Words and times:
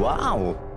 Wow. 0.00 0.69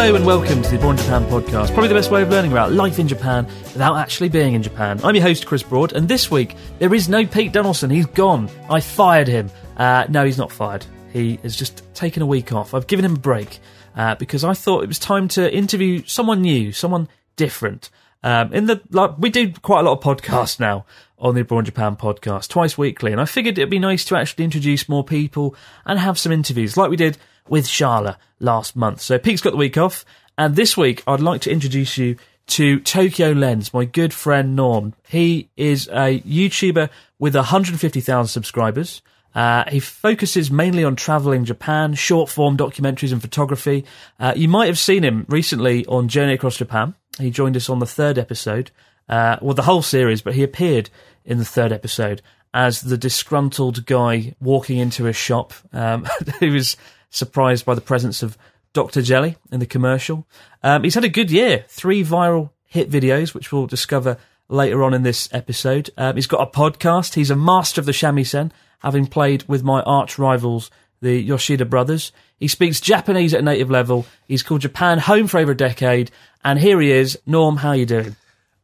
Hello 0.00 0.14
and 0.14 0.24
welcome 0.24 0.62
to 0.62 0.70
the 0.70 0.76
Abroad 0.76 0.96
Japan 0.96 1.26
podcast. 1.26 1.74
Probably 1.74 1.88
the 1.88 1.94
best 1.94 2.10
way 2.10 2.22
of 2.22 2.30
learning 2.30 2.52
about 2.52 2.72
life 2.72 2.98
in 2.98 3.06
Japan 3.06 3.44
without 3.44 3.98
actually 3.98 4.30
being 4.30 4.54
in 4.54 4.62
Japan. 4.62 4.98
I'm 5.04 5.14
your 5.14 5.22
host, 5.22 5.44
Chris 5.44 5.62
Broad, 5.62 5.92
and 5.92 6.08
this 6.08 6.30
week 6.30 6.56
there 6.78 6.94
is 6.94 7.06
no 7.06 7.26
Pete 7.26 7.52
Donaldson. 7.52 7.90
He's 7.90 8.06
gone. 8.06 8.48
I 8.70 8.80
fired 8.80 9.28
him. 9.28 9.50
Uh, 9.76 10.06
no, 10.08 10.24
he's 10.24 10.38
not 10.38 10.50
fired. 10.50 10.86
He 11.12 11.36
has 11.42 11.54
just 11.54 11.82
taken 11.92 12.22
a 12.22 12.26
week 12.26 12.50
off. 12.50 12.72
I've 12.72 12.86
given 12.86 13.04
him 13.04 13.16
a 13.16 13.18
break 13.18 13.58
uh, 13.94 14.14
because 14.14 14.42
I 14.42 14.54
thought 14.54 14.82
it 14.84 14.86
was 14.86 14.98
time 14.98 15.28
to 15.28 15.54
interview 15.54 16.02
someone 16.06 16.40
new, 16.40 16.72
someone 16.72 17.06
different. 17.36 17.90
Um, 18.22 18.54
in 18.54 18.64
the 18.64 18.80
like, 18.88 19.18
we 19.18 19.28
do 19.28 19.52
quite 19.52 19.80
a 19.80 19.82
lot 19.82 19.98
of 19.98 20.02
podcasts 20.02 20.58
now 20.58 20.86
on 21.18 21.34
the 21.34 21.42
Abroad 21.42 21.66
Japan 21.66 21.96
podcast 21.96 22.48
twice 22.48 22.78
weekly, 22.78 23.12
and 23.12 23.20
I 23.20 23.26
figured 23.26 23.58
it'd 23.58 23.68
be 23.68 23.78
nice 23.78 24.06
to 24.06 24.16
actually 24.16 24.44
introduce 24.46 24.88
more 24.88 25.04
people 25.04 25.54
and 25.84 25.98
have 25.98 26.18
some 26.18 26.32
interviews 26.32 26.78
like 26.78 26.88
we 26.88 26.96
did 26.96 27.18
with 27.50 27.66
Sharla 27.66 28.16
last 28.38 28.74
month. 28.74 29.02
So 29.02 29.18
Pete's 29.18 29.42
got 29.42 29.50
the 29.50 29.56
week 29.58 29.76
off, 29.76 30.06
and 30.38 30.56
this 30.56 30.76
week 30.76 31.02
I'd 31.06 31.20
like 31.20 31.42
to 31.42 31.50
introduce 31.50 31.98
you 31.98 32.16
to 32.46 32.80
Tokyo 32.80 33.32
Lens, 33.32 33.74
my 33.74 33.84
good 33.84 34.14
friend 34.14 34.56
Norm. 34.56 34.94
He 35.08 35.50
is 35.56 35.86
a 35.88 36.20
YouTuber 36.20 36.88
with 37.18 37.34
150,000 37.34 38.28
subscribers. 38.28 39.02
Uh, 39.34 39.64
he 39.70 39.78
focuses 39.78 40.50
mainly 40.50 40.82
on 40.82 40.96
traveling 40.96 41.44
Japan, 41.44 41.94
short 41.94 42.28
form 42.28 42.56
documentaries 42.56 43.12
and 43.12 43.20
photography. 43.22 43.84
Uh, 44.18 44.32
you 44.34 44.48
might 44.48 44.66
have 44.66 44.78
seen 44.78 45.04
him 45.04 45.26
recently 45.28 45.86
on 45.86 46.08
Journey 46.08 46.32
Across 46.32 46.56
Japan. 46.56 46.94
He 47.18 47.30
joined 47.30 47.56
us 47.56 47.68
on 47.68 47.78
the 47.78 47.86
third 47.86 48.18
episode, 48.18 48.72
uh, 49.08 49.36
well, 49.40 49.54
the 49.54 49.62
whole 49.62 49.82
series, 49.82 50.22
but 50.22 50.34
he 50.34 50.42
appeared 50.42 50.90
in 51.24 51.38
the 51.38 51.44
third 51.44 51.72
episode 51.72 52.22
as 52.52 52.80
the 52.80 52.98
disgruntled 52.98 53.86
guy 53.86 54.34
walking 54.40 54.78
into 54.78 55.06
a 55.06 55.12
shop 55.12 55.52
um, 55.72 56.06
was 56.40 56.76
surprised 57.10 57.64
by 57.64 57.74
the 57.74 57.80
presence 57.80 58.22
of 58.22 58.38
Dr. 58.72 59.02
Jelly 59.02 59.36
in 59.50 59.60
the 59.60 59.66
commercial. 59.66 60.26
Um, 60.62 60.84
he's 60.84 60.94
had 60.94 61.04
a 61.04 61.08
good 61.08 61.30
year, 61.30 61.64
three 61.68 62.04
viral 62.04 62.50
hit 62.64 62.90
videos, 62.90 63.34
which 63.34 63.52
we'll 63.52 63.66
discover 63.66 64.16
later 64.48 64.82
on 64.82 64.94
in 64.94 65.02
this 65.02 65.28
episode. 65.32 65.90
Um, 65.96 66.14
he's 66.16 66.26
got 66.26 66.46
a 66.46 66.50
podcast. 66.50 67.14
He's 67.14 67.30
a 67.30 67.36
master 67.36 67.80
of 67.80 67.86
the 67.86 67.92
shamisen, 67.92 68.52
having 68.80 69.06
played 69.06 69.44
with 69.48 69.62
my 69.62 69.82
arch 69.82 70.18
rivals, 70.18 70.70
the 71.00 71.20
Yoshida 71.20 71.64
brothers. 71.64 72.12
He 72.38 72.48
speaks 72.48 72.80
Japanese 72.80 73.34
at 73.34 73.40
a 73.40 73.44
native 73.44 73.70
level. 73.70 74.06
He's 74.26 74.42
called 74.42 74.60
Japan 74.62 74.98
home 74.98 75.26
for 75.26 75.38
over 75.38 75.52
a 75.52 75.56
decade. 75.56 76.10
And 76.44 76.58
here 76.58 76.80
he 76.80 76.90
is. 76.90 77.18
Norm, 77.26 77.58
how 77.58 77.72
you 77.72 77.86
doing? 77.86 78.16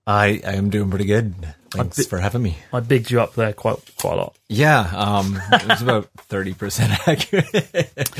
I, 0.07 0.41
I 0.47 0.53
am 0.55 0.71
doing 0.71 0.89
pretty 0.89 1.05
good. 1.05 1.34
Thanks 1.77 1.97
bit- 1.99 2.09
for 2.09 2.19
having 2.19 2.43
me. 2.43 2.59
I 2.73 2.81
bigged 2.81 3.11
you 3.11 3.21
up 3.21 3.35
there 3.35 3.53
quite 3.53 3.77
quite 3.97 4.15
a 4.15 4.17
lot. 4.17 4.37
Yeah, 4.49 4.91
um, 4.95 5.41
it 5.53 5.69
was 5.69 5.83
about 5.83 6.09
thirty 6.19 6.55
percent 6.55 6.93
accurate. 7.09 8.11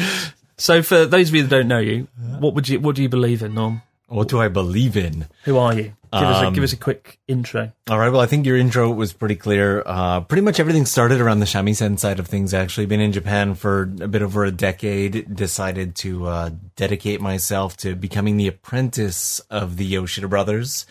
So 0.59 0.83
for 0.83 1.05
those 1.07 1.29
of 1.29 1.35
you 1.35 1.43
that 1.43 1.51
don't 1.51 1.69
know 1.69 1.79
you, 1.79 2.09
what 2.39 2.55
would 2.55 2.69
you 2.69 2.81
what 2.81 2.97
do 2.97 3.03
you 3.03 3.09
believe 3.09 3.43
in, 3.43 3.55
Norm? 3.55 3.83
what 4.09 4.29
do 4.29 4.41
I 4.41 4.47
believe 4.47 4.97
in? 4.97 5.27
Who 5.45 5.59
are 5.59 5.75
you? 5.75 5.93
Give 6.13 6.23
us 6.23 6.43
a 6.43 6.47
Um, 6.47 6.55
give 6.55 6.63
us 6.63 6.73
a 6.73 6.77
quick 6.77 7.19
intro. 7.27 7.73
All 7.91 7.99
right. 7.99 8.09
Well, 8.09 8.21
I 8.21 8.27
think 8.27 8.47
your 8.47 8.57
intro 8.57 8.89
was 8.91 9.13
pretty 9.13 9.35
clear. 9.35 9.83
Uh, 9.85 10.21
pretty 10.21 10.43
much 10.43 10.61
everything 10.61 10.87
started 10.87 11.21
around 11.21 11.41
the 11.41 11.47
shamisen 11.47 11.99
side 11.99 12.21
of 12.21 12.29
things. 12.29 12.55
Actually, 12.55 12.87
been 12.87 13.01
in 13.01 13.11
Japan 13.13 13.55
for 13.55 13.83
a 14.01 14.07
bit 14.09 14.23
over 14.23 14.45
a 14.45 14.53
decade. 14.53 15.35
Decided 15.35 15.97
to 15.97 16.27
uh, 16.27 16.51
dedicate 16.77 17.21
myself 17.21 17.77
to 17.79 17.97
becoming 17.97 18.37
the 18.37 18.47
apprentice 18.47 19.41
of 19.51 19.77
the 19.77 19.85
Yoshida 19.85 20.29
brothers, 20.29 20.87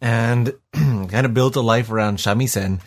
and 0.00 0.54
kind 0.72 1.24
of 1.26 1.34
built 1.34 1.56
a 1.56 1.60
life 1.60 1.90
around 1.90 2.18
shamisen. 2.18 2.80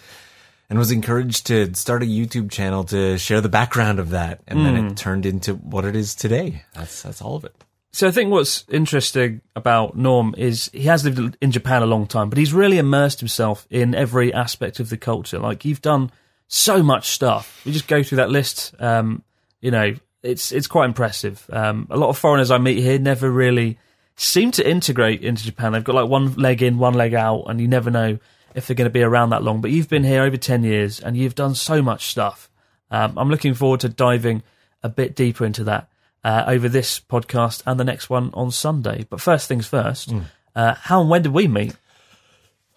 And 0.72 0.78
was 0.78 0.92
encouraged 0.92 1.48
to 1.48 1.74
start 1.74 2.04
a 2.04 2.06
YouTube 2.06 2.52
channel 2.52 2.84
to 2.84 3.18
share 3.18 3.42
the 3.42 3.50
background 3.50 3.98
of 3.98 4.12
that, 4.12 4.42
and 4.48 4.64
then 4.64 4.76
it 4.76 4.98
turned 4.98 5.26
into 5.26 5.56
what 5.56 5.84
it 5.84 5.96
is 5.96 6.14
today. 6.14 6.64
That's 6.76 7.02
that's 7.02 7.24
all 7.24 7.36
of 7.36 7.44
it. 7.44 7.56
So 7.92 8.08
I 8.08 8.12
think 8.12 8.30
what's 8.30 8.66
interesting 8.70 9.42
about 9.56 9.98
Norm 9.98 10.36
is 10.38 10.70
he 10.72 10.84
has 10.84 11.04
lived 11.04 11.38
in 11.42 11.52
Japan 11.52 11.82
a 11.82 11.88
long 11.88 12.06
time, 12.06 12.30
but 12.30 12.38
he's 12.38 12.54
really 12.54 12.78
immersed 12.78 13.20
himself 13.20 13.66
in 13.72 13.96
every 13.96 14.32
aspect 14.32 14.80
of 14.80 14.90
the 14.90 14.98
culture. 14.98 15.40
Like 15.40 15.66
you've 15.66 15.82
done 15.82 16.12
so 16.48 16.84
much 16.84 17.10
stuff. 17.10 17.62
You 17.66 17.72
just 17.72 17.88
go 17.88 18.04
through 18.04 18.18
that 18.18 18.30
list. 18.30 18.76
Um, 18.80 19.24
you 19.60 19.72
know, 19.72 19.96
it's 20.22 20.52
it's 20.52 20.68
quite 20.68 20.86
impressive. 20.86 21.44
Um, 21.52 21.88
a 21.90 21.98
lot 21.98 22.10
of 22.10 22.18
foreigners 22.18 22.52
I 22.52 22.60
meet 22.60 22.78
here 22.78 23.00
never 23.00 23.30
really 23.30 23.80
seem 24.20 24.52
to 24.52 24.70
integrate 24.70 25.24
into 25.24 25.44
Japan. 25.44 25.72
They've 25.72 25.84
got 25.84 25.96
like 25.96 26.10
one 26.10 26.34
leg 26.34 26.62
in, 26.62 26.78
one 26.78 26.94
leg 26.94 27.14
out, 27.14 27.46
and 27.48 27.60
you 27.60 27.68
never 27.68 27.90
know 27.90 28.20
if 28.54 28.68
they're 28.68 28.76
going 28.76 28.86
to 28.86 28.92
be 28.92 29.04
around 29.04 29.30
that 29.30 29.44
long. 29.44 29.62
But 29.62 29.72
you've 29.72 29.90
been 29.90 30.04
here 30.04 30.24
over 30.24 30.38
ten 30.38 30.64
years, 30.64 31.00
and 31.00 31.16
you've 31.16 31.36
done 31.36 31.56
so 31.56 31.82
much 31.82 32.08
stuff. 32.08 32.50
Um, 32.92 33.18
I'm 33.18 33.30
looking 33.30 33.54
forward 33.54 33.80
to 33.82 33.90
diving 33.90 34.44
a 34.84 34.90
bit 34.90 35.16
deeper 35.16 35.46
into 35.46 35.64
that 35.66 35.90
uh, 36.24 36.44
over 36.48 36.68
this 36.68 37.00
podcast 37.00 37.64
and 37.66 37.80
the 37.80 37.84
next 37.84 38.10
one 38.10 38.32
on 38.34 38.52
Sunday. 38.52 39.06
But 39.10 39.22
first 39.22 39.48
things 39.48 39.68
first, 39.68 40.14
uh, 40.56 40.76
how 40.76 41.02
and 41.02 41.10
when 41.10 41.22
did 41.22 41.34
we 41.34 41.48
meet? 41.48 41.76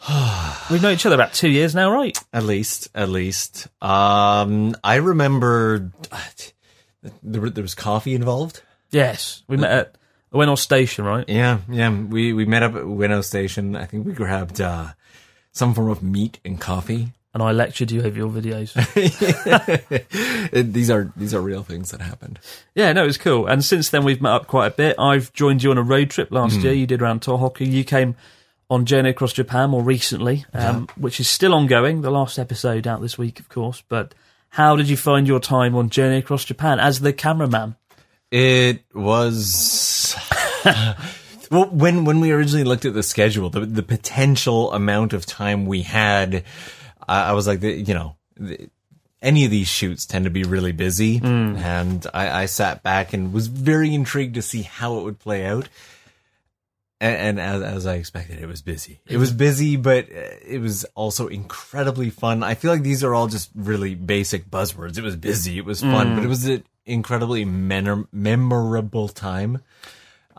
We've 0.71 0.83
known 0.83 0.95
each 0.95 1.07
other 1.07 1.15
about 1.15 1.33
two 1.33 1.49
years 1.49 1.75
now, 1.75 1.91
right? 1.91 2.19
At 2.33 2.45
least, 2.45 2.89
at 2.95 3.09
least. 3.09 3.69
Um, 3.81 4.75
I 4.83 4.97
remember 4.97 5.91
there, 7.23 7.51
there 7.51 7.63
was 7.63 7.75
coffee 7.75 8.15
involved. 8.15 8.63
Yes, 8.91 9.43
we 9.49 9.57
met 9.57 9.71
at 9.71 9.97
Ueno 10.33 10.59
Station, 10.59 11.05
right? 11.05 11.29
Yeah, 11.29 11.59
yeah. 11.69 11.91
We 11.91 12.33
we 12.33 12.45
met 12.45 12.63
up 12.63 12.75
at 12.75 12.83
Ueno 12.83 13.23
Station. 13.25 13.77
I 13.77 13.85
think 13.87 14.07
we 14.07 14.13
grabbed 14.13 14.61
uh, 14.61 14.89
some 15.53 15.75
form 15.75 15.91
of 15.91 16.03
meat 16.03 16.41
and 16.45 16.61
coffee. 16.61 17.13
And 17.35 17.43
I 17.43 17.53
lectured 17.53 17.91
you 17.91 18.03
over 18.03 18.15
your 18.15 18.29
videos. 18.29 18.75
These 20.53 20.91
are 20.91 21.11
these 21.17 21.33
are 21.33 21.41
real 21.41 21.63
things 21.63 21.91
that 21.91 22.03
happened. 22.03 22.39
yeah, 22.75 22.93
no, 22.93 23.05
it 23.05 23.07
was 23.07 23.17
cool. 23.17 23.47
And 23.47 23.65
since 23.65 23.89
then, 23.89 24.05
we've 24.05 24.21
met 24.21 24.33
up 24.33 24.47
quite 24.49 24.67
a 24.67 24.71
bit. 24.71 24.97
I've 24.99 25.33
joined 25.33 25.63
you 25.63 25.71
on 25.71 25.79
a 25.79 25.83
road 25.83 26.11
trip 26.11 26.31
last 26.31 26.57
year. 26.61 26.75
You 26.75 26.87
did 26.87 27.01
around 27.01 27.23
Tohoku. 27.23 27.67
You 27.67 27.85
came 27.85 28.17
on 28.69 28.85
Journey 28.85 29.11
Across 29.11 29.33
Japan 29.35 29.71
more 29.71 29.83
recently, 29.83 30.45
um, 30.53 30.89
which 30.97 31.21
is 31.21 31.29
still 31.29 31.55
ongoing. 31.55 32.03
The 32.03 32.11
last 32.11 32.39
episode 32.39 32.87
out 32.87 33.01
this 33.01 33.17
week, 33.17 33.41
of 33.41 33.49
course. 33.49 33.83
But 33.89 34.15
how 34.51 34.77
did 34.77 34.91
you 34.91 34.97
find 34.99 35.27
your 35.27 35.41
time 35.41 35.75
on 35.75 35.89
Journey 35.89 36.19
Across 36.19 36.45
Japan 36.47 36.81
as 36.81 37.01
the 37.01 37.15
cameraman? 37.15 37.77
It 38.31 38.83
was 38.95 39.47
well 41.51 41.67
when 41.67 42.05
when 42.05 42.21
we 42.21 42.33
originally 42.33 42.65
looked 42.65 42.85
at 42.85 42.95
the 42.95 43.03
schedule, 43.03 43.51
the 43.51 43.61
the 43.61 43.83
potential 43.83 44.73
amount 44.73 45.13
of 45.13 45.27
time 45.27 45.67
we 45.67 45.83
had. 45.83 46.45
I, 47.09 47.31
I 47.31 47.33
was 47.33 47.47
like, 47.47 47.61
the, 47.61 47.73
you 47.73 47.95
know. 47.95 48.17
The, 48.37 48.69
any 49.21 49.45
of 49.45 49.53
these 49.53 49.69
shoots 49.69 50.05
tend 50.05 50.25
to 50.25 50.33
be 50.33 50.43
really 50.43 50.73
busy, 50.73 51.21
and 51.57 52.05
I, 52.13 52.43
I 52.43 52.47
sat 52.47 52.83
back 52.83 53.13
and 53.13 53.33
was 53.33 53.47
very 53.47 53.95
intrigued 53.95 54.35
to 54.35 54.43
see 54.43 54.63
how 54.63 54.99
it 54.99 55.05
would 55.05 55.21
play 55.21 55.47
out. 55.47 55.69
And, 57.01 57.39
and 57.39 57.41
as, 57.41 57.63
as 57.63 57.87
I 57.87 57.95
expected, 57.95 58.41
it 58.41 58.47
was 58.47 58.63
busy. 58.63 59.01
It 59.07 59.19
was 59.19 59.33
busy, 59.33 59.77
but 59.77 60.05
uh, 60.07 60.39
it 60.45 60.61
was 60.61 60.85
also 60.97 61.29
incredibly 61.29 62.11
fun. 62.11 62.43
I 62.43 62.55
feel 62.55 62.73
like 62.73 62.83
these 62.83 63.03
are 63.03 63.15
all 63.15 63.29
just 63.29 63.51
really 63.55 63.95
basic 63.95 64.51
buzzwords. 64.51 64.99
It 64.99 65.05
was 65.05 65.17
busy, 65.17 65.59
it 65.59 65.65
was 65.65 65.83
fun, 65.83 66.15
but 66.17 66.25
it 66.25 66.29
was 66.29 66.45
an 66.47 66.65
incredibly 66.85 67.45
memorable 67.45 69.09
time 69.09 69.63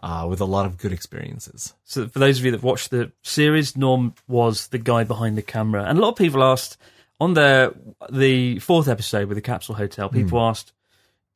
uh, 0.03 0.27
with 0.29 0.41
a 0.41 0.45
lot 0.45 0.65
of 0.65 0.77
good 0.77 0.91
experiences. 0.91 1.73
So 1.85 2.07
for 2.09 2.19
those 2.19 2.37
of 2.37 2.45
you 2.45 2.51
that 2.51 2.61
watched 2.61 2.91
the 2.91 3.11
series, 3.23 3.77
Norm 3.77 4.13
was 4.27 4.67
the 4.67 4.77
guy 4.77 5.05
behind 5.05 5.37
the 5.37 5.41
camera, 5.41 5.85
and 5.85 5.97
a 5.97 6.01
lot 6.01 6.09
of 6.09 6.15
people 6.17 6.43
asked 6.43 6.77
on 7.21 7.33
the 7.33 7.73
the 8.11 8.59
fourth 8.59 8.89
episode 8.89 9.29
with 9.29 9.37
the 9.37 9.41
capsule 9.41 9.75
hotel. 9.75 10.09
People 10.09 10.41
asked, 10.41 10.73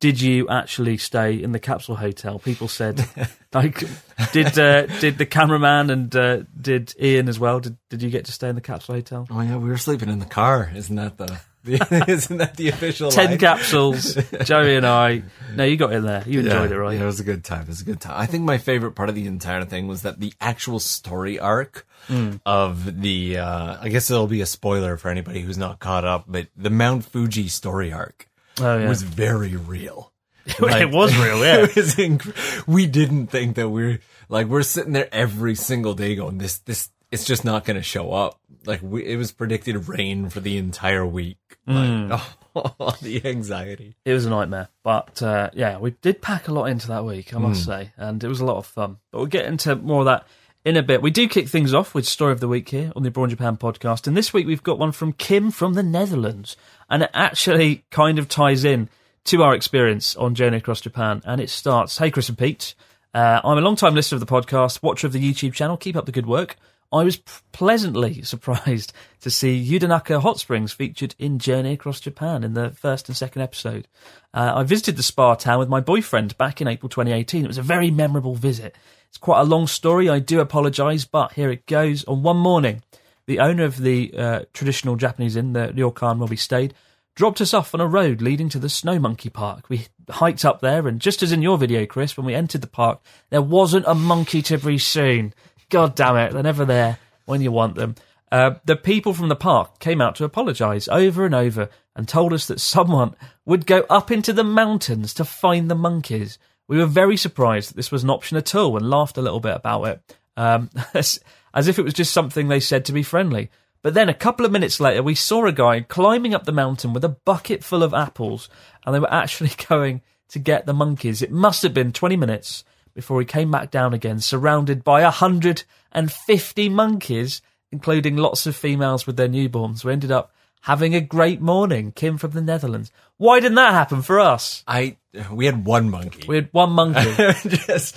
"Did 0.02 0.19
you 0.19 0.50
actually 0.50 0.98
stay 0.98 1.42
in 1.42 1.54
the 1.54 1.60
capsule 1.60 1.96
hotel?" 1.96 2.40
People 2.40 2.68
said, 2.68 3.08
"Like, 3.54 3.86
did 4.34 4.60
uh, 4.60 4.86
did 5.00 5.18
the 5.18 5.25
cameraman 5.25 5.90
and 5.90 6.13
uh, 6.13 6.44
did 6.60 6.94
Ian 7.02 7.30
as 7.30 7.40
well? 7.40 7.62
Did 7.62 7.78
did 7.90 8.04
you 8.04 8.10
get 8.10 8.25
to 8.25 8.34
stay 8.34 8.50
in 8.50 8.56
the 8.56 8.62
capsule 8.62 8.96
hotel?" 8.96 9.28
Oh 9.31 9.40
yeah, 9.40 9.56
we 9.56 9.70
were 9.70 9.78
sleeping 9.78 10.10
in 10.10 10.20
the 10.20 10.25
car. 10.25 10.70
Isn't 10.75 10.98
that 10.98 11.18
the 11.18 11.40
isn't 12.08 12.38
that 12.38 12.56
the 12.56 12.69
official 12.69 13.12
Ten 13.12 13.31
line? 13.31 13.38
capsules, 13.40 14.16
Joey 14.44 14.75
and 14.75 14.86
I. 14.86 15.24
No, 15.56 15.64
you 15.64 15.78
got 15.78 15.94
in 15.94 16.06
there. 16.06 16.24
You 16.25 16.40
enjoyed 16.40 16.69
yeah, 16.72 16.75
it, 16.75 16.80
right? 16.80 16.96
Yeah, 16.98 17.04
it 17.04 17.06
was 17.06 17.19
a 17.19 17.24
good 17.24 17.44
time. 17.44 17.62
It 17.64 17.68
was 17.69 17.81
a 17.81 17.86
good 17.86 18.00
time. 18.02 18.14
I 18.18 18.25
think 18.25 18.44
my 18.44 18.58
favorite 18.58 18.92
part 18.94 19.10
of 19.10 19.16
the 19.16 19.25
entire 19.28 19.66
thing 19.66 19.88
was 19.88 20.04
that 20.04 20.19
the 20.19 20.34
actual 20.42 20.80
story 20.80 21.40
arc 21.40 21.86
Hmm. 22.08 22.36
of 22.46 23.02
the, 23.02 23.38
uh, 23.38 23.78
I 23.81 23.90
guess 23.90 24.10
it'll 24.10 24.28
be 24.28 24.40
a 24.40 24.46
spoiler 24.46 24.96
for 24.96 25.10
anybody 25.10 25.42
who's 25.42 25.58
not 25.58 25.80
caught 25.80 26.06
up, 26.06 26.24
but 26.25 26.48
the 26.56 26.69
Mount 26.69 27.04
Fuji 27.04 27.50
story 27.50 27.92
arc 27.92 28.30
Oh, 28.62 28.78
yeah. 28.78 28.88
was 28.88 29.02
very 29.02 29.58
real. 29.58 30.13
it 30.46 30.90
was 30.90 31.13
real, 31.18 31.40
yeah. 31.44 31.62
was 31.63 31.96
inc- 31.96 32.66
we 32.66 32.86
didn't 32.86 33.28
think 33.28 33.58
that 33.58 33.68
we're 33.68 34.00
like 34.30 34.48
we're 34.48 34.63
sitting 34.63 34.94
there 34.94 35.10
every 35.12 35.56
single 35.56 35.94
day 35.96 36.16
going 36.16 36.38
this 36.38 36.60
this 36.60 36.90
it's 37.12 37.25
just 37.25 37.45
not 37.45 37.65
going 37.65 37.77
to 37.77 37.83
show 37.83 38.12
up. 38.12 38.39
Like 38.65 38.81
we, 38.81 39.06
it 39.06 39.18
was 39.18 39.31
predicted 39.31 39.88
rain 39.88 40.30
for 40.30 40.39
the 40.39 40.57
entire 40.57 41.06
week. 41.06 41.38
Like, 41.65 42.21
oh, 42.56 42.95
the 43.01 43.21
anxiety. 43.25 43.95
It 44.06 44.13
was 44.13 44.25
a 44.25 44.30
nightmare, 44.30 44.69
but 44.83 45.21
uh, 45.21 45.50
yeah, 45.54 45.77
we 45.77 45.92
did 45.92 46.21
pack 46.21 46.48
a 46.48 46.54
lot 46.54 46.65
into 46.65 46.88
that 46.88 47.06
week, 47.06 47.33
I 47.33 47.39
must 47.39 47.65
say, 47.65 47.92
and 47.98 48.24
it 48.24 48.27
was 48.27 48.42
a 48.42 48.45
lot 48.45 48.57
of 48.57 48.65
fun. 48.65 48.98
But 49.12 49.18
we'll 49.19 49.27
get 49.27 49.45
into 49.45 49.75
more 49.75 50.00
of 50.00 50.06
that 50.06 50.27
in 50.65 50.75
a 50.75 50.83
bit. 50.83 51.01
We 51.01 51.12
do 51.12 51.30
kick 51.30 51.48
things 51.48 51.74
off 51.74 51.94
with 51.94 52.06
story 52.06 52.33
of 52.33 52.39
the 52.39 52.48
week 52.48 52.69
here 52.69 52.92
on 52.95 53.04
the 53.04 53.10
Abroad 53.10 53.30
Japan 53.30 53.57
podcast, 53.57 54.07
and 54.07 54.18
this 54.18 54.33
week 54.33 54.48
we've 54.48 54.63
got 54.63 54.80
one 54.80 54.92
from 54.92 55.13
Kim 55.13 55.51
from 55.51 55.74
the 55.75 55.83
Netherlands, 55.83 56.57
and 56.89 57.03
it 57.03 57.12
actually 57.13 57.86
kind 57.89 58.19
of 58.19 58.27
ties 58.27 58.65
in 58.65 58.89
to 59.25 59.44
our 59.44 59.53
experience 59.53 60.15
on 60.15 60.36
Journey 60.36 60.57
Across 60.57 60.81
Japan, 60.81 61.21
and 61.25 61.39
it 61.39 61.50
starts. 61.50 61.98
Hey, 61.98 62.12
Chris 62.12 62.30
and 62.30 62.38
Pete, 62.38 62.75
uh, 63.13 63.42
I'm 63.44 63.57
a 63.57 63.62
long-time 63.62 63.95
listener 63.95 64.18
of 64.18 64.19
the 64.19 64.25
podcast, 64.25 64.81
watcher 64.81 65.07
of 65.07 65.13
the 65.13 65.21
YouTube 65.21 65.53
channel. 65.53 65.77
Keep 65.77 65.95
up 65.95 66.06
the 66.06 66.12
good 66.12 66.25
work. 66.27 66.56
I 66.92 67.04
was 67.04 67.18
pleasantly 67.51 68.22
surprised 68.24 68.94
to 69.22 69.30
see 69.30 69.66
Yudanaka 69.66 70.22
Hot 70.22 70.39
Springs 70.39 70.72
featured 70.72 71.16
in 71.19 71.39
Journey 71.39 71.74
Across 71.74 72.01
Japan 72.01 72.44
in 72.44 72.54
the 72.54 72.72
first 72.72 73.10
and 73.10 73.18
second 73.18 73.42
episode. 73.42 73.88
Uh, 74.34 74.54
I 74.56 74.63
visited 74.63 74.98
the 74.98 75.04
spa 75.04 75.36
town 75.36 75.60
with 75.60 75.69
my 75.69 75.81
boyfriend 75.81 76.38
back 76.38 76.62
in 76.62 76.68
April 76.68 76.89
2018. 76.89 77.44
It 77.44 77.48
was 77.48 77.57
a 77.57 77.63
very 77.63 77.92
memorable 77.92 78.36
visit. 78.36 78.75
It's 79.10 79.18
quite 79.18 79.42
a 79.42 79.45
long 79.45 79.68
story. 79.68 80.10
I 80.10 80.19
do 80.19 80.39
apologise, 80.39 81.06
but 81.06 81.34
here 81.34 81.51
it 81.51 81.66
goes. 81.66 82.04
On 82.06 82.24
one 82.24 82.38
morning, 82.38 82.84
the 83.25 83.39
owner 83.39 83.63
of 83.63 83.78
the 83.78 84.13
uh, 84.18 84.42
traditional 84.54 84.95
Japanese 84.95 85.36
inn, 85.36 85.54
the 85.54 85.74
ryokan 85.75 86.18
where 86.18 86.28
we 86.28 86.38
stayed, 86.38 86.74
dropped 87.16 87.42
us 87.42 87.54
off 87.54 87.74
on 87.74 87.81
a 87.81 87.88
road 87.88 88.22
leading 88.22 88.48
to 88.48 88.60
the 88.60 88.69
Snow 88.69 89.00
Monkey 89.00 89.30
Park. 89.30 89.69
We 89.69 89.88
hiked 90.10 90.45
up 90.45 90.62
there, 90.62 90.88
and 90.88 91.01
just 91.01 91.24
as 91.24 91.31
in 91.31 91.42
your 91.42 91.57
video, 91.57 91.86
Chris, 91.86 92.16
when 92.16 92.25
we 92.25 92.36
entered 92.36 92.62
the 92.62 92.68
park, 92.68 93.01
there 93.30 93.42
wasn't 93.42 93.88
a 93.88 93.95
monkey 93.95 94.42
to 94.44 94.57
be 94.57 94.78
seen. 94.78 95.34
God 95.69 95.96
damn 95.96 96.16
it, 96.18 96.34
they're 96.34 96.44
never 96.44 96.66
there 96.66 97.00
when 97.25 97.42
you 97.42 97.52
want 97.52 97.75
them. 97.75 97.96
Uh, 98.31 98.56
the 98.66 98.75
people 98.75 99.14
from 99.14 99.30
the 99.30 99.36
park 99.36 99.80
came 99.80 100.02
out 100.02 100.16
to 100.16 100.25
apologise 100.25 100.88
over 100.90 101.25
and 101.25 101.34
over 101.34 101.69
and 101.96 102.08
told 102.08 102.34
us 102.34 102.48
that 102.48 102.60
someone 102.60 103.16
would 103.46 103.66
go 103.66 103.86
up 103.90 104.12
into 104.12 104.34
the 104.34 104.44
mountains 104.44 105.14
to 105.14 105.25
find 105.25 105.69
the 105.69 105.75
monkeys. 105.75 106.38
We 106.68 106.78
were 106.78 106.86
very 106.86 107.16
surprised 107.16 107.69
that 107.69 107.75
this 107.75 107.92
was 107.92 108.04
an 108.04 108.10
option 108.10 108.38
at 108.38 108.54
all 108.54 108.75
and 108.75 108.90
laughed 108.90 109.18
a 109.18 109.22
little 109.22 109.40
bit 109.40 109.56
about 109.56 109.84
it, 109.86 110.18
um, 110.36 110.69
as, 110.94 111.19
as 111.54 111.68
if 111.68 111.80
it 111.80 111.84
was 111.84 111.94
just 111.94 112.13
something 112.13 112.48
they 112.48 112.60
said 112.60 112.86
to 112.86 112.94
be 112.94 113.04
friendly. 113.04 113.50
But 113.81 113.94
then 113.94 114.10
a 114.10 114.13
couple 114.13 114.46
of 114.46 114.52
minutes 114.52 114.80
later, 114.80 115.02
we 115.02 115.16
saw 115.16 115.46
a 115.46 115.52
guy 115.52 115.81
climbing 115.81 116.34
up 116.34 116.44
the 116.44 116.52
mountain 116.52 116.94
with 116.94 117.06
a 117.06 117.10
bucket 117.10 117.63
full 117.63 117.84
of 117.84 117.94
apples, 117.94 118.50
and 118.86 118.94
they 118.94 119.00
were 119.00 119.13
actually 119.13 119.52
going 119.70 120.02
to 120.30 120.40
get 120.40 120.66
the 120.66 120.74
monkeys. 120.74 121.22
It 121.22 121.31
must 121.31 121.63
have 121.63 121.74
been 121.74 121.94
20 121.94 122.18
minutes 122.18 122.66
before 122.98 123.20
he 123.20 123.28
came 123.28 123.52
back 123.52 123.70
down 123.70 123.94
again, 123.94 124.20
surrounded 124.20 124.84
by 124.84 125.04
150 125.04 126.70
monkeys, 126.70 127.44
including 127.72 128.18
lots 128.18 128.48
of 128.48 128.56
females 128.56 129.06
with 129.06 129.18
their 129.18 129.30
newborns. 129.30 129.84
We 129.84 129.94
ended 129.94 130.12
up 130.12 130.34
having 130.62 130.96
a 130.96 131.00
great 131.00 131.40
morning. 131.40 131.92
Kim 131.92 132.18
from 132.18 132.32
the 132.32 132.42
Netherlands. 132.42 132.92
Why 133.18 133.40
didn't 133.40 133.54
that 133.54 133.74
happen 133.74 134.02
for 134.02 134.20
us? 134.20 134.64
I 134.68 134.98
we 135.32 135.46
had 135.46 135.64
one 135.64 135.92
monkey. 135.92 136.26
We 136.28 136.38
had 136.38 136.50
one 136.52 136.72
monkey. 136.72 137.02
just 137.50 137.96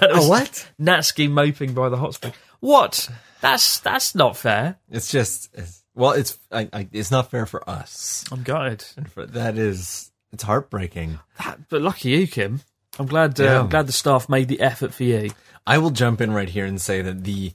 It 0.00 0.14
was 0.14 0.26
a 0.26 0.28
what? 0.30 0.70
Natsuki 0.80 1.30
moping 1.30 1.74
by 1.74 1.90
the 1.90 1.98
hot 1.98 2.14
spring. 2.14 2.32
What? 2.60 3.10
That's 3.42 3.80
that's 3.80 4.14
not 4.14 4.34
fair. 4.34 4.78
It's 4.90 5.10
just 5.10 5.50
it's, 5.52 5.84
well, 5.94 6.12
it's 6.12 6.38
I, 6.50 6.70
I, 6.72 6.88
it's 6.90 7.10
not 7.10 7.30
fair 7.30 7.44
for 7.44 7.68
us. 7.68 8.24
I'm 8.32 8.44
gutted. 8.44 8.86
And 8.96 9.12
for, 9.12 9.26
that 9.26 9.58
is 9.58 10.10
it's 10.32 10.42
heartbreaking. 10.42 11.18
That, 11.36 11.68
but 11.68 11.82
lucky 11.82 12.08
you, 12.08 12.26
Kim. 12.26 12.62
I'm 12.98 13.06
glad. 13.06 13.38
Uh, 13.40 13.44
Yeah. 13.44 13.60
I'm 13.60 13.68
glad 13.68 13.86
the 13.86 13.92
staff 13.92 14.28
made 14.28 14.48
the 14.48 14.60
effort 14.60 14.92
for 14.94 15.04
you. 15.04 15.30
I 15.66 15.78
will 15.78 15.90
jump 15.90 16.20
in 16.20 16.32
right 16.32 16.48
here 16.48 16.64
and 16.66 16.80
say 16.80 17.02
that 17.02 17.24
the 17.24 17.52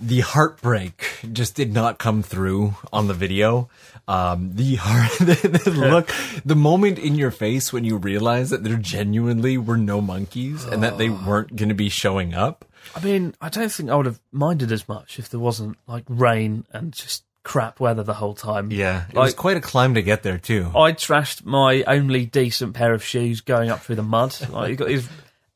the 0.00 0.20
heartbreak 0.20 1.20
just 1.32 1.54
did 1.54 1.72
not 1.72 1.98
come 1.98 2.22
through 2.24 2.74
on 2.92 3.06
the 3.06 3.14
video. 3.14 3.68
Um, 4.08 4.50
the 4.54 4.74
heart, 4.76 5.12
the, 5.20 5.60
the 5.64 5.70
look, 5.70 6.10
the 6.44 6.56
moment 6.56 6.98
in 6.98 7.14
your 7.14 7.30
face 7.30 7.72
when 7.72 7.84
you 7.84 7.96
realize 7.98 8.50
that 8.50 8.64
there 8.64 8.76
genuinely 8.76 9.58
were 9.58 9.76
no 9.76 10.00
monkeys 10.00 10.64
and 10.64 10.82
that 10.82 10.98
they 10.98 11.08
weren't 11.08 11.54
going 11.54 11.68
to 11.68 11.74
be 11.74 11.88
showing 11.88 12.34
up. 12.34 12.64
I 12.96 13.00
mean, 13.00 13.34
I 13.40 13.48
don't 13.48 13.70
think 13.70 13.90
I 13.90 13.94
would 13.94 14.06
have 14.06 14.20
minded 14.32 14.72
as 14.72 14.88
much 14.88 15.20
if 15.20 15.28
there 15.28 15.38
wasn't 15.38 15.76
like 15.86 16.04
rain 16.08 16.64
and 16.72 16.92
just 16.92 17.22
crap 17.44 17.80
weather 17.80 18.02
the 18.02 18.14
whole 18.14 18.34
time. 18.34 18.70
Yeah, 18.70 19.04
it 19.08 19.14
was 19.14 19.34
quite 19.34 19.56
a 19.56 19.60
climb 19.60 19.94
to 19.94 20.02
get 20.02 20.22
there 20.22 20.38
too. 20.38 20.66
I 20.74 20.92
trashed 20.92 21.44
my 21.44 21.82
only 21.86 22.26
decent 22.26 22.74
pair 22.74 22.94
of 22.94 23.02
shoes 23.04 23.40
going 23.40 23.70
up 23.70 23.80
through 23.80 23.96
the 23.96 24.02
mud. 24.02 24.36
Like, 24.50 24.70
you 24.70 24.76
got 24.76 24.88
these, 24.88 25.08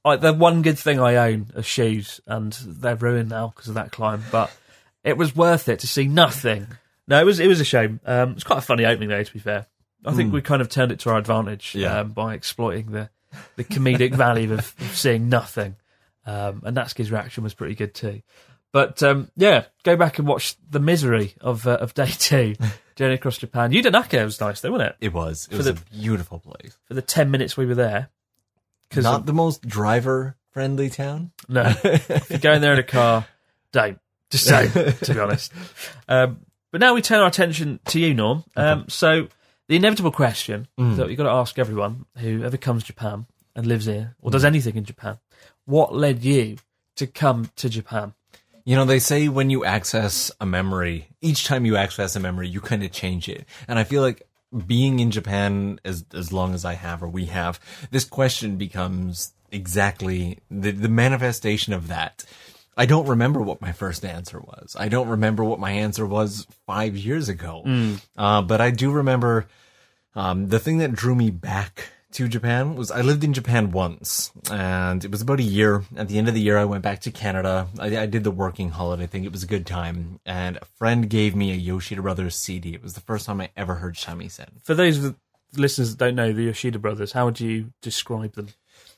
like 0.04 0.20
the 0.20 0.32
one 0.32 0.62
good 0.62 0.78
thing 0.78 0.98
I 1.00 1.16
own 1.32 1.46
are 1.56 1.62
shoes, 1.62 2.20
and 2.26 2.52
they're 2.52 2.96
ruined 2.96 3.28
now 3.30 3.48
because 3.54 3.68
of 3.68 3.74
that 3.74 3.92
climb. 3.92 4.22
But 4.32 4.50
it 5.04 5.16
was 5.16 5.34
worth 5.36 5.68
it 5.68 5.80
to 5.80 5.86
see 5.86 6.06
nothing. 6.08 6.66
No, 7.08 7.20
it 7.20 7.24
was 7.24 7.38
it 7.40 7.46
was 7.46 7.60
a 7.60 7.64
shame. 7.64 8.00
Um, 8.04 8.32
it's 8.32 8.44
quite 8.44 8.58
a 8.58 8.62
funny 8.62 8.84
opening 8.84 9.08
though. 9.08 9.22
To 9.22 9.32
be 9.32 9.38
fair, 9.38 9.66
I 10.04 10.12
think 10.12 10.32
we 10.32 10.42
kind 10.42 10.60
of 10.60 10.68
turned 10.68 10.90
it 10.92 10.98
to 11.00 11.10
our 11.10 11.18
advantage 11.18 11.74
Yeah. 11.74 12.00
um, 12.00 12.12
by 12.12 12.34
exploiting 12.34 12.90
the 12.92 13.10
the 13.56 13.64
comedic 13.64 14.14
value 14.14 14.52
of, 14.52 14.74
of 14.80 14.96
seeing 14.96 15.28
nothing. 15.28 15.76
Um, 16.24 16.62
and 16.64 16.76
Natsuki's 16.76 17.12
reaction 17.12 17.44
was 17.44 17.54
pretty 17.54 17.76
good 17.76 17.94
too. 17.94 18.22
But 18.76 19.02
um, 19.02 19.30
yeah, 19.36 19.64
go 19.84 19.96
back 19.96 20.18
and 20.18 20.28
watch 20.28 20.54
the 20.68 20.78
misery 20.80 21.32
of 21.40 21.66
uh, 21.66 21.78
of 21.80 21.94
day 21.94 22.08
two, 22.10 22.56
Journey 22.94 23.14
Across 23.14 23.38
Japan. 23.38 23.70
Yudanaka 23.72 24.22
was 24.22 24.38
nice 24.38 24.60
though, 24.60 24.70
wasn't 24.72 24.90
it? 24.90 24.96
It 25.06 25.14
was. 25.14 25.46
It 25.46 25.52
For 25.52 25.56
was 25.56 25.64
the- 25.64 25.72
a 25.72 25.98
beautiful 25.98 26.40
place. 26.40 26.76
For 26.84 26.92
the 26.92 27.00
ten 27.00 27.30
minutes 27.30 27.56
we 27.56 27.64
were 27.64 27.74
there, 27.74 28.10
because 28.90 29.04
Not 29.04 29.24
the 29.24 29.32
most 29.32 29.66
driver 29.66 30.36
friendly 30.50 30.90
town. 30.90 31.30
No, 31.48 31.62
if 31.84 32.28
you're 32.28 32.38
going 32.38 32.60
there 32.60 32.74
in 32.74 32.78
a 32.78 32.82
car, 32.82 33.26
don't. 33.72 33.98
Just 34.30 34.46
don't, 34.46 34.70
to 34.70 35.14
be 35.14 35.20
honest. 35.20 35.54
Um, 36.06 36.40
but 36.70 36.82
now 36.82 36.92
we 36.92 37.00
turn 37.00 37.20
our 37.20 37.28
attention 37.28 37.80
to 37.86 37.98
you, 37.98 38.12
Norm. 38.12 38.44
Um, 38.56 38.90
so 38.90 39.28
the 39.68 39.76
inevitable 39.76 40.12
question 40.12 40.68
that 40.76 41.08
you've 41.08 41.16
got 41.16 41.24
to 41.24 41.30
ask 41.30 41.58
everyone 41.58 42.04
who 42.18 42.44
ever 42.44 42.58
comes 42.58 42.82
to 42.82 42.88
Japan 42.88 43.24
and 43.54 43.64
lives 43.64 43.86
here 43.86 44.16
or 44.20 44.30
does 44.30 44.44
anything 44.44 44.76
in 44.76 44.84
Japan: 44.84 45.16
What 45.64 45.94
led 45.94 46.22
you 46.24 46.58
to 46.96 47.06
come 47.06 47.50
to 47.56 47.70
Japan? 47.70 48.12
You 48.66 48.74
know, 48.74 48.84
they 48.84 48.98
say 48.98 49.28
when 49.28 49.48
you 49.48 49.64
access 49.64 50.32
a 50.40 50.44
memory, 50.44 51.08
each 51.20 51.46
time 51.46 51.64
you 51.64 51.76
access 51.76 52.16
a 52.16 52.20
memory, 52.20 52.48
you 52.48 52.60
kind 52.60 52.82
of 52.82 52.90
change 52.90 53.28
it. 53.28 53.46
And 53.68 53.78
I 53.78 53.84
feel 53.84 54.02
like 54.02 54.26
being 54.66 54.98
in 54.98 55.12
Japan 55.12 55.78
as 55.84 56.04
as 56.12 56.32
long 56.32 56.52
as 56.52 56.64
I 56.64 56.74
have 56.74 57.00
or 57.00 57.08
we 57.08 57.26
have, 57.26 57.60
this 57.92 58.04
question 58.04 58.56
becomes 58.56 59.32
exactly 59.52 60.40
the 60.50 60.72
the 60.72 60.88
manifestation 60.88 61.72
of 61.74 61.86
that. 61.86 62.24
I 62.76 62.86
don't 62.86 63.06
remember 63.06 63.40
what 63.40 63.62
my 63.62 63.70
first 63.70 64.04
answer 64.04 64.40
was. 64.40 64.74
I 64.76 64.88
don't 64.88 65.08
remember 65.08 65.44
what 65.44 65.60
my 65.60 65.70
answer 65.70 66.04
was 66.04 66.46
five 66.66 66.96
years 66.96 67.28
ago. 67.28 67.62
Uh, 68.16 68.42
but 68.42 68.60
I 68.60 68.72
do 68.72 68.90
remember 68.90 69.46
um, 70.16 70.48
the 70.48 70.58
thing 70.58 70.78
that 70.78 70.92
drew 70.92 71.14
me 71.14 71.30
back 71.30 71.90
to 72.12 72.28
Japan 72.28 72.76
was 72.76 72.90
I 72.90 73.00
lived 73.00 73.24
in 73.24 73.32
Japan 73.32 73.70
once, 73.70 74.32
and 74.50 75.04
it 75.04 75.10
was 75.10 75.22
about 75.22 75.40
a 75.40 75.44
year. 75.44 75.84
At 75.96 76.08
the 76.08 76.18
end 76.18 76.28
of 76.28 76.34
the 76.34 76.40
year, 76.40 76.58
I 76.58 76.64
went 76.64 76.82
back 76.82 77.00
to 77.02 77.10
Canada. 77.10 77.68
I, 77.78 77.96
I 77.98 78.06
did 78.06 78.24
the 78.24 78.30
working 78.30 78.70
holiday 78.70 79.06
thing. 79.06 79.24
It 79.24 79.32
was 79.32 79.42
a 79.42 79.46
good 79.46 79.66
time, 79.66 80.20
and 80.24 80.56
a 80.56 80.64
friend 80.64 81.08
gave 81.10 81.34
me 81.34 81.52
a 81.52 81.56
Yoshida 81.56 82.02
Brothers 82.02 82.36
CD. 82.36 82.74
It 82.74 82.82
was 82.82 82.94
the 82.94 83.00
first 83.00 83.26
time 83.26 83.40
I 83.40 83.50
ever 83.56 83.76
heard 83.76 83.96
shamisen. 83.96 84.64
For 84.64 84.74
those 84.74 85.12
listeners 85.54 85.94
that 85.94 86.04
don't 86.04 86.14
know 86.14 86.32
the 86.32 86.44
Yoshida 86.44 86.78
brothers, 86.78 87.12
how 87.12 87.26
would 87.26 87.40
you 87.40 87.72
describe 87.82 88.34
them? 88.34 88.48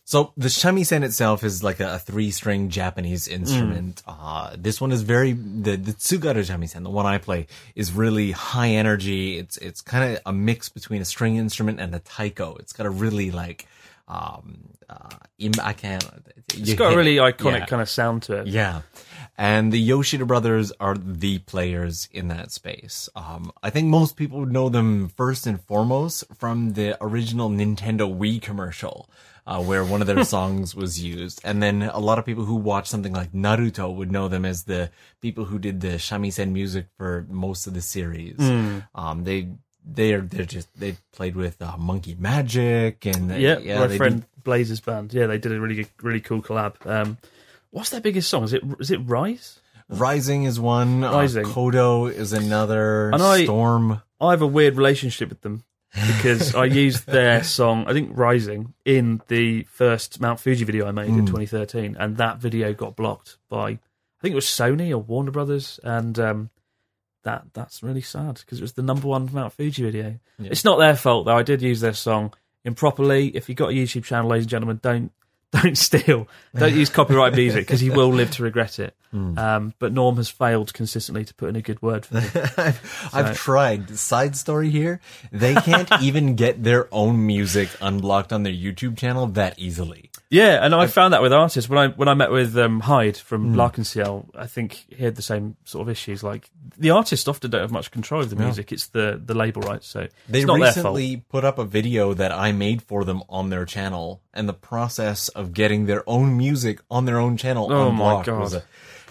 So 0.09 0.33
the 0.39 0.49
shamisen 0.49 1.03
itself 1.03 1.45
is 1.45 1.63
like 1.63 1.81
a, 1.81 1.97
a 1.97 1.99
three-string 1.99 2.71
Japanese 2.71 3.29
instrument. 3.29 4.03
Uh, 4.09 4.57
this 4.57 4.81
one 4.81 4.91
is 4.91 5.03
very 5.03 5.35
the 5.35 5.77
the 5.77 5.93
tsugaru 5.93 6.43
shamisen, 6.43 6.83
the 6.83 6.89
one 6.89 7.05
I 7.05 7.19
play, 7.19 7.47
is 7.75 7.93
really 7.93 8.31
high 8.31 8.71
energy. 8.71 9.37
It's 9.37 9.59
it's 9.59 9.83
kind 9.83 10.17
of 10.17 10.23
a 10.25 10.33
mix 10.33 10.71
between 10.71 11.03
a 11.03 11.05
string 11.05 11.37
instrument 11.37 11.79
and 11.79 11.95
a 11.95 11.99
taiko. 11.99 12.57
It's 12.57 12.73
got 12.73 12.87
a 12.87 12.91
really 12.91 13.31
like 13.31 13.67
um 14.09 14.71
uh, 14.89 15.11
I 15.63 15.75
can't. 15.75 16.09
It's 16.55 16.73
got 16.73 16.95
a 16.95 16.97
really 16.97 17.17
iconic 17.17 17.67
kind 17.67 17.83
of 17.83 17.91
sound 17.91 18.23
to 18.23 18.41
it. 18.41 18.47
Yeah. 18.47 18.81
And 19.37 19.73
the 19.73 19.79
Yoshida 19.79 20.25
brothers 20.25 20.73
are 20.81 20.97
the 20.97 21.39
players 21.41 22.09
in 22.13 22.29
that 22.29 22.51
space. 22.51 23.11
Um, 23.15 23.53
I 23.63 23.69
think 23.71 23.89
most 23.89 24.17
people 24.17 24.41
would 24.41 24.53
know 24.53 24.69
them 24.71 25.11
first 25.11 25.47
and 25.47 25.61
foremost 25.61 26.25
from 26.35 26.73
the 26.73 26.97
original 27.01 27.49
Nintendo 27.51 28.13
Wii 28.13 28.43
commercial, 28.43 29.09
uh, 29.49 29.63
where 29.63 29.83
one 29.85 30.01
of 30.03 30.07
their 30.07 30.23
songs 30.37 30.75
was 30.75 31.03
used. 31.03 31.41
And 31.43 31.63
then 31.63 31.83
a 31.83 31.99
lot 31.99 32.19
of 32.19 32.27
people 32.27 32.45
who 32.45 32.55
watch 32.57 32.87
something 32.87 33.15
like 33.15 33.33
Naruto 33.33 33.93
would 33.93 34.13
know 34.13 34.29
them 34.29 34.45
as 34.45 34.65
the 34.65 34.91
people 35.23 35.47
who 35.47 35.59
did 35.59 35.81
the 35.81 35.95
shamisen 35.97 36.53
music 36.53 36.87
for 36.99 37.27
most 37.31 37.67
of 37.67 37.73
the 37.73 37.81
series. 37.81 38.37
Um, 38.95 39.25
they, 39.25 39.49
they 39.85 40.13
are, 40.13 40.21
they're 40.21 40.45
just, 40.45 40.69
they 40.79 40.97
played 41.13 41.35
with 41.35 41.63
uh, 41.63 41.77
Monkey 41.79 42.15
Magic 42.19 43.07
and 43.07 43.31
Yeah, 43.41 43.59
yeah, 43.59 43.79
my 43.81 43.87
they 43.87 43.97
friend 43.97 44.27
Blazers 44.45 44.81
band. 44.81 45.15
Yeah, 45.15 45.27
they 45.27 45.39
did 45.39 45.51
a 45.53 45.59
really 45.61 45.77
good, 45.77 45.89
really 46.03 46.21
cool 46.21 46.43
collab. 46.43 46.75
Um, 46.87 47.17
what's 47.71 47.89
their 47.91 48.03
biggest 48.03 48.29
song? 48.29 48.45
Is 48.45 48.53
it 48.53 48.63
is 48.79 48.91
it 48.91 48.99
Rise? 48.99 49.61
Rising 49.89 50.45
is 50.45 50.61
one. 50.61 51.01
Rising. 51.01 51.47
Uh, 51.47 51.49
Kodo 51.49 52.13
is 52.13 52.35
another. 52.35 53.09
And 53.11 53.23
I- 53.23 53.45
Storm. 53.45 54.03
I 54.21 54.31
have 54.33 54.43
a 54.43 54.47
weird 54.47 54.77
relationship 54.77 55.29
with 55.31 55.41
them 55.43 55.63
because 55.95 56.55
I 56.55 56.65
used 56.67 57.07
their 57.07 57.43
song, 57.43 57.87
I 57.87 57.93
think 57.93 58.11
Rising, 58.13 58.75
in 58.85 59.23
the 59.29 59.65
first 59.65 60.21
Mount 60.21 60.41
Fuji 60.41 60.65
video 60.65 60.87
I 60.87 60.93
made 60.93 61.09
in 61.09 61.27
2013, 61.27 61.97
and 61.99 62.17
that 62.17 62.39
video 62.39 62.73
got 62.73 62.97
blocked 62.97 63.39
by 63.49 63.79
I 64.19 64.23
think 64.23 64.33
it 64.33 64.37
was 64.37 64.47
Sony 64.47 64.91
or 64.91 64.99
Warner 64.99 65.31
Brothers, 65.31 65.79
and 65.85 66.19
um, 66.19 66.51
that 67.23 67.45
that's 67.53 67.83
really 67.83 68.01
sad 68.01 68.35
because 68.35 68.59
it 68.59 68.63
was 68.63 68.73
the 68.73 68.83
number 68.83 69.07
one 69.07 69.29
Mount 69.33 69.53
Fuji 69.53 69.83
video. 69.85 70.19
It's 70.41 70.65
not 70.65 70.79
their 70.79 70.97
fault 70.97 71.27
though. 71.27 71.37
I 71.37 71.45
did 71.45 71.63
use 71.63 71.81
their 71.81 71.93
song 71.93 72.35
improperly. 72.65 73.29
If 73.29 73.49
you've 73.49 73.59
got 73.59 73.71
a 73.71 73.75
YouTube 73.75 74.05
channel, 74.05 74.31
ladies 74.31 74.45
and 74.45 74.51
gentlemen, 74.51 74.81
don't 74.83 75.13
don't 75.63 75.79
steal, 75.79 76.29
don't 76.55 76.75
use 76.75 76.91
copyright 76.91 77.35
music 77.35 77.67
because 77.67 77.83
you 77.83 77.93
will 77.93 78.11
live 78.11 78.31
to 78.33 78.43
regret 78.43 78.79
it. 78.79 78.95
Um, 79.11 79.73
but 79.79 79.95
Norm 79.95 80.17
has 80.17 80.29
failed 80.29 80.75
consistently 80.75 81.25
to 81.25 81.33
put 81.33 81.49
in 81.49 81.57
a 81.57 81.63
good 81.63 81.81
word 81.81 82.05
for 82.05 82.17
me. 82.17 82.21
I've, 82.59 83.11
I've 83.13 83.37
tried. 83.37 83.97
Side 83.99 84.37
story 84.37 84.69
here. 84.69 85.01
They 85.33 85.55
can't 85.55 85.91
even 86.03 86.35
get 86.35 86.63
their 86.63 86.93
own 86.93 87.27
music 87.27 87.71
unblocked 87.81 88.35
on 88.35 88.43
their 88.43 88.53
YouTube 88.53 88.99
channel 88.99 89.27
that 89.29 89.59
easily. 89.59 90.11
Yeah, 90.31 90.63
and 90.63 90.75
I 90.75 90.89
found 90.89 91.15
that 91.15 91.23
with 91.23 91.33
artists 91.33 91.71
when 91.71 91.79
I 91.79 91.89
when 91.89 92.07
I 92.07 92.13
met 92.13 92.31
with 92.31 92.55
um, 92.59 92.81
Hyde 92.81 93.17
from 93.17 93.57
L'Arc-en-Ciel, 93.57 94.29
I 94.35 94.47
think 94.47 94.85
he 94.91 95.03
had 95.03 95.17
the 95.17 95.23
same 95.23 95.57
sort 95.65 95.81
of 95.81 95.89
issues. 95.89 96.23
Like 96.23 96.51
the 96.77 96.91
artists 96.91 97.27
often 97.27 97.51
don't 97.51 97.63
have 97.63 97.71
much 97.73 97.91
control 97.91 98.21
of 98.21 98.29
the 98.29 98.37
music; 98.37 98.71
it's 98.71 98.89
the 98.89 99.19
the 99.25 99.33
label 99.33 99.63
rights. 99.63 99.87
So 99.89 100.07
They 100.29 100.41
it's 100.41 100.47
not 100.47 100.59
their 100.61 100.73
fault. 100.73 100.97
recently 100.97 101.17
put 101.31 101.47
up 101.47 101.59
a 101.59 101.65
video 101.65 102.13
that 102.13 102.31
I 102.31 102.53
made 102.53 102.83
for 102.83 103.05
them 103.05 103.23
on 103.31 103.49
their 103.49 103.65
channel, 103.65 104.21
and 104.39 104.49
the 104.49 104.55
process 104.55 105.29
of 105.29 105.53
getting 105.53 105.87
their 105.87 106.03
own 106.09 106.37
music 106.37 106.81
on 106.91 107.05
their 107.05 107.19
own 107.19 107.37
channel 107.37 107.71
Oh 107.71 107.91
my 107.91 108.23
God. 108.23 108.55
a. 108.55 108.63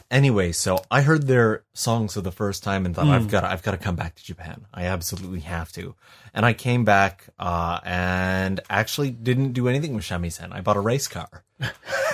Anyway, 0.10 0.54
so 0.54 0.80
I 0.90 1.02
heard 1.02 1.28
their 1.28 1.66
songs 1.74 2.14
for 2.14 2.22
the 2.22 2.32
first 2.32 2.64
time 2.64 2.86
and 2.86 2.96
thought 2.96 3.08
I've 3.08 3.28
got 3.28 3.42
to, 3.42 3.48
I've 3.50 3.62
got 3.62 3.72
to 3.72 3.78
come 3.78 3.98
back 3.98 4.16
to 4.16 4.24
Japan. 4.24 4.66
I 4.74 4.86
absolutely 4.86 5.42
have 5.42 5.70
to. 5.74 5.96
And 6.34 6.46
I 6.46 6.54
came 6.54 6.86
back 6.86 7.26
uh, 7.38 7.82
and 7.84 8.62
actually 8.70 9.12
didn't 9.12 9.52
do 9.52 9.68
anything 9.68 9.94
with 9.94 10.06
shamisen. 10.06 10.54
I 10.54 10.62
bought 10.62 10.78
a 10.78 10.80
race 10.82 11.10
car. 11.10 11.44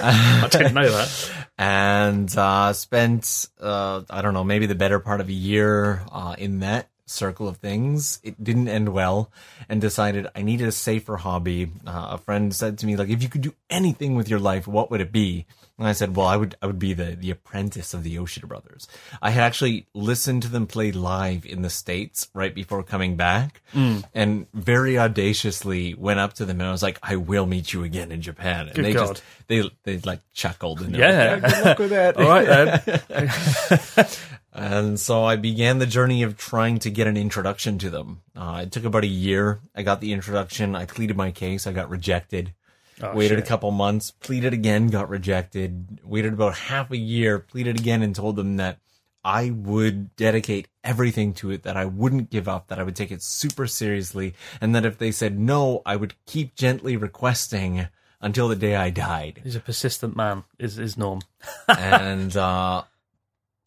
I 0.02 0.48
didn't 0.50 0.74
know 0.74 0.90
that. 0.92 1.32
and 1.60 2.36
uh, 2.36 2.74
spent 2.74 3.48
uh, 3.62 4.02
I 4.10 4.24
don't 4.24 4.34
know 4.34 4.44
maybe 4.44 4.66
the 4.66 4.76
better 4.76 5.00
part 5.00 5.22
of 5.22 5.30
a 5.30 5.34
year 5.34 6.02
uh, 6.12 6.36
in 6.40 6.62
that 6.62 6.90
circle 7.06 7.48
of 7.48 7.58
things. 7.58 8.20
It 8.24 8.44
didn't 8.44 8.68
end 8.70 8.90
well, 8.90 9.32
and 9.70 9.82
decided 9.82 10.28
I 10.36 10.42
needed 10.42 10.68
a 10.68 10.72
safer 10.72 11.18
hobby. 11.18 11.72
Uh, 11.86 12.08
a 12.12 12.18
friend 12.18 12.54
said 12.56 12.78
to 12.80 12.86
me 12.86 12.96
like, 12.96 13.10
"If 13.10 13.22
you 13.24 13.30
could 13.30 13.42
do 13.42 13.54
anything 13.70 14.16
with 14.16 14.30
your 14.30 14.40
life, 14.40 14.68
what 14.68 14.90
would 14.92 15.02
it 15.02 15.12
be?" 15.12 15.46
And 15.78 15.88
I 15.88 15.94
said, 15.94 16.16
"Well, 16.16 16.28
I 16.28 16.38
would 16.38 16.56
I 16.62 16.68
would 16.68 16.80
be 16.80 16.94
the 16.94 17.16
the 17.20 17.32
apprentice 17.32 17.94
of 17.94 18.04
the 18.04 18.12
Yoshida 18.12 18.48
brothers." 18.48 18.88
I 19.22 19.32
had 19.32 19.44
actually 19.44 19.88
listened 19.94 20.44
to 20.44 20.48
them 20.50 20.68
play 20.68 20.92
live 20.92 21.46
in 21.46 21.62
the 21.64 21.70
states 21.70 22.28
right 22.34 22.54
before 22.54 22.84
coming 22.84 23.16
back, 23.16 23.62
and 23.74 24.48
very 24.54 24.98
audaciously 25.00 25.94
went 25.96 26.20
up 26.20 26.34
to 26.34 26.46
them 26.46 26.60
and 26.62 26.70
I 26.70 26.72
was 26.72 26.84
like, 26.84 27.00
"I 27.04 27.16
will 27.16 27.46
meet 27.48 27.74
you 27.74 27.84
again 27.84 28.12
in 28.12 28.22
Japan." 28.22 28.68
And 28.68 28.76
Good 28.76 28.86
they 28.86 28.94
God. 28.94 29.08
just 29.08 29.24
they 29.48 29.70
they 29.84 29.98
like 30.00 30.22
chuckled 30.34 30.82
and 30.82 30.96
Yeah. 30.96 31.40
like, 31.42 31.54
good 31.54 31.66
luck 31.66 31.80
with 31.80 31.90
that. 31.90 32.18
All 32.18 32.30
right 32.30 32.86
then. 32.86 34.08
And 34.54 35.00
so 35.00 35.24
I 35.24 35.36
began 35.36 35.80
the 35.80 35.88
journey 35.88 36.22
of 36.22 36.38
trying 36.38 36.78
to 36.80 36.92
get 36.92 37.08
an 37.08 37.18
introduction 37.18 37.80
to 37.80 37.90
them. 37.90 38.22
Uh, 38.36 38.62
it 38.64 38.72
took 38.72 38.86
about 38.86 39.04
a 39.04 39.08
year. 39.08 39.60
I 39.76 39.82
got 39.82 40.00
the 40.00 40.14
introduction. 40.14 40.76
I 40.76 40.86
pleaded 40.86 41.18
my 41.18 41.32
case. 41.32 41.66
I 41.66 41.72
got 41.72 41.90
rejected. 41.90 42.54
waited 43.02 43.38
shit. 43.38 43.46
a 43.46 43.48
couple 43.48 43.72
months, 43.72 44.12
pleaded 44.12 44.54
again, 44.54 44.88
got 44.88 45.10
rejected. 45.10 46.00
Waited 46.04 46.34
about 46.34 46.56
half 46.56 46.92
a 46.92 46.98
year, 46.98 47.40
pleaded 47.40 47.80
again, 47.80 48.04
and 48.04 48.16
told 48.16 48.36
them 48.36 48.58
that 48.58 48.78
I 49.26 49.50
would 49.50 50.16
dedicate 50.16 50.68
everything 50.84 51.34
to 51.36 51.50
it, 51.50 51.64
that 51.64 51.78
I 51.78 51.86
wouldn't 51.86 52.30
give 52.30 52.48
up, 52.48 52.68
that 52.68 52.80
I 52.80 52.84
would 52.84 52.96
take 52.96 53.12
it 53.12 53.24
super 53.24 53.66
seriously, 53.66 54.36
and 54.62 54.76
that 54.76 54.86
if 54.86 54.98
they 54.98 55.12
said 55.12 55.40
no, 55.40 55.82
I 55.86 55.96
would 55.96 56.14
keep 56.26 56.56
gently 56.56 56.96
requesting 56.98 57.88
until 58.22 58.48
the 58.48 58.56
day 58.56 58.76
I 58.76 58.90
died 58.90 59.42
He's 59.44 59.56
a 59.56 59.60
persistent 59.60 60.16
man. 60.16 60.44
Is 60.60 60.78
is 60.78 60.98
Norm? 60.98 61.22
and 61.68 62.36
uh, 62.36 62.84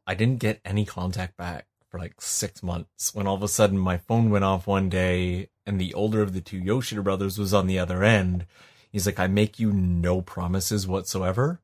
I 0.06 0.14
didn't 0.14 0.40
get 0.40 0.60
any 0.64 0.84
contact 0.84 1.36
back 1.36 1.66
for 1.88 1.98
like 1.98 2.20
six 2.20 2.62
months. 2.62 3.14
When 3.14 3.26
all 3.26 3.34
of 3.34 3.42
a 3.42 3.48
sudden 3.48 3.78
my 3.78 3.96
phone 3.96 4.30
went 4.30 4.44
off 4.44 4.66
one 4.66 4.88
day, 4.88 5.48
and 5.66 5.80
the 5.80 5.94
older 5.94 6.22
of 6.22 6.32
the 6.32 6.40
two 6.40 6.58
Yoshida 6.58 7.02
brothers 7.02 7.38
was 7.38 7.52
on 7.52 7.66
the 7.66 7.78
other 7.78 8.04
end. 8.04 8.46
He's 8.90 9.06
like, 9.06 9.18
"I 9.18 9.26
make 9.26 9.58
you 9.58 9.72
no 9.72 10.22
promises 10.22 10.86
whatsoever, 10.86 11.60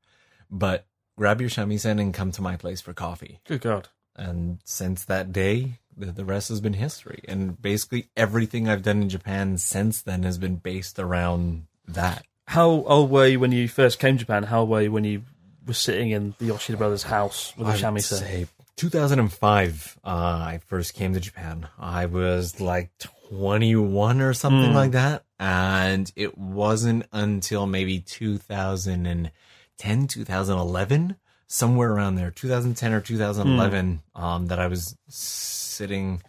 but 0.50 0.86
grab 1.16 1.40
your 1.40 1.50
shamisen 1.50 2.00
and 2.00 2.12
come 2.12 2.32
to 2.32 2.42
my 2.42 2.56
place 2.56 2.80
for 2.80 2.92
coffee." 2.92 3.40
Good 3.46 3.60
God. 3.60 3.88
And 4.16 4.58
since 4.64 5.04
that 5.04 5.32
day, 5.32 5.78
the, 5.96 6.06
the 6.06 6.24
rest 6.24 6.48
has 6.48 6.60
been 6.60 6.74
history. 6.74 7.22
And 7.26 7.60
basically 7.60 8.08
everything 8.16 8.68
I've 8.68 8.82
done 8.82 9.02
in 9.02 9.08
Japan 9.08 9.56
since 9.58 10.02
then 10.02 10.22
has 10.24 10.38
been 10.38 10.56
based 10.56 10.98
around 10.98 11.66
that. 11.86 12.24
How 12.48 12.68
old 12.68 13.10
were 13.10 13.26
you 13.26 13.40
when 13.40 13.52
you 13.52 13.68
first 13.68 13.98
came 13.98 14.16
to 14.16 14.24
Japan? 14.24 14.44
How 14.44 14.60
old 14.60 14.68
were 14.70 14.82
you 14.82 14.92
when 14.92 15.04
you 15.04 15.22
were 15.66 15.74
sitting 15.74 16.10
in 16.10 16.34
the 16.38 16.46
Yoshida 16.46 16.76
brothers' 16.78 17.04
house 17.04 17.52
with 17.56 17.68
a 17.68 17.70
I 17.70 17.74
would 17.74 17.80
shamisen? 18.02 18.18
say 18.18 18.46
2005, 18.76 19.98
uh, 20.04 20.08
I 20.08 20.60
first 20.66 20.94
came 20.94 21.14
to 21.14 21.20
Japan. 21.20 21.68
I 21.78 22.06
was 22.06 22.60
like 22.60 22.90
21 23.30 24.20
or 24.20 24.34
something 24.34 24.70
Hmm. 24.70 24.76
like 24.76 24.90
that. 24.92 25.24
And 25.38 26.10
it 26.16 26.36
wasn't 26.38 27.06
until 27.12 27.66
maybe 27.66 28.00
2010, 28.00 30.06
2011, 30.06 31.16
somewhere 31.46 31.90
around 31.92 32.14
there, 32.16 32.30
2010 32.30 32.92
or 32.92 33.00
2011, 33.00 34.02
Hmm. 34.16 34.22
um, 34.22 34.46
that 34.46 34.58
I 34.58 34.66
was 34.68 34.96
sitting 35.08 36.22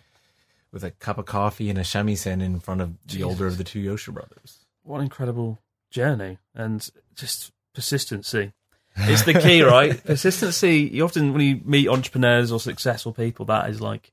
with 0.72 0.84
a 0.84 0.92
cup 0.92 1.18
of 1.18 1.26
coffee 1.26 1.70
and 1.70 1.78
a 1.80 1.84
shamisen 1.84 2.42
in 2.42 2.60
front 2.60 2.82
of 2.82 2.94
the 3.08 3.24
older 3.24 3.48
of 3.48 3.58
the 3.58 3.64
two 3.64 3.80
Yoshida 3.80 4.14
brothers. 4.14 4.66
What 4.84 4.98
an 4.98 5.04
incredible 5.04 5.60
journey 5.92 6.40
and 6.56 6.88
just 7.16 7.52
persistency. 7.74 8.54
It's 8.96 9.24
the 9.24 9.34
key, 9.34 9.62
right? 9.64 10.04
Persistency. 10.04 10.90
You 10.92 11.04
often, 11.04 11.34
when 11.34 11.42
you 11.42 11.62
meet 11.66 11.88
entrepreneurs 11.88 12.52
or 12.52 12.60
successful 12.60 13.14
people, 13.14 13.46
that 13.46 13.70
is 13.70 13.82
like 13.82 14.12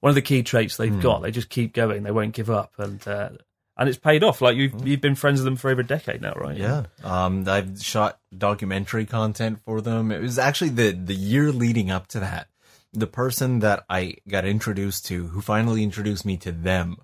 one 0.00 0.10
of 0.10 0.14
the 0.14 0.22
key 0.22 0.42
traits 0.42 0.76
they've 0.76 1.00
got. 1.00 1.22
They 1.22 1.30
just 1.30 1.48
keep 1.48 1.72
going. 1.72 2.02
They 2.02 2.10
won't 2.10 2.34
give 2.34 2.50
up, 2.50 2.72
and 2.78 3.06
uh, 3.06 3.30
and 3.76 3.88
it's 3.88 3.98
paid 3.98 4.24
off. 4.24 4.40
Like 4.40 4.56
you've 4.56 4.86
you've 4.86 5.00
been 5.00 5.14
friends 5.14 5.40
with 5.40 5.44
them 5.44 5.56
for 5.56 5.70
over 5.70 5.80
a 5.80 5.86
decade 5.86 6.20
now, 6.20 6.32
right? 6.34 6.56
Yeah. 6.56 6.84
Um, 7.02 7.48
I've 7.48 7.80
shot 7.82 8.18
documentary 8.36 9.06
content 9.06 9.60
for 9.64 9.80
them. 9.80 10.10
It 10.10 10.20
was 10.20 10.38
actually 10.38 10.70
the, 10.70 10.92
the 10.92 11.14
year 11.14 11.52
leading 11.52 11.90
up 11.90 12.08
to 12.08 12.20
that. 12.20 12.48
The 12.92 13.06
person 13.06 13.60
that 13.60 13.84
I 13.88 14.16
got 14.26 14.44
introduced 14.44 15.06
to, 15.06 15.28
who 15.28 15.40
finally 15.40 15.82
introduced 15.82 16.24
me 16.24 16.36
to 16.38 16.52
them, 16.52 16.96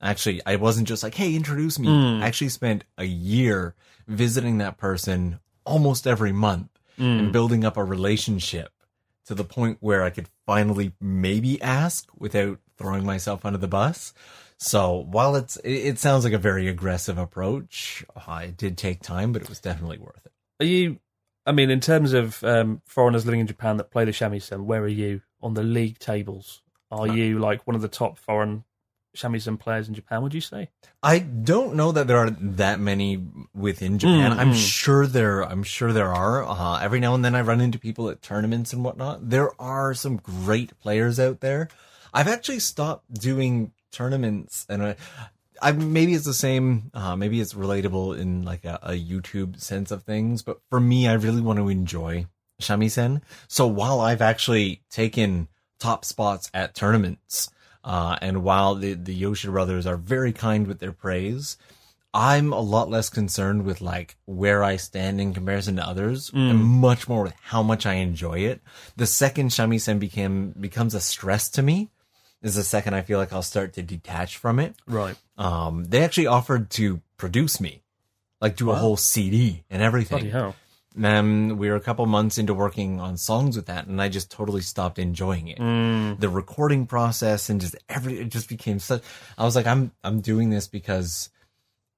actually, 0.00 0.40
I 0.44 0.56
wasn't 0.56 0.86
just 0.86 1.02
like, 1.02 1.14
hey, 1.14 1.34
introduce 1.34 1.78
me. 1.78 1.88
I 1.88 2.26
actually 2.26 2.50
spent 2.50 2.84
a 2.98 3.04
year 3.04 3.74
visiting 4.06 4.58
that 4.58 4.76
person 4.76 5.40
almost 5.64 6.06
every 6.06 6.32
month 6.32 6.69
and 7.00 7.32
building 7.32 7.64
up 7.64 7.76
a 7.76 7.84
relationship 7.84 8.72
to 9.26 9.34
the 9.34 9.44
point 9.44 9.78
where 9.80 10.02
I 10.02 10.10
could 10.10 10.28
finally 10.46 10.92
maybe 11.00 11.60
ask 11.62 12.08
without 12.16 12.58
throwing 12.76 13.04
myself 13.04 13.44
under 13.44 13.58
the 13.58 13.68
bus. 13.68 14.12
So 14.58 15.06
while 15.08 15.36
it's 15.36 15.56
it, 15.58 15.72
it 15.72 15.98
sounds 15.98 16.24
like 16.24 16.32
a 16.32 16.38
very 16.38 16.68
aggressive 16.68 17.16
approach, 17.16 18.04
uh, 18.14 18.42
it 18.44 18.56
did 18.56 18.76
take 18.76 19.00
time, 19.00 19.32
but 19.32 19.42
it 19.42 19.48
was 19.48 19.60
definitely 19.60 19.98
worth 19.98 20.26
it. 20.26 20.32
Are 20.60 20.66
you? 20.66 20.98
I 21.46 21.52
mean, 21.52 21.70
in 21.70 21.80
terms 21.80 22.12
of 22.12 22.44
um, 22.44 22.82
foreigners 22.84 23.24
living 23.24 23.40
in 23.40 23.46
Japan 23.46 23.78
that 23.78 23.90
play 23.90 24.04
the 24.04 24.10
shamisen, 24.10 24.64
where 24.64 24.82
are 24.82 24.88
you 24.88 25.22
on 25.42 25.54
the 25.54 25.62
league 25.62 25.98
tables? 25.98 26.62
Are 26.90 27.08
you 27.08 27.38
like 27.38 27.66
one 27.66 27.76
of 27.76 27.82
the 27.82 27.88
top 27.88 28.18
foreign 28.18 28.64
shamisen 29.16 29.58
players 29.58 29.88
in 29.88 29.94
Japan? 29.94 30.22
Would 30.22 30.34
you 30.34 30.40
say? 30.40 30.70
I 31.02 31.18
don't 31.18 31.74
know 31.74 31.92
that 31.92 32.06
there 32.06 32.18
are 32.18 32.30
that 32.30 32.80
many 32.80 33.24
within 33.54 33.98
Japan. 33.98 34.32
Mm, 34.32 34.36
I'm 34.36 34.52
mm. 34.52 34.56
sure 34.56 35.06
there. 35.06 35.42
I'm 35.42 35.62
sure 35.62 35.92
there 35.92 36.12
are. 36.12 36.44
Uh, 36.44 36.80
every 36.80 37.00
now 37.00 37.14
and 37.14 37.24
then, 37.24 37.34
I 37.34 37.40
run 37.40 37.60
into 37.60 37.78
people 37.78 38.08
at 38.08 38.22
tournaments 38.22 38.72
and 38.72 38.84
whatnot. 38.84 39.30
There 39.30 39.50
are 39.60 39.94
some 39.94 40.16
great 40.16 40.78
players 40.80 41.18
out 41.18 41.40
there. 41.40 41.68
I've 42.12 42.28
actually 42.28 42.60
stopped 42.60 43.12
doing 43.12 43.72
tournaments, 43.92 44.66
and 44.68 44.82
I, 44.82 44.96
I 45.62 45.72
maybe 45.72 46.14
it's 46.14 46.24
the 46.24 46.34
same. 46.34 46.90
Uh, 46.94 47.16
maybe 47.16 47.40
it's 47.40 47.54
relatable 47.54 48.18
in 48.18 48.44
like 48.44 48.64
a, 48.64 48.78
a 48.82 48.92
YouTube 48.92 49.60
sense 49.60 49.90
of 49.90 50.02
things. 50.02 50.42
But 50.42 50.60
for 50.70 50.80
me, 50.80 51.08
I 51.08 51.14
really 51.14 51.42
want 51.42 51.58
to 51.58 51.68
enjoy 51.68 52.26
shamisen. 52.60 53.22
So 53.48 53.66
while 53.66 54.00
I've 54.00 54.22
actually 54.22 54.82
taken 54.90 55.48
top 55.78 56.04
spots 56.04 56.50
at 56.52 56.74
tournaments, 56.74 57.50
uh, 57.84 58.16
and 58.20 58.42
while 58.42 58.74
the 58.74 58.94
the 58.94 59.14
Yoshida 59.14 59.52
brothers 59.52 59.86
are 59.86 59.96
very 59.96 60.32
kind 60.32 60.66
with 60.66 60.80
their 60.80 60.92
praise, 60.92 61.56
I'm 62.12 62.52
a 62.52 62.60
lot 62.60 62.90
less 62.90 63.08
concerned 63.08 63.64
with 63.64 63.80
like 63.80 64.16
where 64.26 64.64
I 64.64 64.76
stand 64.76 65.20
in 65.20 65.32
comparison 65.32 65.76
to 65.76 65.86
others, 65.86 66.30
and 66.34 66.58
much 66.62 67.08
more 67.08 67.22
with 67.22 67.34
how 67.42 67.62
much 67.62 67.86
I 67.86 67.94
enjoy 67.94 68.40
it. 68.40 68.60
The 68.96 69.06
second 69.06 69.50
shamisen 69.50 69.98
became 69.98 70.50
becomes 70.50 70.94
a 70.94 71.00
stress 71.00 71.48
to 71.50 71.62
me, 71.62 71.88
is 72.42 72.56
the 72.56 72.64
second 72.64 72.94
I 72.94 73.02
feel 73.02 73.18
like 73.18 73.32
I'll 73.32 73.42
start 73.42 73.74
to 73.74 73.82
detach 73.82 74.36
from 74.36 74.58
it. 74.58 74.74
Right. 74.86 75.16
Um, 75.38 75.84
they 75.84 76.02
actually 76.02 76.26
offered 76.26 76.70
to 76.70 77.00
produce 77.16 77.60
me, 77.60 77.82
like 78.40 78.56
do 78.56 78.70
a 78.70 78.74
whole 78.74 78.96
CD 78.96 79.64
and 79.70 79.82
everything. 79.82 80.24
Um, 81.02 81.56
we 81.56 81.68
were 81.70 81.76
a 81.76 81.80
couple 81.80 82.04
months 82.06 82.36
into 82.36 82.52
working 82.52 82.98
on 83.00 83.16
songs 83.16 83.54
with 83.56 83.66
that, 83.66 83.86
and 83.86 84.02
I 84.02 84.08
just 84.08 84.30
totally 84.30 84.60
stopped 84.60 84.98
enjoying 84.98 85.46
it. 85.48 85.58
Mm. 85.58 86.18
The 86.18 86.28
recording 86.28 86.86
process 86.86 87.48
and 87.48 87.60
just 87.60 87.76
every 87.88 88.18
it 88.20 88.28
just 88.30 88.48
became 88.48 88.78
such. 88.80 89.02
I 89.38 89.44
was 89.44 89.54
like, 89.54 89.66
I'm 89.66 89.92
I'm 90.02 90.20
doing 90.20 90.50
this 90.50 90.66
because 90.66 91.30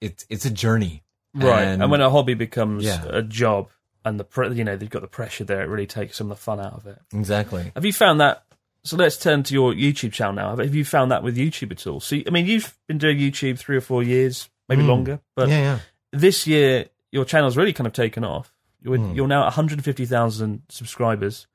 it's 0.00 0.26
it's 0.28 0.44
a 0.44 0.50
journey, 0.50 1.04
Right. 1.34 1.62
And, 1.62 1.90
when 1.90 2.02
a 2.02 2.10
hobby 2.10 2.34
becomes 2.34 2.84
Yeah. 2.84 3.02
a 3.08 3.22
job 3.22 3.70
and 4.04 4.20
the 4.20 4.24
pre- 4.24 4.52
you 4.54 4.64
know 4.64 4.76
they've 4.76 4.90
got 4.90 5.00
the 5.02 5.08
pressure 5.08 5.44
there, 5.44 5.62
it 5.62 5.68
really 5.68 5.86
takes 5.86 6.16
some 6.18 6.30
of 6.30 6.36
the 6.36 6.42
fun 6.42 6.60
out 6.60 6.74
of 6.74 6.86
it. 6.86 6.98
exactly. 7.14 7.72
Have 7.74 7.84
you 7.86 7.92
found 7.94 8.20
that? 8.20 8.44
So 8.84 8.96
let's 8.96 9.16
turn 9.16 9.42
to 9.44 9.54
your 9.54 9.72
YouTube 9.72 10.12
channel 10.12 10.34
now. 10.34 10.56
Have 10.56 10.74
you 10.74 10.84
found 10.84 11.12
that 11.12 11.22
with 11.22 11.36
YouTube 11.36 11.70
at 11.70 11.86
all? 11.86 12.00
See, 12.00 12.24
I 12.26 12.30
mean, 12.30 12.46
you've 12.46 12.76
been 12.88 12.98
doing 12.98 13.16
YouTube 13.16 13.58
three 13.58 13.76
or 13.76 13.80
four 13.80 14.02
years, 14.02 14.50
maybe 14.68 14.82
Mm. 14.82 14.88
longer, 14.88 15.20
but 15.36 15.48
yeah, 15.48 15.60
yeah. 15.60 15.78
this 16.12 16.46
year 16.46 16.86
your 17.12 17.24
channel's 17.24 17.56
really 17.56 17.72
kind 17.72 17.86
of 17.86 17.92
taken 17.94 18.24
off. 18.24 18.52
You're, 18.82 18.98
Mm. 18.98 19.14
you're 19.16 19.28
now 19.28 19.42
at 19.42 19.46
150,000 19.46 20.62
subscribers, 20.68 21.46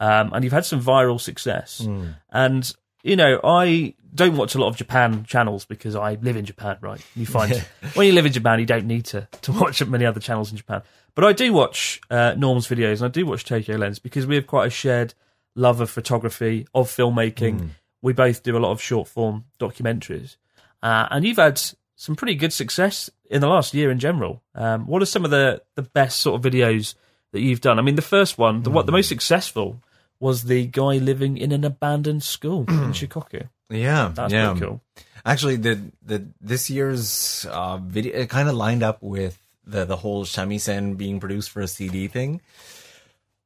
um, 0.00 0.32
and 0.32 0.44
you've 0.44 0.52
had 0.52 0.64
some 0.64 0.82
viral 0.82 1.20
success. 1.20 1.80
Mm. 1.84 2.14
And 2.30 2.72
you 3.02 3.16
know, 3.16 3.38
I 3.44 3.94
don't 4.14 4.36
watch 4.36 4.54
a 4.54 4.58
lot 4.58 4.68
of 4.68 4.76
Japan 4.76 5.24
channels 5.24 5.66
because 5.66 5.94
I 5.94 6.14
live 6.14 6.36
in 6.38 6.46
Japan, 6.46 6.78
right? 6.80 7.00
You 7.14 7.26
find 7.26 7.52
when 7.94 8.06
you 8.06 8.14
live 8.14 8.24
in 8.24 8.32
Japan, 8.32 8.58
you 8.60 8.66
don't 8.66 8.86
need 8.86 9.04
to 9.06 9.28
to 9.42 9.52
watch 9.52 9.84
many 9.86 10.06
other 10.06 10.20
channels 10.20 10.50
in 10.50 10.56
Japan. 10.56 10.82
But 11.14 11.24
I 11.24 11.32
do 11.32 11.52
watch 11.52 12.00
uh, 12.10 12.34
Norm's 12.36 12.66
videos, 12.66 12.94
and 13.00 13.04
I 13.04 13.08
do 13.08 13.26
watch 13.26 13.44
Tokyo 13.44 13.76
Lens 13.76 13.98
because 13.98 14.26
we 14.26 14.34
have 14.36 14.46
quite 14.46 14.66
a 14.66 14.70
shared 14.70 15.14
love 15.54 15.80
of 15.80 15.90
photography, 15.90 16.66
of 16.74 16.88
filmmaking. 16.88 17.70
We 18.02 18.12
both 18.14 18.42
do 18.42 18.56
a 18.56 18.58
lot 18.60 18.72
of 18.72 18.80
short 18.82 19.06
form 19.08 19.44
documentaries, 19.60 20.36
uh, 20.82 21.06
and 21.10 21.24
you've 21.24 21.36
had 21.36 21.60
some 21.96 22.16
pretty 22.16 22.34
good 22.34 22.52
success 22.52 23.08
in 23.30 23.40
the 23.40 23.48
last 23.48 23.74
year 23.74 23.90
in 23.90 23.98
general. 23.98 24.42
Um, 24.54 24.86
what 24.86 25.02
are 25.02 25.06
some 25.06 25.24
of 25.24 25.30
the 25.30 25.62
the 25.74 25.82
best 25.82 26.20
sort 26.20 26.44
of 26.44 26.52
videos 26.52 26.94
that 27.32 27.40
you've 27.40 27.60
done? 27.60 27.78
I 27.78 27.82
mean, 27.82 27.96
the 27.96 28.02
first 28.02 28.38
one, 28.38 28.62
the 28.62 28.70
what 28.70 28.86
the 28.86 28.92
most 28.92 29.08
successful 29.08 29.82
was 30.20 30.44
the 30.44 30.66
guy 30.66 30.98
living 30.98 31.36
in 31.36 31.52
an 31.52 31.64
abandoned 31.64 32.22
school 32.22 32.60
in 32.68 32.92
Shikoku. 32.92 33.48
Yeah, 33.70 34.12
That's 34.14 34.32
yeah. 34.32 34.50
pretty 34.50 34.66
cool. 34.66 34.82
Actually, 35.24 35.56
the 35.56 35.80
the 36.02 36.26
this 36.40 36.70
year's 36.70 37.46
uh, 37.50 37.78
video 37.78 38.14
it 38.14 38.28
kind 38.28 38.48
of 38.48 38.54
lined 38.54 38.82
up 38.82 39.02
with 39.02 39.38
the 39.66 39.84
the 39.84 39.96
whole 39.96 40.24
shamisen 40.24 40.96
being 40.96 41.18
produced 41.20 41.50
for 41.50 41.60
a 41.60 41.68
CD 41.68 42.08
thing. 42.08 42.40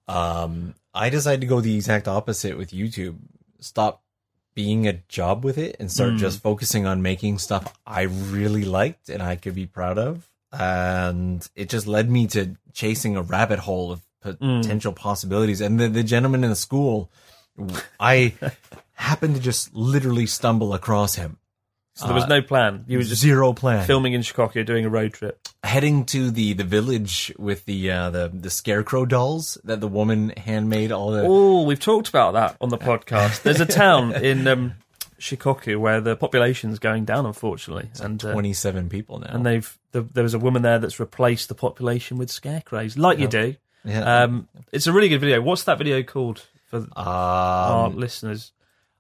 Um, 0.09 0.75
I 0.95 1.11
decided 1.11 1.43
to 1.43 1.47
go 1.47 1.61
the 1.61 1.77
exact 1.77 2.09
opposite 2.09 2.57
with 2.57 2.71
YouTube. 2.71 3.19
Stop 3.61 4.03
being 4.59 4.89
a 4.89 4.95
job 5.07 5.45
with 5.45 5.57
it 5.57 5.77
and 5.79 5.89
start 5.89 6.11
hmm. 6.11 6.17
just 6.17 6.43
focusing 6.43 6.85
on 6.85 7.01
making 7.01 7.39
stuff 7.39 7.79
I 7.87 8.03
really 8.03 8.65
liked 8.65 9.09
and 9.09 9.23
I 9.23 9.37
could 9.37 9.55
be 9.55 9.67
proud 9.67 9.99
of. 9.99 10.29
And 10.51 11.49
it 11.55 11.69
just 11.69 11.87
led 11.87 12.11
me 12.11 12.27
to 12.27 12.57
chasing 12.73 13.17
a 13.17 13.23
rabbit 13.23 13.61
hole 13.61 13.93
of 13.93 14.01
hmm. 14.25 14.61
potential 14.61 14.93
possibilities. 14.93 15.61
And 15.61 15.79
the, 15.79 15.87
the 15.87 16.03
gentleman 16.03 16.43
in 16.43 16.51
the 16.51 16.57
school, 16.57 17.09
I 18.01 18.35
happened 18.95 19.37
to 19.37 19.41
just 19.41 19.73
literally 19.77 20.27
stumble 20.27 20.75
across 20.75 21.15
him. 21.15 21.39
So 21.95 22.07
there 22.07 22.15
was 22.17 22.25
uh, 22.25 22.27
no 22.27 22.43
plan. 22.43 22.85
You 22.89 22.99
were 22.99 23.05
just 23.05 23.23
Zero 23.23 23.53
plan. 23.53 23.87
filming 23.87 24.15
in 24.15 24.23
Shikoku, 24.23 24.67
doing 24.67 24.85
a 24.85 24.91
road 24.91 25.13
trip. 25.13 25.39
Heading 25.69 26.05
to 26.07 26.31
the 26.31 26.55
the 26.55 26.65
village 26.65 27.31
with 27.39 27.67
the 27.67 27.91
uh, 27.91 28.09
the 28.11 28.31
the 28.33 28.49
scarecrow 28.51 29.05
dolls 29.05 29.59
that 29.65 29.81
the 29.81 29.89
woman 29.89 30.33
handmade 30.37 30.93
all 30.93 31.11
the 31.11 31.25
Oh, 31.27 31.63
we've 31.65 31.79
talked 31.79 32.09
about 32.09 32.33
that 32.33 32.57
on 32.61 32.71
the 32.71 32.79
podcast. 32.79 33.43
There's 33.43 33.61
a 33.61 33.67
town 33.85 34.15
in 34.15 34.47
um, 34.49 34.75
Shikoku 35.21 35.79
where 35.79 36.01
the 36.01 36.17
population's 36.17 36.79
going 36.79 37.05
down, 37.05 37.27
unfortunately, 37.27 37.91
and 38.01 38.25
uh, 38.25 38.33
27 38.33 38.89
people 38.89 39.19
now. 39.19 39.27
and 39.31 39.45
they've 39.45 39.79
the, 39.93 40.01
there 40.03 40.23
was 40.25 40.33
a 40.33 40.39
woman 40.39 40.63
there 40.63 40.79
that's 40.79 40.99
replaced 40.99 41.49
the 41.51 41.55
population 41.55 42.17
with 42.17 42.31
scarecrows, 42.31 42.97
like 42.97 43.19
you 43.19 43.29
do. 43.29 43.55
yeah. 43.85 44.23
Um, 44.23 44.49
it's 44.73 44.87
a 44.87 44.93
really 44.93 45.11
good 45.11 45.21
video. 45.21 45.41
What's 45.43 45.65
that 45.65 45.77
video 45.77 46.03
called 46.03 46.47
for 46.67 46.87
our 46.97 47.89
Um, 47.89 47.97
listeners? 47.97 48.53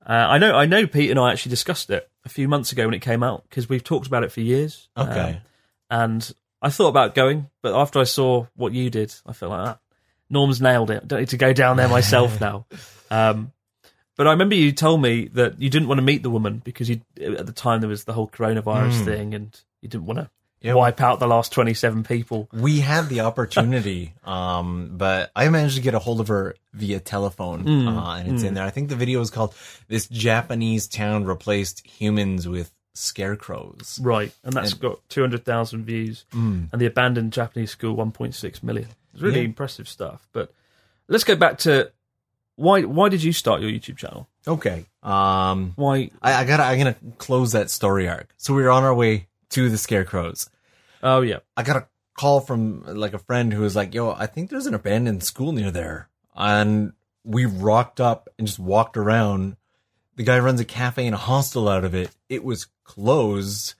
Uh, 0.06 0.12
I 0.12 0.36
know, 0.38 0.54
I 0.54 0.66
know. 0.66 0.86
Pete 0.86 1.10
and 1.10 1.18
I 1.18 1.32
actually 1.32 1.50
discussed 1.50 1.88
it 1.88 2.10
a 2.26 2.28
few 2.28 2.46
months 2.46 2.72
ago 2.72 2.84
when 2.84 2.94
it 2.94 3.00
came 3.00 3.22
out 3.22 3.44
because 3.48 3.68
we've 3.70 3.84
talked 3.84 4.06
about 4.06 4.22
it 4.22 4.32
for 4.32 4.40
years. 4.42 4.88
Okay. 4.98 5.40
Um, 5.90 6.00
and 6.04 6.32
I 6.60 6.70
thought 6.70 6.88
about 6.88 7.14
going, 7.14 7.48
but 7.62 7.74
after 7.74 7.98
I 8.00 8.04
saw 8.04 8.46
what 8.56 8.72
you 8.72 8.90
did, 8.90 9.14
I 9.26 9.32
felt 9.32 9.50
like 9.50 9.64
that. 9.66 9.78
Norm's 10.30 10.60
nailed 10.60 10.90
it. 10.90 11.02
I 11.04 11.06
don't 11.06 11.20
need 11.20 11.28
to 11.30 11.36
go 11.36 11.52
down 11.52 11.76
there 11.76 11.88
myself 11.88 12.40
now. 12.48 12.66
Um, 13.10 13.52
but 14.16 14.26
I 14.26 14.32
remember 14.32 14.56
you 14.56 14.72
told 14.72 15.00
me 15.00 15.28
that 15.34 15.60
you 15.60 15.70
didn't 15.70 15.88
want 15.88 15.98
to 15.98 16.02
meet 16.02 16.22
the 16.22 16.30
woman 16.30 16.60
because 16.64 16.90
you, 16.90 17.00
at 17.20 17.46
the 17.46 17.52
time 17.52 17.80
there 17.80 17.88
was 17.88 18.04
the 18.04 18.12
whole 18.12 18.28
coronavirus 18.28 19.04
thing, 19.04 19.34
and 19.34 19.58
you 19.80 19.88
didn't 19.88 20.06
want 20.06 20.18
to 20.18 20.28
Yeah. 20.60 20.74
wipe 20.74 21.00
out 21.00 21.20
the 21.20 21.28
last 21.28 21.52
twenty-seven 21.52 22.02
people. 22.02 22.48
we 22.52 22.80
had 22.80 23.08
the 23.08 23.20
opportunity, 23.20 24.12
um, 24.24 24.90
but 24.96 25.30
I 25.36 25.48
managed 25.50 25.76
to 25.76 25.82
get 25.82 25.94
a 25.94 26.00
hold 26.00 26.18
of 26.20 26.26
her 26.28 26.56
via 26.74 26.98
telephone, 26.98 27.60
Hmm. 27.60 27.88
uh, 27.88 28.16
and 28.18 28.34
it's 28.34 28.42
in 28.42 28.54
there. 28.54 28.64
I 28.64 28.70
think 28.70 28.88
the 28.88 28.96
video 28.96 29.20
is 29.20 29.30
called 29.30 29.54
"This 29.86 30.08
Japanese 30.08 30.88
Town 30.88 31.24
Replaced 31.24 31.86
Humans 31.86 32.48
with 32.48 32.72
Scarecrows." 32.98 33.98
Right, 34.02 34.32
and 34.44 34.52
that's 34.52 34.72
And- 34.72 34.80
got 34.80 35.08
200,000 35.08 35.84
views, 35.84 36.24
and 36.32 36.68
the 36.72 36.86
abandoned 36.86 37.32
Japanese 37.32 37.70
school 37.70 37.94
1.6 37.96 38.62
million. 38.62 38.88
It's 39.12 39.22
really 39.22 39.40
Yeah. 39.40 39.46
impressive 39.46 39.88
stuff. 39.88 40.26
But 40.32 40.52
let's 41.08 41.24
go 41.24 41.36
back 41.36 41.58
to 41.58 41.90
why 42.56 42.82
why 42.82 43.08
did 43.08 43.22
you 43.22 43.32
start 43.32 43.60
your 43.60 43.70
YouTube 43.70 43.96
channel? 43.96 44.28
Okay. 44.46 44.86
Um, 45.02 45.72
Why? 45.76 46.10
I, 46.22 46.34
I 46.34 46.44
gotta, 46.44 46.64
I'm 46.64 46.78
gonna 46.78 46.96
close 47.18 47.52
that 47.52 47.70
story 47.70 48.08
arc. 48.08 48.28
So 48.36 48.52
we 48.54 48.62
were 48.62 48.70
on 48.70 48.82
our 48.84 48.94
way 48.94 49.28
to 49.50 49.68
the 49.70 49.78
Scarecrows. 49.78 50.50
Oh 51.02 51.20
yeah, 51.20 51.38
I 51.56 51.62
got 51.62 51.76
a 51.76 51.86
call 52.16 52.40
from 52.40 52.82
like 52.86 53.14
a 53.14 53.18
friend 53.18 53.52
who 53.52 53.60
was 53.62 53.76
like, 53.76 53.94
"Yo, 53.94 54.10
I 54.10 54.26
think 54.26 54.50
there's 54.50 54.66
an 54.66 54.74
abandoned 54.74 55.22
school 55.22 55.52
near 55.52 55.70
there," 55.70 56.08
and 56.34 56.92
we 57.24 57.44
rocked 57.46 58.00
up 58.00 58.28
and 58.38 58.46
just 58.46 58.58
walked 58.58 58.96
around. 58.96 59.56
The 60.18 60.24
guy 60.24 60.38
runs 60.40 60.60
a 60.60 60.64
cafe 60.66 61.06
and 61.06 61.14
a 61.14 61.18
hostel 61.18 61.68
out 61.68 61.84
of 61.84 61.94
it. 61.94 62.10
It 62.28 62.44
was 62.44 62.66
closed. 62.84 63.74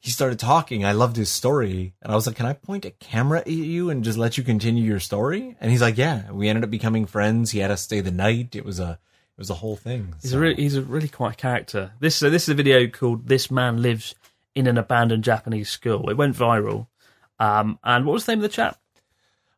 He 0.00 0.10
started 0.12 0.38
talking. 0.38 0.84
I 0.84 0.92
loved 0.92 1.16
his 1.16 1.28
story, 1.30 1.94
and 2.00 2.12
I 2.12 2.14
was 2.14 2.26
like, 2.26 2.36
"Can 2.36 2.46
I 2.46 2.52
point 2.52 2.84
a 2.84 2.90
camera 2.92 3.40
at 3.40 3.48
you 3.48 3.90
and 3.90 4.04
just 4.04 4.16
let 4.18 4.38
you 4.38 4.44
continue 4.44 4.84
your 4.84 5.00
story?" 5.00 5.56
And 5.60 5.70
he's 5.72 5.80
like, 5.82 5.98
"Yeah." 5.98 6.30
We 6.30 6.48
ended 6.48 6.62
up 6.62 6.70
becoming 6.70 7.06
friends. 7.06 7.50
He 7.50 7.58
had 7.58 7.70
us 7.72 7.82
stay 7.82 8.00
the 8.00 8.12
night. 8.12 8.54
It 8.54 8.64
was 8.64 8.78
a, 8.78 8.92
it 9.36 9.40
was 9.40 9.50
a 9.50 9.54
whole 9.54 9.76
thing. 9.76 10.14
he's 10.22 10.30
So- 10.30 10.36
a 10.36 10.40
really 10.40 10.62
he's 10.62 10.76
a 10.76 10.82
really 10.82 11.08
quite 11.08 11.36
character. 11.36 11.92
This 11.98 12.14
so 12.16 12.30
this 12.30 12.44
is 12.44 12.50
a 12.50 12.54
video 12.54 12.86
called 12.86 13.26
"This 13.26 13.50
Man 13.50 13.82
Lives 13.82 14.14
in 14.54 14.66
an 14.68 14.78
Abandoned 14.78 15.24
Japanese 15.24 15.70
School." 15.70 16.08
It 16.10 16.16
went 16.16 16.36
viral. 16.36 16.86
Um, 17.40 17.78
and 17.82 18.04
what 18.04 18.12
was 18.12 18.26
the 18.26 18.32
name 18.32 18.38
of 18.40 18.42
the 18.50 18.54
chap? 18.56 18.78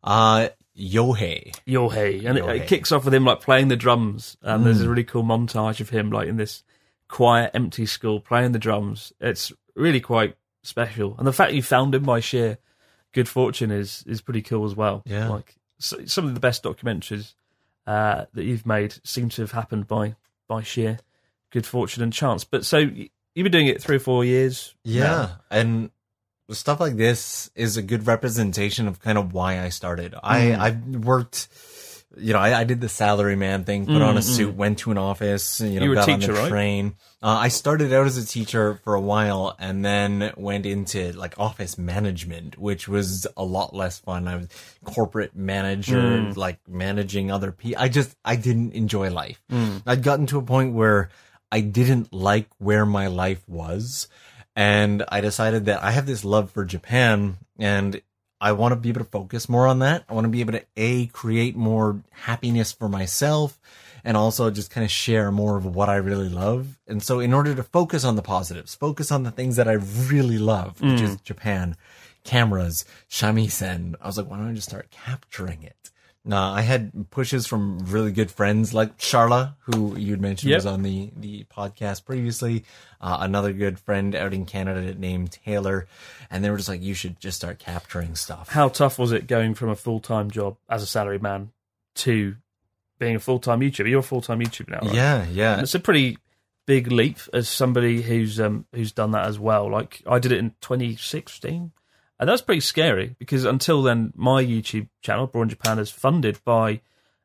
uh, 0.04 0.48
Yohei. 0.78 1.54
Yohei, 1.66 2.24
and 2.24 2.38
it, 2.38 2.44
Yohei. 2.44 2.60
it 2.60 2.68
kicks 2.68 2.92
off 2.92 3.04
with 3.04 3.14
him 3.14 3.24
like 3.24 3.40
playing 3.40 3.68
the 3.68 3.76
drums. 3.76 4.36
And 4.42 4.64
there's 4.64 4.80
a 4.80 4.88
really 4.88 5.04
cool 5.04 5.24
montage 5.24 5.80
of 5.80 5.90
him 5.90 6.10
like 6.10 6.28
in 6.28 6.36
this 6.36 6.62
quiet, 7.08 7.50
empty 7.54 7.86
school 7.86 8.20
playing 8.20 8.52
the 8.52 8.58
drums. 8.58 9.12
It's 9.20 9.52
really 9.74 10.00
quite 10.00 10.36
special, 10.62 11.14
and 11.18 11.26
the 11.26 11.32
fact 11.32 11.52
you 11.52 11.62
found 11.62 11.94
him 11.94 12.04
by 12.04 12.20
sheer 12.20 12.58
good 13.12 13.28
fortune 13.28 13.70
is 13.70 14.04
is 14.06 14.20
pretty 14.20 14.42
cool 14.42 14.64
as 14.64 14.74
well. 14.74 15.02
Yeah. 15.04 15.28
like 15.28 15.56
so, 15.78 16.04
some 16.04 16.26
of 16.26 16.34
the 16.34 16.40
best 16.40 16.62
documentaries 16.62 17.34
uh, 17.86 18.26
that 18.34 18.44
you've 18.44 18.66
made 18.66 18.94
seem 19.04 19.28
to 19.30 19.42
have 19.42 19.52
happened 19.52 19.88
by 19.88 20.16
by 20.48 20.62
sheer 20.62 20.98
good 21.50 21.66
fortune 21.66 22.02
and 22.02 22.12
chance. 22.12 22.44
But 22.44 22.64
so 22.64 22.78
you've 22.78 23.10
been 23.34 23.52
doing 23.52 23.66
it 23.66 23.82
three 23.82 23.96
or 23.96 24.00
four 24.00 24.24
years. 24.24 24.74
Yeah, 24.84 25.04
now. 25.04 25.40
and 25.50 25.90
stuff 26.52 26.80
like 26.80 26.96
this 26.96 27.50
is 27.54 27.76
a 27.76 27.82
good 27.82 28.06
representation 28.06 28.88
of 28.88 29.00
kind 29.00 29.18
of 29.18 29.32
why 29.32 29.60
I 29.60 29.68
started. 29.70 30.14
I 30.22 30.40
Mm. 30.40 30.58
I've 30.58 31.04
worked 31.04 31.48
you 32.18 32.32
know, 32.32 32.40
I, 32.40 32.58
I 32.58 32.64
did 32.64 32.80
the 32.80 32.88
salary 32.88 33.36
man 33.36 33.62
thing, 33.62 33.86
put 33.86 34.02
on 34.02 34.16
a 34.18 34.20
suit, 34.22 34.56
went 34.56 34.80
to 34.80 34.90
an 34.90 34.98
office, 34.98 35.60
you 35.60 35.78
know, 35.78 35.86
Mm, 35.86 35.88
You 35.90 35.94
got 35.94 36.06
teacher, 36.06 36.30
on 36.32 36.34
the 36.34 36.40
right? 36.42 36.48
train. 36.48 36.94
Uh, 37.22 37.28
I 37.28 37.48
started 37.48 37.92
out 37.92 38.04
as 38.04 38.16
a 38.18 38.26
teacher 38.26 38.80
for 38.82 38.96
a 38.96 39.00
while 39.00 39.54
and 39.60 39.84
then 39.84 40.32
went 40.36 40.66
into 40.66 41.12
like 41.12 41.38
office 41.38 41.78
management, 41.78 42.58
which 42.58 42.88
was 42.88 43.28
a 43.36 43.44
lot 43.44 43.76
less 43.76 44.00
fun. 44.00 44.26
I 44.26 44.36
was 44.36 44.48
corporate 44.84 45.36
manager, 45.36 46.00
Mm. 46.02 46.36
like 46.36 46.58
managing 46.68 47.30
other 47.30 47.52
people. 47.52 47.80
I 47.80 47.88
just, 47.88 48.16
I 48.24 48.34
didn't 48.34 48.72
enjoy 48.72 49.10
life. 49.10 49.40
Mm. 49.48 49.82
I'd 49.86 50.02
gotten 50.02 50.26
to 50.26 50.38
a 50.38 50.42
point 50.42 50.74
where 50.74 51.10
I 51.52 51.60
didn't 51.60 52.12
like 52.12 52.48
where 52.58 52.84
my 52.86 53.06
life 53.06 53.48
was. 53.48 54.08
And 54.56 55.04
I 55.08 55.20
decided 55.20 55.66
that 55.66 55.82
I 55.82 55.92
have 55.92 56.06
this 56.06 56.24
love 56.24 56.50
for 56.50 56.64
Japan 56.64 57.38
and 57.58 58.00
I 58.40 58.52
want 58.52 58.72
to 58.72 58.76
be 58.76 58.88
able 58.88 59.00
to 59.00 59.10
focus 59.10 59.48
more 59.48 59.66
on 59.66 59.80
that. 59.80 60.04
I 60.08 60.14
want 60.14 60.24
to 60.24 60.30
be 60.30 60.40
able 60.40 60.52
to 60.52 60.64
A, 60.76 61.06
create 61.06 61.56
more 61.56 62.02
happiness 62.10 62.72
for 62.72 62.88
myself 62.88 63.60
and 64.02 64.16
also 64.16 64.50
just 64.50 64.70
kind 64.70 64.84
of 64.84 64.90
share 64.90 65.30
more 65.30 65.58
of 65.58 65.66
what 65.66 65.90
I 65.90 65.96
really 65.96 66.30
love. 66.30 66.78
And 66.86 67.02
so 67.02 67.20
in 67.20 67.34
order 67.34 67.54
to 67.54 67.62
focus 67.62 68.04
on 68.04 68.16
the 68.16 68.22
positives, 68.22 68.74
focus 68.74 69.12
on 69.12 69.24
the 69.24 69.30
things 69.30 69.56
that 69.56 69.68
I 69.68 69.72
really 69.72 70.38
love, 70.38 70.80
which 70.80 71.02
is 71.02 71.16
mm. 71.16 71.24
Japan, 71.24 71.76
cameras, 72.24 72.86
shamisen, 73.10 73.94
I 74.00 74.06
was 74.06 74.16
like, 74.16 74.28
why 74.28 74.38
don't 74.38 74.48
I 74.48 74.54
just 74.54 74.68
start 74.68 74.90
capturing 74.90 75.62
it? 75.62 75.90
Now 76.24 76.52
I 76.52 76.60
had 76.60 77.10
pushes 77.10 77.46
from 77.46 77.78
really 77.86 78.12
good 78.12 78.30
friends 78.30 78.74
like 78.74 78.98
Sharla, 78.98 79.54
who 79.60 79.96
you'd 79.96 80.20
mentioned 80.20 80.50
Yep. 80.50 80.58
was 80.58 80.66
on 80.66 80.82
the, 80.82 81.10
the 81.16 81.44
podcast 81.44 82.04
previously. 82.04 82.64
Uh, 83.00 83.18
another 83.20 83.52
good 83.54 83.78
friend 83.78 84.14
out 84.14 84.34
in 84.34 84.44
Canada 84.44 84.94
named 84.94 85.32
Taylor. 85.32 85.86
And 86.30 86.44
they 86.44 86.50
were 86.50 86.58
just 86.58 86.68
like, 86.68 86.82
you 86.82 86.92
should 86.94 87.18
just 87.18 87.38
start 87.38 87.58
capturing 87.58 88.14
stuff. 88.16 88.50
How 88.50 88.68
tough 88.68 88.98
was 88.98 89.12
it 89.12 89.26
going 89.26 89.54
from 89.54 89.70
a 89.70 89.76
full 89.76 90.00
time 90.00 90.30
job 90.30 90.56
as 90.68 90.82
a 90.82 90.86
salary 90.86 91.18
man 91.18 91.52
to 91.96 92.36
being 92.98 93.16
a 93.16 93.20
full 93.20 93.38
time 93.38 93.60
YouTuber? 93.60 93.88
You're 93.88 94.00
a 94.00 94.02
full 94.02 94.20
time 94.20 94.40
YouTuber 94.40 94.68
now, 94.68 94.78
right? 94.86 94.94
Yeah, 94.94 95.22
And 95.22 95.32
yeah. 95.34 95.60
it's 95.60 95.74
a 95.74 95.80
pretty 95.80 96.18
big 96.66 96.92
leap 96.92 97.16
as 97.32 97.48
somebody 97.48 98.02
who's 98.02 98.38
um, 98.38 98.66
who's 98.74 98.92
done 98.92 99.12
that 99.12 99.24
as 99.26 99.38
well. 99.38 99.70
Like 99.70 100.02
I 100.06 100.18
did 100.18 100.32
it 100.32 100.38
in 100.38 100.50
2016, 100.60 101.72
and 102.20 102.28
that's 102.28 102.42
pretty 102.42 102.60
scary 102.60 103.16
because 103.18 103.44
until 103.44 103.82
then, 103.82 104.12
my 104.14 104.44
YouTube 104.44 104.88
channel, 105.02 105.24
Abroad 105.24 105.48
Japan, 105.48 105.80
is 105.80 105.90
funded 105.90 106.38
by 106.44 106.80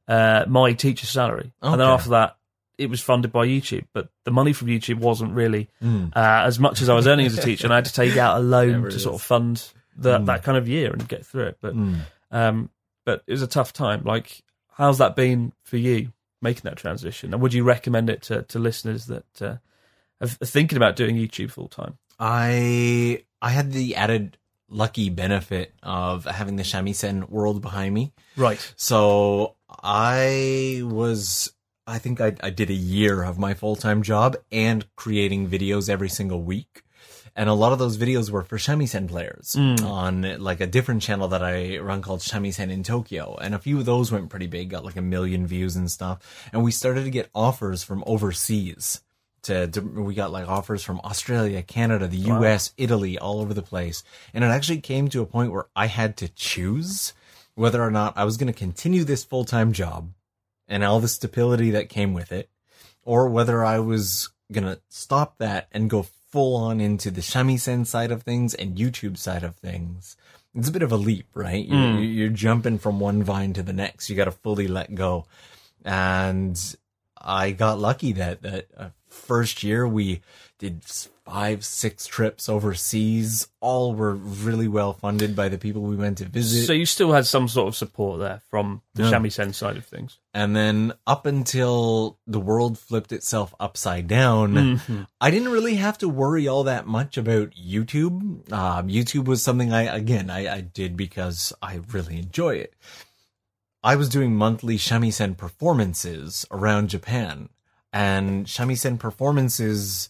uh, 0.08 0.46
my 0.48 0.74
teacher's 0.74 1.10
salary, 1.12 1.52
and 1.62 1.80
then 1.80 1.88
after 1.88 2.10
that, 2.12 2.38
it 2.78 2.90
was 2.90 3.02
funded 3.02 3.32
by 3.32 3.46
YouTube. 3.46 3.86
But 3.94 4.10
the 4.24 4.32
money 4.32 4.54
from 4.54 4.68
YouTube 4.70 4.98
wasn't 5.00 5.34
really 5.34 5.70
Mm. 5.84 6.16
uh, 6.16 6.46
as 6.48 6.60
much 6.60 6.82
as 6.82 6.90
I 6.90 6.94
was 6.96 7.06
earning 7.08 7.28
as 7.28 7.38
a 7.38 7.42
teacher, 7.42 7.68
and 7.68 7.74
I 7.74 7.78
had 7.78 7.86
to 7.86 7.94
take 7.94 8.18
out 8.18 8.38
a 8.38 8.40
loan 8.56 8.82
to 8.84 8.88
is. 8.88 9.04
sort 9.04 9.16
of 9.16 9.22
fund 9.22 9.64
that 9.98 10.22
Mm. 10.22 10.26
that 10.26 10.44
kind 10.44 10.58
of 10.58 10.68
year 10.68 10.92
and 10.92 11.08
get 11.08 11.26
through 11.26 11.46
it. 11.46 11.58
But 11.62 11.76
Mm. 11.76 12.00
um, 12.32 12.70
but 13.06 13.24
it 13.28 13.32
was 13.32 13.42
a 13.44 13.48
tough 13.48 13.72
time. 13.74 14.04
Like, 14.04 14.42
how's 14.74 14.98
that 14.98 15.16
been 15.16 15.54
for 15.64 15.78
you 15.78 16.12
making 16.42 16.64
that 16.64 16.76
transition? 16.78 17.34
And 17.34 17.42
would 17.42 17.54
you 17.54 17.64
recommend 17.64 18.10
it 18.10 18.22
to, 18.24 18.42
to 18.44 18.60
listeners 18.60 19.06
that 19.08 19.42
uh, 19.42 19.56
are 20.22 20.28
are 20.42 20.46
thinking 20.46 20.76
about 20.78 20.96
doing 20.96 21.16
YouTube 21.16 21.52
full 21.52 21.68
time? 21.70 21.98
I 22.20 23.24
I 23.42 23.50
had 23.50 23.72
the 23.72 23.96
added 23.96 24.38
lucky 24.70 25.10
benefit 25.10 25.74
of 25.84 26.26
having 26.26 26.56
the 26.56 26.64
shamisen 26.64 27.30
world 27.30 27.62
behind 27.62 27.94
me. 27.94 28.14
Right. 28.36 28.60
So 28.76 29.56
I 29.70 30.82
was, 30.84 31.54
I 31.88 32.00
think 32.00 32.22
I, 32.22 32.36
I 32.42 32.50
did 32.50 32.70
a 32.70 32.74
year 32.74 33.24
of 33.24 33.38
my 33.38 33.54
full 33.54 33.76
time 33.76 34.04
job 34.04 34.38
and 34.52 34.86
creating 34.96 35.50
videos 35.50 35.90
every 35.90 36.10
single 36.10 36.42
week. 36.42 36.82
And 37.38 37.50
a 37.50 37.54
lot 37.54 37.74
of 37.74 37.80
those 37.80 37.98
videos 37.98 38.30
were 38.30 38.44
for 38.44 38.58
shamisen 38.58 39.10
players 39.10 39.56
mm. 39.58 39.84
on 39.84 40.42
like 40.42 40.62
a 40.62 40.68
different 40.68 41.02
channel 41.02 41.28
that 41.30 41.44
I 41.44 41.80
run 41.80 42.02
called 42.02 42.22
Shamisen 42.22 42.72
in 42.72 42.82
Tokyo. 42.82 43.36
And 43.42 43.54
a 43.54 43.60
few 43.60 43.78
of 43.78 43.86
those 43.86 44.10
went 44.10 44.30
pretty 44.30 44.48
big, 44.48 44.70
got 44.70 44.86
like 44.86 44.96
a 44.96 45.02
million 45.02 45.46
views 45.46 45.76
and 45.76 45.92
stuff. 45.92 46.48
And 46.54 46.64
we 46.64 46.72
started 46.72 47.04
to 47.04 47.10
get 47.10 47.30
offers 47.36 47.84
from 47.84 48.06
overseas. 48.08 49.02
To, 49.46 49.68
to 49.68 49.82
we 49.82 50.14
got 50.16 50.32
like 50.32 50.48
offers 50.48 50.84
from 50.84 51.00
Australia, 51.04 51.62
Canada, 51.64 52.08
the 52.08 52.18
US, 52.34 52.74
Italy, 52.78 53.18
all 53.18 53.40
over 53.42 53.54
the 53.54 53.62
place. 53.62 54.04
And 54.34 54.44
it 54.44 54.48
actually 54.48 54.82
came 54.82 55.08
to 55.10 55.22
a 55.22 55.26
point 55.26 55.52
where 55.52 55.68
I 55.76 55.88
had 55.88 56.18
to 56.18 56.28
choose 56.30 57.14
whether 57.56 57.82
or 57.82 57.92
not 57.92 58.18
I 58.18 58.26
was 58.26 58.38
going 58.38 58.52
to 58.52 58.60
continue 58.60 59.04
this 59.04 59.24
full 59.24 59.46
time 59.46 59.72
job 59.72 60.10
and 60.68 60.84
all 60.84 61.00
the 61.00 61.08
stability 61.08 61.72
that 61.72 61.90
came 61.90 62.14
with 62.14 62.32
it, 62.32 62.50
or 63.04 63.30
whether 63.30 63.64
I 63.64 63.80
was 63.80 64.30
going 64.52 64.66
to 64.66 64.80
stop 64.90 65.38
that 65.38 65.68
and 65.72 65.90
go 65.90 66.08
full 66.32 66.56
on 66.58 66.82
into 66.82 67.12
the 67.12 67.22
shamisen 67.22 67.86
side 67.86 68.12
of 68.12 68.24
things 68.24 68.54
and 68.54 68.76
YouTube 68.78 69.18
side 69.18 69.44
of 69.44 69.56
things. 69.56 70.18
It's 70.56 70.70
a 70.70 70.72
bit 70.72 70.82
of 70.84 70.92
a 70.92 70.98
leap, 70.98 71.28
right? 71.34 71.66
You're, 71.66 71.78
Mm. 71.78 72.16
you're 72.16 72.30
jumping 72.30 72.80
from 72.80 73.00
one 73.00 73.24
vine 73.24 73.54
to 73.54 73.64
the 73.64 73.74
next. 73.74 74.10
You 74.10 74.16
got 74.16 74.26
to 74.26 74.32
fully 74.32 74.68
let 74.68 74.96
go. 74.96 75.26
And 75.84 76.60
I 77.20 77.52
got 77.52 77.80
lucky 77.80 78.12
that 78.14 78.42
that 78.42 78.68
uh, 78.78 78.90
first 79.16 79.64
year 79.64 79.88
we 79.88 80.22
did 80.60 80.84
five, 81.26 81.66
six 81.66 82.06
trips 82.06 82.48
overseas. 82.48 83.48
All 83.60 83.94
were 83.96 84.14
really 84.14 84.68
well 84.68 84.94
funded 84.94 85.36
by 85.36 85.50
the 85.50 85.58
people 85.58 85.82
we 85.82 85.96
went 85.96 86.20
to 86.20 86.26
visit. 86.26 86.66
So 86.68 86.74
you 86.74 86.86
still 86.86 87.12
had 87.12 87.26
some 87.26 87.48
sort 87.48 87.68
of 87.68 87.76
support 87.76 88.20
there 88.20 88.42
from 88.50 88.82
the 88.94 89.04
No. 89.04 89.12
shamisen 89.12 89.54
side 89.54 89.76
of 89.76 89.86
things. 89.86 90.20
And 90.34 90.56
then 90.56 90.94
up 91.08 91.26
until 91.26 92.20
the 92.28 92.40
world 92.40 92.78
flipped 92.78 93.12
itself 93.12 93.56
upside 93.60 94.08
down, 94.08 94.54
Mm-hmm. 94.54 95.02
I 95.20 95.32
didn't 95.32 95.52
really 95.52 95.76
have 95.76 95.98
to 96.00 96.08
worry 96.10 96.48
all 96.48 96.64
that 96.66 96.86
much 96.88 97.18
about 97.18 97.52
YouTube. 97.52 98.52
Um, 98.54 98.88
YouTube 98.88 99.26
was 99.26 99.42
something 99.42 99.74
I, 99.74 99.84
again, 99.84 100.30
I, 100.30 100.58
I 100.58 100.62
did 100.62 100.96
because 100.96 101.52
I 101.62 101.80
really 101.92 102.18
enjoy 102.20 102.56
it. 102.58 102.74
I 103.84 103.96
was 103.96 104.10
doing 104.10 104.36
monthly 104.36 104.78
shamisen 104.78 105.38
performances 105.38 106.46
around 106.50 106.90
Japan 106.90 107.50
and 107.96 108.46
shamisen 108.46 109.00
performances, 109.00 110.10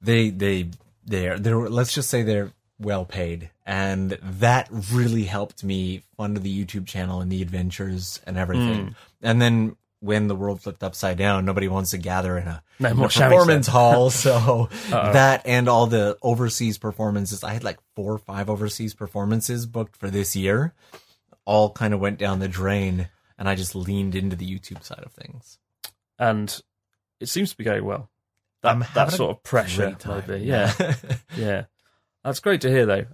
they, 0.00 0.30
they, 0.30 0.70
they're, 1.04 1.38
they're, 1.38 1.68
let's 1.68 1.94
just 1.94 2.08
say 2.08 2.22
they're 2.22 2.50
well 2.78 3.04
paid. 3.04 3.50
And 3.66 4.12
that 4.22 4.68
really 4.90 5.24
helped 5.24 5.62
me 5.62 6.02
fund 6.16 6.38
the 6.38 6.64
YouTube 6.64 6.86
channel 6.86 7.20
and 7.20 7.30
the 7.30 7.42
adventures 7.42 8.20
and 8.26 8.38
everything. 8.38 8.96
And 9.20 9.40
then 9.40 9.76
when 10.00 10.28
the 10.28 10.34
world 10.34 10.62
flipped 10.62 10.82
upside 10.82 11.18
down, 11.18 11.44
nobody 11.44 11.68
wants 11.68 11.90
to 11.90 11.98
gather 11.98 12.38
in 12.38 12.48
a, 12.48 12.62
in 12.78 12.86
a 12.86 13.08
performance 13.28 13.66
hall. 13.66 14.10
So 14.10 14.70
that 14.88 15.42
and 15.44 15.68
all 15.68 15.86
the 15.86 16.16
overseas 16.22 16.78
performances, 16.78 17.44
I 17.44 17.52
had 17.52 17.62
like 17.64 17.78
four 17.94 18.14
or 18.14 18.18
five 18.18 18.48
overseas 18.48 18.94
performances 18.94 19.66
booked 19.66 19.96
for 19.96 20.08
this 20.08 20.34
year, 20.34 20.72
all 21.44 21.70
kind 21.70 21.92
of 21.92 22.00
went 22.00 22.18
down 22.18 22.38
the 22.38 22.48
drain. 22.48 23.10
And 23.38 23.46
I 23.46 23.56
just 23.56 23.74
leaned 23.74 24.14
into 24.14 24.36
the 24.36 24.50
YouTube 24.50 24.82
side 24.82 25.02
of 25.04 25.12
things. 25.12 25.58
And 26.18 26.60
it 27.20 27.28
seems 27.28 27.50
to 27.50 27.56
be 27.56 27.64
going 27.64 27.84
well. 27.84 28.10
That, 28.62 28.92
that 28.94 29.12
sort 29.12 29.30
of 29.36 29.42
pressure, 29.42 29.92
time. 29.92 30.24
maybe. 30.26 30.44
Yeah. 30.44 30.72
yeah. 31.36 31.64
That's 32.24 32.40
great 32.40 32.60
to 32.62 32.70
hear, 32.70 32.86
though. 32.86 33.06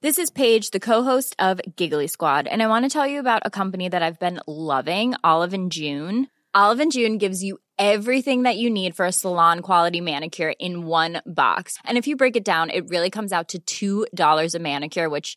This 0.00 0.18
is 0.18 0.30
Paige, 0.30 0.70
the 0.70 0.80
co-host 0.80 1.34
of 1.38 1.60
Giggly 1.76 2.08
Squad, 2.08 2.46
and 2.46 2.62
I 2.62 2.66
want 2.66 2.84
to 2.84 2.90
tell 2.90 3.06
you 3.06 3.20
about 3.20 3.42
a 3.46 3.50
company 3.50 3.88
that 3.88 4.02
I've 4.02 4.20
been 4.20 4.38
loving, 4.46 5.14
Olive 5.24 5.54
and 5.54 5.72
June. 5.72 6.28
Olive 6.52 6.80
and 6.80 6.92
June 6.92 7.16
gives 7.16 7.42
you 7.42 7.58
everything 7.78 8.42
that 8.42 8.58
you 8.58 8.68
need 8.68 8.94
for 8.94 9.06
a 9.06 9.12
salon 9.12 9.60
quality 9.60 10.02
manicure 10.02 10.52
in 10.60 10.84
one 10.84 11.22
box. 11.24 11.78
And 11.84 11.96
if 11.96 12.06
you 12.06 12.16
break 12.16 12.36
it 12.36 12.44
down, 12.44 12.70
it 12.70 12.90
really 12.90 13.10
comes 13.10 13.32
out 13.32 13.54
to 13.66 14.06
$2 14.12 14.54
a 14.54 14.58
manicure, 14.58 15.08
which 15.08 15.36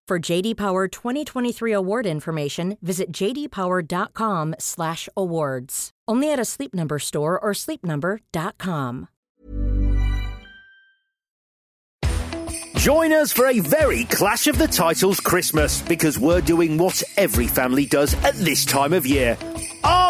For 0.11 0.19
JD 0.19 0.57
Power 0.57 0.89
2023 0.89 1.71
award 1.71 2.05
information, 2.05 2.77
visit 2.81 3.13
jdpower.com/awards. 3.13 5.91
Only 6.05 6.33
at 6.33 6.37
a 6.37 6.43
Sleep 6.43 6.73
Number 6.73 6.99
store 6.99 7.39
or 7.39 7.53
sleepnumber.com. 7.53 9.07
Join 12.75 13.13
us 13.13 13.31
for 13.31 13.47
a 13.47 13.61
very 13.61 14.03
Clash 14.03 14.47
of 14.47 14.57
the 14.57 14.67
Titles 14.67 15.21
Christmas 15.21 15.81
because 15.81 16.19
we're 16.19 16.41
doing 16.41 16.77
what 16.77 17.01
every 17.15 17.47
family 17.47 17.85
does 17.85 18.13
at 18.25 18.35
this 18.35 18.65
time 18.65 18.91
of 18.91 19.07
year 19.07 19.37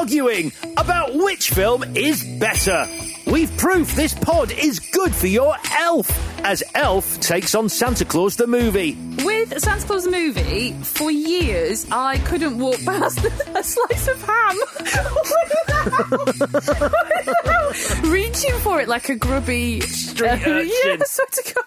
arguing 0.01 0.51
about 0.77 1.13
which 1.13 1.51
film 1.51 1.83
is 1.95 2.23
better. 2.39 2.87
We've 3.31 3.55
proof 3.55 3.95
this 3.95 4.13
pod 4.13 4.51
is 4.51 4.79
good 4.79 5.15
for 5.15 5.27
your 5.27 5.55
elf 5.79 6.09
as 6.43 6.61
Elf 6.75 7.17
takes 7.21 7.55
on 7.55 7.69
Santa 7.69 8.03
Claus 8.03 8.35
the 8.35 8.45
movie. 8.45 8.97
With 9.23 9.57
Santa 9.57 9.87
Claus 9.87 10.03
the 10.03 10.11
movie, 10.11 10.73
for 10.73 11.09
years 11.09 11.87
I 11.89 12.17
couldn't 12.25 12.59
walk 12.59 12.83
past 12.83 13.19
a 13.55 13.63
slice 13.63 14.09
of 14.09 14.21
ham 14.21 14.57
without 17.45 18.01
reaching 18.11 18.53
for 18.59 18.81
it 18.81 18.89
like 18.89 19.07
a 19.07 19.15
grubby 19.15 19.79
Street 19.79 20.27
uh, 20.27 20.33
urchin. 20.47 20.73
Yeah, 20.85 20.97
I 20.99 21.03
swear 21.05 21.27
to 21.31 21.53
God. 21.53 21.65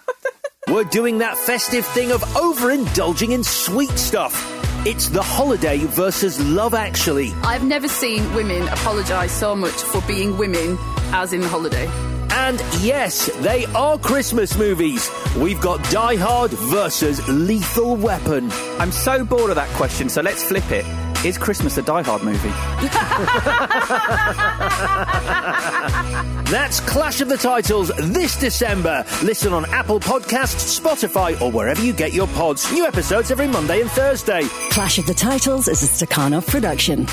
We're 0.68 0.85
doing 0.85 1.16
that 1.18 1.38
festive 1.38 1.87
thing 1.87 2.12
of 2.12 2.20
overindulging 2.20 3.33
in 3.33 3.42
sweet 3.42 3.92
stuff. 3.92 4.35
It's 4.87 5.09
the 5.09 5.23
holiday 5.23 5.79
versus 5.79 6.38
love 6.38 6.75
actually. 6.75 7.33
I've 7.42 7.64
never 7.64 7.88
seen 7.88 8.23
women 8.35 8.68
apologise 8.68 9.33
so 9.33 9.57
much 9.57 9.73
for 9.73 10.03
being 10.03 10.37
women 10.37 10.77
as 11.14 11.33
in 11.33 11.40
the 11.40 11.49
holiday. 11.49 11.87
And 12.31 12.61
yes, 12.83 13.31
they 13.40 13.64
are 13.75 13.97
Christmas 13.97 14.59
movies. 14.59 15.11
We've 15.38 15.59
got 15.59 15.83
Die 15.90 16.16
Hard 16.16 16.51
versus 16.51 17.27
Lethal 17.29 17.97
Weapon. 17.97 18.51
I'm 18.79 18.92
so 18.92 19.25
bored 19.25 19.49
of 19.49 19.57
that 19.57 19.70
question, 19.70 20.11
so 20.11 20.20
let's 20.20 20.44
flip 20.44 20.70
it. 20.70 20.85
Is 21.24 21.38
Christmas 21.38 21.78
a 21.78 21.82
Die 21.82 22.02
Hard 22.02 22.22
movie? 22.22 22.48
That's 26.50 26.80
Clash 26.80 27.22
of 27.22 27.30
the 27.30 27.38
Titles 27.38 27.88
this 28.12 28.38
December. 28.38 29.06
Listen 29.22 29.54
on 29.54 29.64
Apple 29.70 30.00
Podcasts, 30.00 30.78
Spotify, 30.78 31.40
or 31.40 31.50
wherever 31.50 31.82
you 31.82 31.94
get 31.94 32.12
your 32.12 32.26
pods. 32.26 32.70
New 32.72 32.84
episodes 32.84 33.30
every 33.30 33.46
Monday 33.46 33.80
and 33.80 33.90
Thursday. 33.90 34.42
Clash 34.70 34.98
of 34.98 35.06
the 35.06 35.14
Titles 35.14 35.66
is 35.66 35.82
a 35.82 35.87
Stakhanov 35.87 36.46
production. 36.46 37.06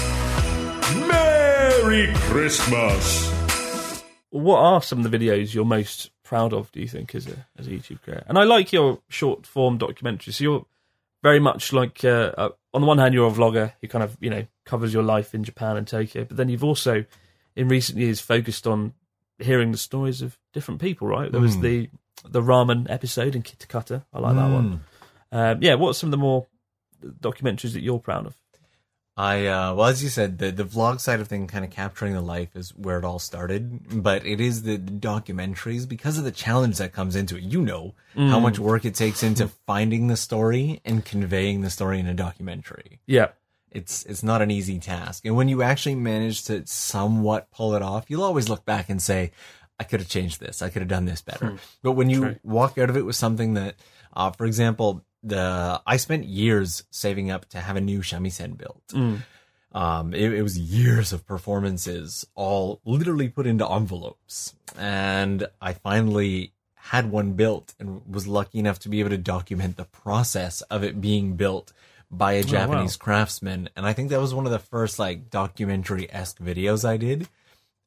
Merry 1.07 2.13
Christmas. 2.13 3.31
What 4.31 4.57
are 4.57 4.81
some 4.81 5.05
of 5.05 5.09
the 5.09 5.17
videos 5.17 5.53
you're 5.53 5.63
most 5.63 6.11
proud 6.25 6.51
of? 6.51 6.69
Do 6.73 6.81
you 6.81 6.87
think 6.89 7.15
as 7.15 7.27
a 7.27 7.45
as 7.57 7.67
a 7.67 7.69
YouTube 7.69 8.01
creator? 8.01 8.25
And 8.27 8.37
I 8.37 8.43
like 8.43 8.73
your 8.73 8.99
short 9.07 9.45
form 9.45 9.79
documentaries. 9.79 10.33
So 10.33 10.43
you're 10.43 10.65
very 11.23 11.39
much 11.39 11.71
like 11.71 12.03
uh, 12.03 12.33
uh, 12.37 12.49
on 12.73 12.81
the 12.81 12.87
one 12.87 12.97
hand 12.97 13.13
you're 13.13 13.27
a 13.27 13.31
vlogger 13.31 13.73
who 13.81 13.87
kind 13.87 14.03
of 14.03 14.17
you 14.19 14.29
know 14.29 14.45
covers 14.65 14.93
your 14.93 15.03
life 15.03 15.33
in 15.35 15.43
Japan 15.43 15.77
and 15.77 15.87
Tokyo, 15.87 16.23
but 16.25 16.37
then 16.37 16.49
you've 16.49 16.63
also 16.63 17.05
in 17.55 17.67
recent 17.67 17.97
years 17.99 18.19
focused 18.21 18.65
on 18.67 18.93
hearing 19.39 19.71
the 19.71 19.77
stories 19.77 20.21
of 20.21 20.37
different 20.53 20.79
people. 20.81 21.07
Right? 21.07 21.31
There 21.31 21.41
was 21.41 21.57
Mm. 21.57 21.61
the 21.61 21.89
the 22.29 22.41
ramen 22.41 22.87
episode 22.89 23.35
in 23.35 23.41
Kitakata. 23.41 24.03
I 24.13 24.19
like 24.19 24.35
that 24.35 24.51
one. 24.53 24.83
Um, 25.31 25.57
yeah. 25.63 25.75
What 25.75 25.89
are 25.89 25.93
some 25.93 26.07
of 26.07 26.11
the 26.11 26.17
more 26.17 26.47
documentaries 27.03 27.73
that 27.73 27.81
you're 27.81 27.99
proud 27.99 28.27
of? 28.27 28.35
I 29.29 29.45
uh 29.55 29.73
well 29.75 29.87
as 29.93 30.01
you 30.03 30.09
said 30.09 30.29
the 30.41 30.49
the 30.51 30.63
vlog 30.75 30.99
side 30.99 31.19
of 31.21 31.27
thing 31.27 31.45
kind 31.47 31.63
of 31.67 31.71
capturing 31.71 32.13
the 32.13 32.21
life 32.35 32.55
is 32.61 32.71
where 32.85 32.97
it 32.99 33.05
all 33.09 33.19
started 33.19 34.03
but 34.07 34.25
it 34.25 34.39
is 34.41 34.63
the 34.63 34.77
documentaries 34.77 35.87
because 35.95 36.17
of 36.17 36.23
the 36.23 36.31
challenge 36.45 36.77
that 36.79 36.91
comes 36.99 37.15
into 37.15 37.35
it 37.37 37.43
you 37.43 37.61
know 37.61 37.83
how 38.15 38.39
Mm. 38.39 38.41
much 38.47 38.59
work 38.59 38.83
it 38.85 38.95
takes 38.95 39.21
into 39.23 39.47
finding 39.71 40.07
the 40.07 40.17
story 40.17 40.81
and 40.83 41.05
conveying 41.05 41.61
the 41.61 41.69
story 41.69 41.97
in 41.99 42.07
a 42.07 42.13
documentary 42.13 42.99
Yeah. 43.17 43.29
it's 43.79 43.95
it's 44.11 44.23
not 44.23 44.41
an 44.41 44.51
easy 44.59 44.79
task 44.79 45.25
and 45.25 45.35
when 45.35 45.47
you 45.53 45.61
actually 45.61 45.95
manage 45.95 46.43
to 46.45 46.55
somewhat 46.65 47.49
pull 47.51 47.73
it 47.75 47.81
off 47.81 48.09
you'll 48.09 48.23
always 48.23 48.49
look 48.49 48.65
back 48.65 48.89
and 48.89 49.01
say 49.01 49.31
I 49.79 49.83
could 49.83 49.99
have 50.03 50.09
changed 50.09 50.39
this 50.39 50.61
I 50.65 50.69
could 50.69 50.81
have 50.81 50.89
done 50.97 51.05
this 51.11 51.21
better 51.21 51.47
Hmm. 51.51 51.55
but 51.85 51.93
when 51.93 52.09
you 52.09 52.19
True. 52.21 52.35
walk 52.43 52.77
out 52.77 52.89
of 52.91 52.97
it 52.97 53.05
with 53.05 53.15
something 53.15 53.53
that 53.53 53.75
uh 54.13 54.31
for 54.31 54.45
example 54.45 54.89
the 55.23 55.81
I 55.85 55.97
spent 55.97 56.25
years 56.25 56.83
saving 56.91 57.29
up 57.31 57.47
to 57.49 57.59
have 57.59 57.75
a 57.75 57.81
new 57.81 58.01
shamisen 58.01 58.57
built 58.57 58.81
Mm. 58.93 59.21
um, 59.73 60.13
it, 60.13 60.33
it 60.33 60.41
was 60.41 60.57
years 60.57 61.13
of 61.13 61.25
performances, 61.25 62.25
all 62.35 62.81
literally 62.85 63.29
put 63.29 63.45
into 63.47 63.67
envelopes. 63.69 64.55
And 64.77 65.47
I 65.61 65.73
finally 65.73 66.53
had 66.75 67.11
one 67.11 67.33
built 67.33 67.73
and 67.79 68.01
was 68.09 68.27
lucky 68.27 68.59
enough 68.59 68.79
to 68.79 68.89
be 68.89 68.99
able 68.99 69.11
to 69.11 69.17
document 69.17 69.77
the 69.77 69.85
process 69.85 70.61
of 70.63 70.83
it 70.83 70.99
being 70.99 71.35
built 71.35 71.71
by 72.09 72.33
a 72.33 72.37
Oh, 72.39 72.41
wow. 72.41 72.45
Japanese 72.51 72.97
craftsman. 72.97 73.69
And 73.75 73.85
I 73.85 73.93
think 73.93 74.09
that 74.09 74.19
was 74.19 74.33
one 74.33 74.45
of 74.45 74.51
the 74.51 74.59
first 74.59 74.97
like 74.99 75.29
documentary 75.29 76.11
esque 76.11 76.39
videos 76.39 76.83
I 76.83 76.97
did. 76.97 77.29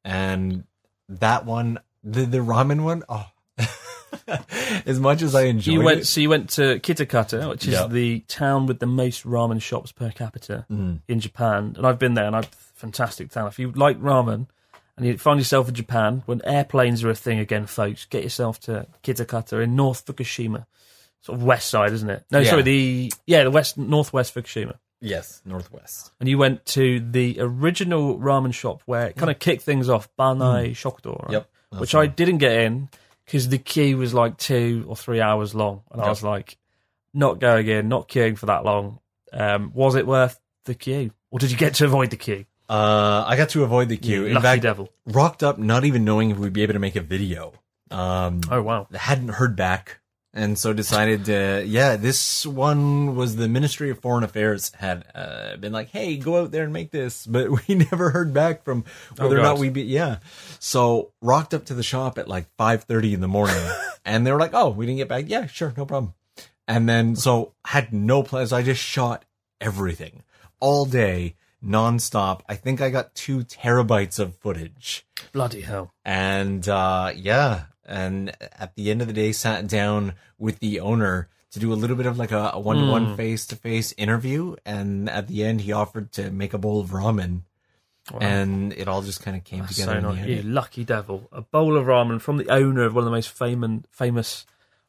And 0.04 0.64
that 1.08 1.44
one, 1.44 1.80
the, 2.02 2.24
the 2.24 2.38
ramen 2.38 2.84
one, 2.84 3.02
oh, 3.08 3.26
as 4.86 4.98
much 5.00 5.22
as 5.22 5.34
I 5.34 5.42
enjoyed 5.44 5.72
You 5.74 5.82
went 5.82 6.00
it. 6.00 6.06
so 6.06 6.20
you 6.20 6.28
went 6.30 6.50
to 6.50 6.78
Kitakata, 6.80 7.48
which 7.48 7.66
is 7.66 7.74
Yeah. 7.74 7.86
the 7.86 8.20
town 8.20 8.66
with 8.66 8.78
the 8.78 8.86
most 8.86 9.24
ramen 9.24 9.60
shops 9.60 9.92
per 9.92 10.10
capita 10.10 10.66
Mm. 10.70 11.00
in 11.08 11.20
Japan, 11.20 11.74
and 11.76 11.86
I've 11.86 11.98
been 11.98 12.14
there, 12.14 12.26
and 12.26 12.36
I've 12.36 12.48
fantastic 12.74 13.30
town. 13.30 13.46
If 13.48 13.58
you 13.58 13.72
like 13.72 14.00
ramen 14.00 14.46
and 14.96 15.06
you 15.06 15.16
find 15.18 15.38
yourself 15.40 15.68
in 15.68 15.74
Japan 15.74 16.22
when 16.26 16.40
airplanes 16.44 17.02
are 17.02 17.10
a 17.10 17.14
thing 17.14 17.38
again, 17.38 17.66
folks, 17.66 18.04
get 18.06 18.22
yourself 18.22 18.60
to 18.60 18.86
Kitakata 19.02 19.62
in 19.62 19.74
North 19.74 20.04
Fukushima, 20.06 20.66
sort 21.22 21.38
of 21.38 21.44
west 21.44 21.68
side, 21.68 21.92
isn't 21.92 22.10
it? 22.10 22.24
No, 22.30 22.40
Yeah. 22.40 22.50
sorry, 22.50 22.62
the 22.62 23.12
yeah, 23.26 23.44
the 23.44 23.50
west 23.50 23.78
northwest 23.78 24.34
Fukushima. 24.34 24.74
Yes, 25.00 25.42
Northwest. 25.44 26.12
And 26.18 26.28
you 26.30 26.38
went 26.38 26.64
to 26.66 26.98
the 27.00 27.36
original 27.40 28.18
ramen 28.18 28.54
shop 28.54 28.82
where 28.86 29.06
it 29.08 29.16
kind 29.16 29.30
of 29.30 29.38
kicked 29.38 29.62
things 29.62 29.88
off, 29.90 30.08
Banai 30.18 30.70
Shokudo, 30.72 31.22
right? 31.24 31.32
Yep, 31.32 31.50
which 31.78 31.92
the 31.92 31.98
I 31.98 32.06
didn't 32.06 32.38
get 32.38 32.52
in 32.52 32.88
because 33.24 33.48
the 33.48 33.58
queue 33.58 33.96
was 33.98 34.12
like 34.14 34.36
two 34.38 34.84
or 34.88 34.96
three 34.96 35.20
hours 35.20 35.54
long, 35.54 35.82
and 35.90 36.00
I 36.02 36.08
was 36.08 36.22
like, 36.22 36.56
not 37.12 37.38
going 37.40 37.66
in, 37.68 37.88
not 37.88 38.08
queuing 38.08 38.36
for 38.38 38.46
that 38.46 38.64
long. 38.64 38.98
Um, 39.32 39.72
was 39.74 39.94
it 39.94 40.06
worth 40.06 40.38
the 40.64 40.74
queue, 40.74 41.12
or 41.30 41.38
did 41.38 41.50
you 41.50 41.56
get 41.56 41.74
to 41.74 41.84
avoid 41.84 42.10
the 42.10 42.16
queue? 42.16 42.44
Uh, 42.68 43.24
I 43.26 43.36
got 43.36 43.50
to 43.50 43.62
avoid 43.64 43.88
the 43.90 43.96
queue. 43.98 44.22
You 44.22 44.26
In 44.28 44.34
lucky 44.34 44.42
fact, 44.44 44.62
devil. 44.62 44.90
rocked 45.06 45.42
up, 45.42 45.58
not 45.58 45.84
even 45.84 46.04
knowing 46.04 46.30
if 46.30 46.38
we'd 46.38 46.52
be 46.54 46.62
able 46.62 46.72
to 46.72 46.78
make 46.78 46.96
a 46.96 47.00
video. 47.02 47.52
Um, 47.90 48.40
Oh 48.50 48.62
wow! 48.62 48.86
hadn't 48.92 49.28
heard 49.28 49.54
back, 49.56 50.00
and 50.36 50.58
so 50.58 50.72
decided 50.72 51.24
to 51.26 51.64
yeah 51.64 51.94
this 51.96 52.44
one 52.44 53.14
was 53.14 53.36
the 53.36 53.48
ministry 53.48 53.88
of 53.90 54.00
foreign 54.00 54.24
affairs 54.24 54.72
had 54.78 55.04
uh, 55.14 55.56
been 55.56 55.72
like 55.72 55.90
hey 55.90 56.16
go 56.16 56.40
out 56.42 56.50
there 56.50 56.64
and 56.64 56.72
make 56.72 56.90
this. 56.90 57.26
But 57.34 57.48
we 57.68 57.74
never 57.76 58.10
heard 58.10 58.34
back 58.34 58.64
from 58.64 58.84
whether 59.16 59.36
Oh, 59.38 59.40
or 59.40 59.42
not 59.42 59.58
we 59.58 59.70
be 59.70 59.82
yeah. 59.82 60.18
So 60.58 61.12
rocked 61.22 61.54
up 61.54 61.64
to 61.66 61.74
the 61.74 61.82
shop 61.84 62.18
at 62.18 62.28
like 62.28 62.46
5.30 62.58 63.14
in 63.14 63.20
the 63.20 63.28
morning 63.28 63.62
and 64.04 64.26
they 64.26 64.32
were 64.32 64.40
like 64.40 64.54
oh 64.54 64.70
we 64.70 64.84
didn't 64.86 64.98
get 64.98 65.08
back. 65.08 65.24
Yeah 65.28 65.46
sure 65.46 65.72
no 65.76 65.86
problem. 65.86 66.14
And 66.66 66.88
then 66.88 67.14
so 67.14 67.52
had 67.66 67.92
no 67.92 68.22
plans. 68.22 68.52
I 68.52 68.62
just 68.62 68.82
shot 68.82 69.24
everything 69.60 70.22
all 70.60 70.84
day 70.84 71.36
nonstop. 71.64 72.40
I 72.48 72.56
think 72.56 72.80
i 72.80 72.90
got 72.90 73.14
two 73.14 73.44
terabytes 73.44 74.18
of 74.18 74.34
footage. 74.36 75.06
Bloody 75.32 75.62
hell. 75.62 75.92
and 76.04 76.68
uh 76.68 77.12
yeah 77.14 77.64
and 77.86 78.34
at 78.40 78.74
the 78.76 78.90
end 78.90 79.00
of 79.00 79.06
the 79.06 79.12
day 79.12 79.32
sat 79.32 79.66
down 79.66 80.14
with 80.38 80.58
the 80.60 80.80
owner 80.80 81.28
to 81.50 81.60
do 81.60 81.72
a 81.72 81.74
little 81.74 81.96
bit 81.96 82.06
of 82.06 82.18
like 82.18 82.32
a, 82.32 82.50
a 82.54 82.58
one-to-one 82.58 83.08
Mm. 83.08 83.16
face-to-face 83.16 83.94
interview 83.96 84.56
and 84.66 85.08
at 85.08 85.28
the 85.28 85.44
end 85.44 85.60
he 85.60 85.72
offered 85.72 86.10
to 86.12 86.30
make 86.30 86.52
a 86.54 86.58
bowl 86.58 86.80
of 86.80 86.90
ramen 86.90 87.42
Wow. 88.12 88.18
and 88.20 88.72
it 88.74 88.86
all 88.86 89.00
just 89.02 89.22
kind 89.22 89.34
of 89.36 89.44
came 89.44 89.60
That's 89.60 89.76
together 89.76 90.00
so 90.00 90.12
nice. 90.12 90.26
You 90.26 90.42
lucky 90.42 90.84
devil. 90.84 91.26
A 91.32 91.40
bowl 91.40 91.76
of 91.78 91.86
ramen 91.86 92.20
from 92.20 92.36
the 92.36 92.48
owner 92.50 92.82
of 92.84 92.94
one 92.94 93.00
of 93.02 93.06
the 93.06 93.10
most 93.10 93.30
famous 93.30 93.80
famous 93.92 94.44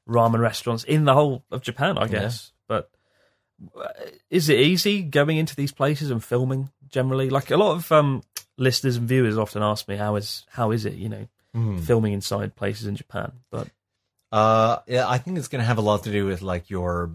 ramen 0.08 0.40
restaurants 0.40 0.84
in 0.84 1.06
the 1.06 1.14
whole 1.14 1.46
of 1.50 1.62
Japan, 1.62 1.98
I 1.98 2.08
guess. 2.08 2.52
But 2.68 2.90
uh, 3.80 3.88
is 4.30 4.50
it 4.50 4.60
easy 4.60 5.02
going 5.02 5.38
into 5.38 5.56
these 5.56 5.72
places 5.72 6.12
and 6.12 6.22
filming 6.22 6.70
generally? 6.90 7.30
Like 7.30 7.52
a 7.52 7.58
lot 7.58 7.72
of 7.78 7.90
um, 7.92 8.22
listeners 8.58 8.98
and 8.98 9.08
viewers 9.08 9.38
often 9.38 9.64
ask 9.64 9.88
me, 9.88 9.96
"How 9.96 10.18
is 10.18 10.46
how 10.50 10.72
is 10.72 10.86
it?" 10.86 10.96
You 10.96 11.08
know, 11.08 11.28
Mhm. 11.56 11.80
filming 11.82 12.14
inside 12.14 12.56
places 12.56 12.86
in 12.88 12.96
Japan. 12.96 13.32
But 13.52 13.70
Uh, 14.32 14.80
yeah, 14.88 15.08
I 15.08 15.18
think 15.18 15.38
it's 15.38 15.48
gonna 15.48 15.64
have 15.64 15.78
a 15.78 15.82
lot 15.82 16.04
to 16.04 16.12
do 16.12 16.26
with 16.26 16.42
like 16.42 16.70
your 16.70 17.10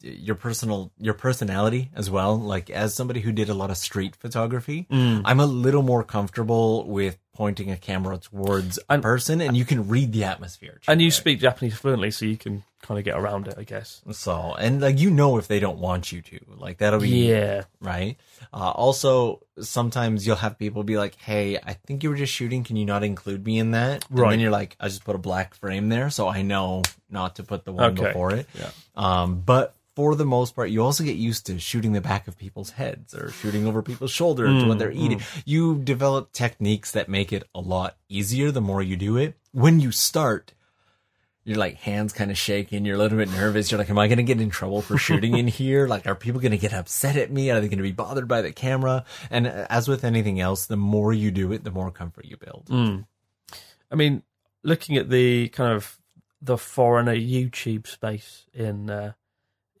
your 0.00 0.36
personal 0.36 0.90
your 0.98 1.12
personality 1.12 1.90
as 1.94 2.08
well. 2.08 2.38
Like 2.38 2.70
as 2.70 2.94
somebody 2.94 3.20
who 3.20 3.32
did 3.32 3.48
a 3.50 3.54
lot 3.54 3.70
of 3.70 3.76
street 3.76 4.16
photography, 4.16 4.86
Mm. 4.90 5.22
I'm 5.24 5.40
a 5.40 5.44
little 5.46 5.82
more 5.82 6.02
comfortable 6.04 6.88
with 6.88 7.18
pointing 7.34 7.70
a 7.70 7.76
camera 7.76 8.18
towards 8.18 8.78
a 8.88 8.98
person, 8.98 9.40
and 9.40 9.56
you 9.56 9.64
can 9.64 9.88
read 9.88 10.12
the 10.12 10.24
atmosphere. 10.24 10.80
and 10.86 11.00
you 11.00 11.10
speak 11.10 11.40
Japanese 11.40 11.74
fluently, 11.74 12.10
so 12.10 12.26
you 12.26 12.36
can 12.36 12.62
kind 12.82 12.98
of 12.98 13.04
get 13.04 13.16
around 13.16 13.46
it, 13.48 13.54
I 13.56 13.62
guess. 13.64 14.02
So, 14.12 14.54
and 14.58 14.80
like 14.80 14.98
you 14.98 15.10
know 15.10 15.38
if 15.38 15.48
they 15.48 15.58
don't 15.60 15.78
want 15.78 16.12
you 16.12 16.20
to, 16.22 16.40
like 16.58 16.78
that'll 16.78 17.00
be 17.00 17.08
Yeah. 17.30 17.64
right. 17.80 18.16
Uh, 18.52 18.70
also, 18.70 19.40
sometimes 19.60 20.26
you'll 20.26 20.36
have 20.36 20.58
people 20.58 20.82
be 20.82 20.98
like, 20.98 21.14
"Hey, 21.16 21.56
I 21.56 21.72
think 21.74 22.02
you 22.02 22.10
were 22.10 22.16
just 22.16 22.32
shooting. 22.32 22.64
Can 22.64 22.76
you 22.76 22.84
not 22.84 23.02
include 23.04 23.46
me 23.46 23.58
in 23.58 23.70
that?" 23.70 24.04
And 24.10 24.18
Right. 24.18 24.30
then 24.30 24.40
you're 24.40 24.50
like, 24.50 24.76
"I 24.80 24.88
just 24.88 25.04
put 25.04 25.14
a 25.14 25.18
black 25.18 25.54
frame 25.54 25.88
there, 25.88 26.10
so 26.10 26.28
I 26.28 26.42
know 26.42 26.82
not 27.08 27.36
to 27.36 27.44
put 27.44 27.64
the 27.64 27.72
one 27.72 27.92
Okay. 27.98 28.08
before 28.08 28.32
it." 28.34 28.46
Yeah. 28.54 28.70
Um, 28.94 29.40
but 29.40 29.74
for 29.94 30.14
the 30.14 30.24
most 30.24 30.54
part, 30.54 30.70
you 30.70 30.82
also 30.82 31.04
get 31.04 31.16
used 31.16 31.46
to 31.46 31.58
shooting 31.58 31.92
the 31.92 32.00
back 32.00 32.26
of 32.28 32.38
people's 32.38 32.70
heads 32.70 33.14
or 33.14 33.30
shooting 33.30 33.66
over 33.66 33.82
people's 33.82 34.10
shoulders 34.10 34.62
Mm, 34.62 34.78
they're 34.78 34.90
eating. 34.90 35.18
mm. 35.18 35.42
You 35.44 35.78
develop 35.78 36.32
techniques 36.32 36.92
that 36.92 37.08
make 37.08 37.32
it 37.32 37.44
a 37.54 37.60
lot 37.60 37.96
easier 38.08 38.50
the 38.50 38.60
more 38.60 38.80
you 38.82 38.96
do 38.96 39.16
it. 39.16 39.34
When 39.52 39.80
you 39.80 39.92
start, 39.92 40.54
you're 41.44 41.58
like 41.58 41.76
hands 41.76 42.12
kind 42.12 42.30
of 42.30 42.38
shaking. 42.38 42.84
You're 42.86 42.94
a 42.94 42.98
little 42.98 43.18
bit 43.18 43.28
nervous. 43.30 43.70
You're 43.70 43.78
like, 43.78 43.90
am 43.90 43.98
I 43.98 44.06
going 44.06 44.18
to 44.18 44.22
get 44.22 44.40
in 44.40 44.48
trouble 44.48 44.80
for 44.80 44.96
shooting 44.96 45.36
in 45.36 45.46
here? 45.60 45.86
Like, 45.88 46.06
are 46.06 46.14
people 46.14 46.40
going 46.40 46.52
to 46.52 46.58
get 46.58 46.72
upset 46.72 47.16
at 47.16 47.30
me? 47.32 47.50
Are 47.50 47.60
they 47.60 47.68
going 47.68 47.78
to 47.78 47.82
be 47.82 47.92
bothered 47.92 48.28
by 48.28 48.40
the 48.42 48.52
camera? 48.52 49.04
And 49.30 49.46
uh, 49.46 49.66
as 49.68 49.88
with 49.88 50.04
anything 50.04 50.40
else, 50.40 50.66
the 50.66 50.76
more 50.76 51.12
you 51.12 51.30
do 51.30 51.52
it, 51.52 51.64
the 51.64 51.70
more 51.70 51.90
comfort 51.90 52.24
you 52.26 52.36
build. 52.36 52.66
Mm. 52.70 53.06
I 53.90 53.94
mean, 53.94 54.22
looking 54.62 54.96
at 54.96 55.10
the 55.10 55.48
kind 55.48 55.72
of 55.74 55.98
the 56.40 56.56
foreigner 56.56 57.14
YouTube 57.14 57.86
space 57.86 58.46
in 58.54 58.88
uh, 58.88 59.12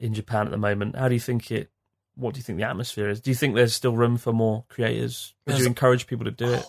in 0.02 0.12
Japan 0.14 0.46
at 0.46 0.50
the 0.50 0.58
moment, 0.58 0.96
how 0.96 1.08
do 1.08 1.14
you 1.14 1.20
think 1.20 1.50
it? 1.50 1.70
What 2.14 2.34
do 2.34 2.38
you 2.38 2.42
think 2.42 2.58
the 2.58 2.64
atmosphere 2.68 3.08
is? 3.08 3.20
Do 3.20 3.30
you 3.30 3.34
think 3.34 3.54
there's 3.54 3.72
still 3.72 3.96
room 3.96 4.18
for 4.18 4.32
more 4.34 4.64
creators? 4.68 5.32
Would 5.46 5.58
you 5.58 5.66
encourage 5.66 6.06
people 6.06 6.26
to 6.26 6.30
do 6.30 6.52
it? 6.52 6.66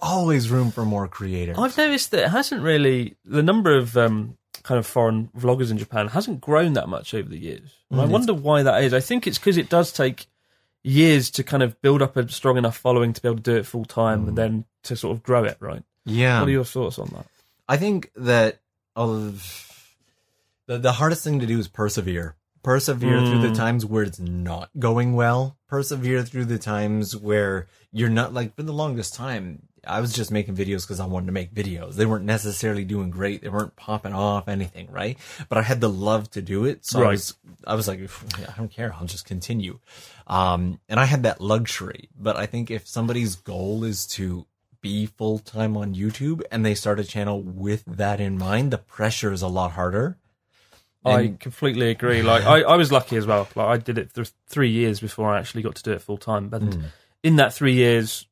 Always 0.00 0.48
room 0.48 0.70
for 0.70 0.84
more 0.86 1.08
creators. 1.08 1.58
I've 1.58 1.76
noticed 1.76 2.12
that 2.12 2.24
it 2.24 2.28
hasn't 2.30 2.62
really 2.62 3.16
the 3.24 3.42
number 3.42 3.76
of 3.76 3.96
um, 3.96 4.38
kind 4.62 4.78
of 4.78 4.86
foreign 4.86 5.28
vloggers 5.36 5.70
in 5.70 5.76
Japan 5.76 6.08
hasn't 6.08 6.40
grown 6.40 6.72
that 6.74 6.88
much 6.88 7.12
over 7.12 7.28
the 7.28 7.36
years. 7.36 7.74
And 7.90 8.00
I 8.00 8.06
Mm, 8.06 8.10
wonder 8.10 8.32
why 8.32 8.62
that 8.62 8.82
is. 8.84 8.94
I 8.94 9.00
think 9.00 9.26
it's 9.26 9.38
because 9.38 9.56
it 9.58 9.68
does 9.68 9.92
take 9.92 10.26
years 10.84 11.30
to 11.32 11.42
kind 11.42 11.62
of 11.62 11.80
build 11.82 12.00
up 12.00 12.16
a 12.16 12.28
strong 12.28 12.56
enough 12.56 12.76
following 12.76 13.12
to 13.12 13.20
be 13.20 13.28
able 13.28 13.36
to 13.38 13.42
do 13.42 13.56
it 13.56 13.66
full 13.66 13.84
time 13.84 14.28
and 14.28 14.38
then 14.38 14.64
to 14.84 14.96
sort 14.96 15.16
of 15.16 15.22
grow 15.22 15.44
it. 15.44 15.56
Right? 15.60 15.82
Yeah. 16.06 16.40
What 16.40 16.48
are 16.48 16.52
your 16.52 16.64
thoughts 16.64 16.98
on 16.98 17.08
that? 17.14 17.26
I 17.68 17.76
think 17.76 18.10
that 18.14 18.60
uh, 18.96 19.32
the 20.66 20.78
the 20.78 20.92
hardest 20.92 21.24
thing 21.24 21.40
to 21.40 21.46
do 21.46 21.58
is 21.58 21.68
persevere. 21.68 22.36
Persevere 22.62 23.20
through 23.26 23.40
the 23.42 23.48
Mm. 23.48 23.56
times 23.56 23.86
where 23.86 24.02
it's 24.02 24.18
not 24.18 24.70
going 24.78 25.14
well. 25.14 25.56
Persevere 25.68 26.22
through 26.22 26.46
the 26.46 26.58
times 26.58 27.16
where 27.16 27.66
you're 27.92 28.08
not 28.08 28.34
like 28.34 28.54
for 28.56 28.62
the 28.62 28.72
longest 28.72 29.14
time. 29.14 29.62
I 29.86 30.00
was 30.00 30.12
just 30.12 30.30
making 30.32 30.56
videos 30.56 30.82
because 30.82 30.98
I 31.00 31.06
wanted 31.06 31.26
to 31.26 31.32
make 31.32 31.54
videos. 31.54 31.94
They 31.94 32.04
weren't 32.04 32.24
necessarily 32.24 32.84
doing 32.84 33.10
great. 33.10 33.42
They 33.42 33.48
weren't 33.48 33.76
popping 33.76 34.12
off 34.12 34.48
anything, 34.48 34.90
right? 34.90 35.16
But 35.48 35.56
I 35.58 35.62
had 35.62 35.80
the 35.80 35.88
love 35.88 36.30
to 36.32 36.42
do 36.42 36.64
it, 36.64 36.84
so 36.84 37.00
I 37.04 37.08
was 37.12 37.34
I 37.66 37.74
was 37.74 37.86
like, 37.88 38.00
I 38.36 38.52
don't 38.56 38.70
care. 38.72 38.92
I'll 38.94 39.06
just 39.06 39.24
continue. 39.24 39.78
Um, 40.26 40.80
and 40.88 40.98
I 41.00 41.04
had 41.06 41.22
that 41.22 41.40
luxury. 41.40 42.08
But 42.18 42.36
I 42.36 42.46
think 42.46 42.70
if 42.70 42.86
somebody's 42.88 43.36
goal 43.36 43.84
is 43.84 44.06
to 44.08 44.46
be 44.80 45.06
full 45.06 45.38
time 45.38 45.76
on 45.76 45.94
YouTube 45.94 46.42
and 46.52 46.66
they 46.66 46.74
start 46.74 47.00
a 47.00 47.04
channel 47.04 47.40
with 47.42 47.84
that 47.86 48.20
in 48.20 48.36
mind, 48.36 48.72
the 48.72 48.78
pressure 48.78 49.32
is 49.32 49.42
a 49.42 49.48
lot 49.48 49.72
harder. 49.72 50.18
I 51.10 51.28
completely 51.38 51.90
agree. 51.90 52.22
Like 52.22 52.44
I, 52.44 52.62
I 52.62 52.76
was 52.76 52.90
lucky 52.92 53.16
as 53.16 53.26
well. 53.26 53.48
Like 53.54 53.66
I 53.66 53.76
did 53.78 53.98
it 53.98 54.12
for 54.12 54.24
three 54.46 54.70
years 54.70 55.00
before 55.00 55.32
I 55.32 55.38
actually 55.38 55.62
got 55.62 55.74
to 55.76 55.82
do 55.82 55.92
it 55.92 56.02
full 56.02 56.18
time. 56.18 56.48
But 56.48 56.62
Mm. 56.62 56.82
in 57.22 57.36
that 57.36 57.52
three 57.54 57.74
years, 57.74 58.26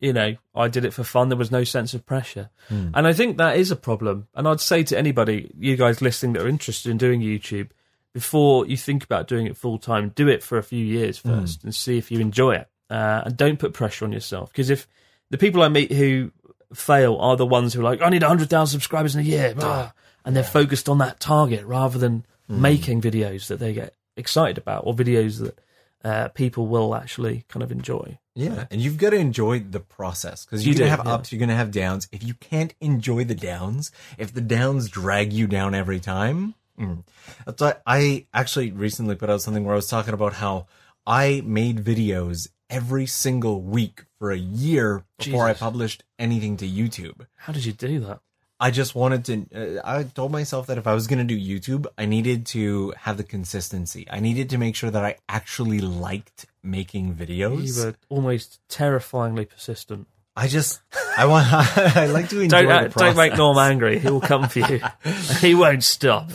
you 0.00 0.12
know, 0.12 0.34
I 0.54 0.68
did 0.68 0.84
it 0.84 0.92
for 0.92 1.04
fun. 1.04 1.28
There 1.28 1.38
was 1.38 1.50
no 1.52 1.64
sense 1.64 1.94
of 1.94 2.04
pressure, 2.04 2.50
Mm. 2.70 2.90
and 2.94 3.06
I 3.06 3.12
think 3.12 3.36
that 3.38 3.56
is 3.56 3.70
a 3.70 3.76
problem. 3.76 4.26
And 4.34 4.48
I'd 4.48 4.60
say 4.60 4.82
to 4.84 4.98
anybody, 4.98 5.50
you 5.58 5.76
guys 5.76 6.02
listening 6.02 6.32
that 6.34 6.42
are 6.42 6.48
interested 6.48 6.90
in 6.90 6.96
doing 6.98 7.20
YouTube, 7.20 7.68
before 8.12 8.66
you 8.66 8.76
think 8.76 9.04
about 9.04 9.26
doing 9.28 9.46
it 9.46 9.56
full 9.56 9.78
time, 9.78 10.10
do 10.14 10.28
it 10.28 10.42
for 10.42 10.58
a 10.58 10.62
few 10.62 10.84
years 10.84 11.20
Mm. 11.20 11.40
first 11.40 11.64
and 11.64 11.74
see 11.74 11.98
if 11.98 12.10
you 12.10 12.20
enjoy 12.20 12.54
it. 12.56 12.68
Uh, 12.90 13.22
and 13.24 13.36
don't 13.38 13.58
put 13.58 13.72
pressure 13.72 14.04
on 14.04 14.12
yourself 14.12 14.50
because 14.52 14.68
if 14.68 14.86
the 15.30 15.38
people 15.38 15.62
I 15.62 15.68
meet 15.68 15.90
who 15.92 16.30
fail 16.74 17.16
are 17.16 17.36
the 17.36 17.46
ones 17.46 17.72
who 17.72 17.80
are 17.80 17.84
like, 17.84 18.02
I 18.02 18.10
need 18.10 18.22
100,000 18.22 18.66
subscribers 18.80 19.14
in 19.14 19.20
a 19.22 19.24
year. 19.24 19.54
blah," 19.54 19.92
and 20.24 20.34
they're 20.36 20.44
focused 20.44 20.88
on 20.88 20.98
that 20.98 21.20
target 21.20 21.64
rather 21.64 21.98
than 21.98 22.24
Mm. 22.50 22.58
making 22.58 23.00
videos 23.00 23.46
that 23.46 23.60
they 23.60 23.72
get 23.72 23.94
excited 24.16 24.58
about 24.58 24.82
or 24.84 24.94
videos 24.94 25.38
that 25.38 25.58
uh, 26.04 26.28
people 26.30 26.66
will 26.66 26.92
actually 26.94 27.44
kind 27.48 27.62
of 27.62 27.70
enjoy. 27.70 28.18
Yeah, 28.34 28.66
and 28.70 28.80
you've 28.80 28.98
got 28.98 29.10
to 29.10 29.16
enjoy 29.16 29.60
the 29.60 29.78
process 29.78 30.44
because 30.44 30.66
You 30.66 30.72
you're 30.72 30.80
gonna 30.80 30.90
do, 30.90 30.96
have 30.96 31.06
yeah. 31.06 31.12
ups, 31.14 31.32
you're 31.32 31.38
gonna 31.38 31.54
have 31.54 31.70
downs. 31.70 32.08
If 32.10 32.24
you 32.24 32.34
can't 32.34 32.74
enjoy 32.80 33.22
the 33.24 33.36
downs, 33.36 33.92
if 34.18 34.34
the 34.34 34.40
downs 34.40 34.88
drag 34.88 35.32
you 35.32 35.46
down 35.46 35.74
every 35.74 36.00
time, 36.00 36.54
mm. 36.78 37.04
that's 37.46 37.62
why 37.62 37.76
I 37.86 38.26
actually 38.34 38.72
recently 38.72 39.14
put 39.14 39.30
out 39.30 39.40
something 39.40 39.64
where 39.64 39.74
I 39.74 39.76
was 39.76 39.86
talking 39.86 40.12
about 40.14 40.32
how 40.34 40.66
I 41.06 41.42
made 41.44 41.84
videos 41.84 42.48
every 42.68 43.06
single 43.06 43.62
week 43.62 44.04
for 44.18 44.32
a 44.32 44.36
year 44.38 45.04
before 45.16 45.46
I 45.46 45.54
published 45.54 46.02
anything 46.18 46.56
to 46.56 46.66
YouTube. 46.68 47.26
How 47.36 47.52
did 47.52 47.64
you 47.66 47.72
do 47.72 48.00
that? 48.00 48.20
I 48.62 48.70
just 48.70 48.94
wanted 48.94 49.24
to. 49.24 49.34
Uh, 49.52 49.80
I 49.84 50.04
told 50.04 50.30
myself 50.30 50.68
that 50.68 50.78
if 50.78 50.86
I 50.86 50.94
was 50.94 51.08
going 51.08 51.18
to 51.18 51.24
do 51.24 51.36
YouTube, 51.36 51.86
I 51.98 52.06
needed 52.06 52.46
to 52.54 52.94
have 52.96 53.16
the 53.16 53.24
consistency. 53.24 54.06
I 54.08 54.20
needed 54.20 54.50
to 54.50 54.56
make 54.56 54.76
sure 54.76 54.88
that 54.88 55.04
I 55.04 55.16
actually 55.28 55.80
liked 55.80 56.46
making 56.62 57.16
videos. 57.16 57.66
You 57.66 57.84
were 57.84 57.94
almost 58.08 58.60
terrifyingly 58.68 59.46
persistent. 59.46 60.06
I 60.36 60.46
just, 60.46 60.80
I 61.18 61.26
want, 61.26 61.52
I 61.52 62.06
like 62.06 62.28
to 62.28 62.40
enjoy 62.40 62.62
Don't, 62.62 62.70
uh, 62.70 62.88
don't 62.88 63.16
make. 63.16 63.36
Norm 63.36 63.58
angry. 63.58 63.98
He 63.98 64.08
will 64.08 64.20
come 64.20 64.48
for 64.48 64.60
you. 64.60 64.80
he 65.40 65.56
won't 65.56 65.82
stop. 65.82 66.30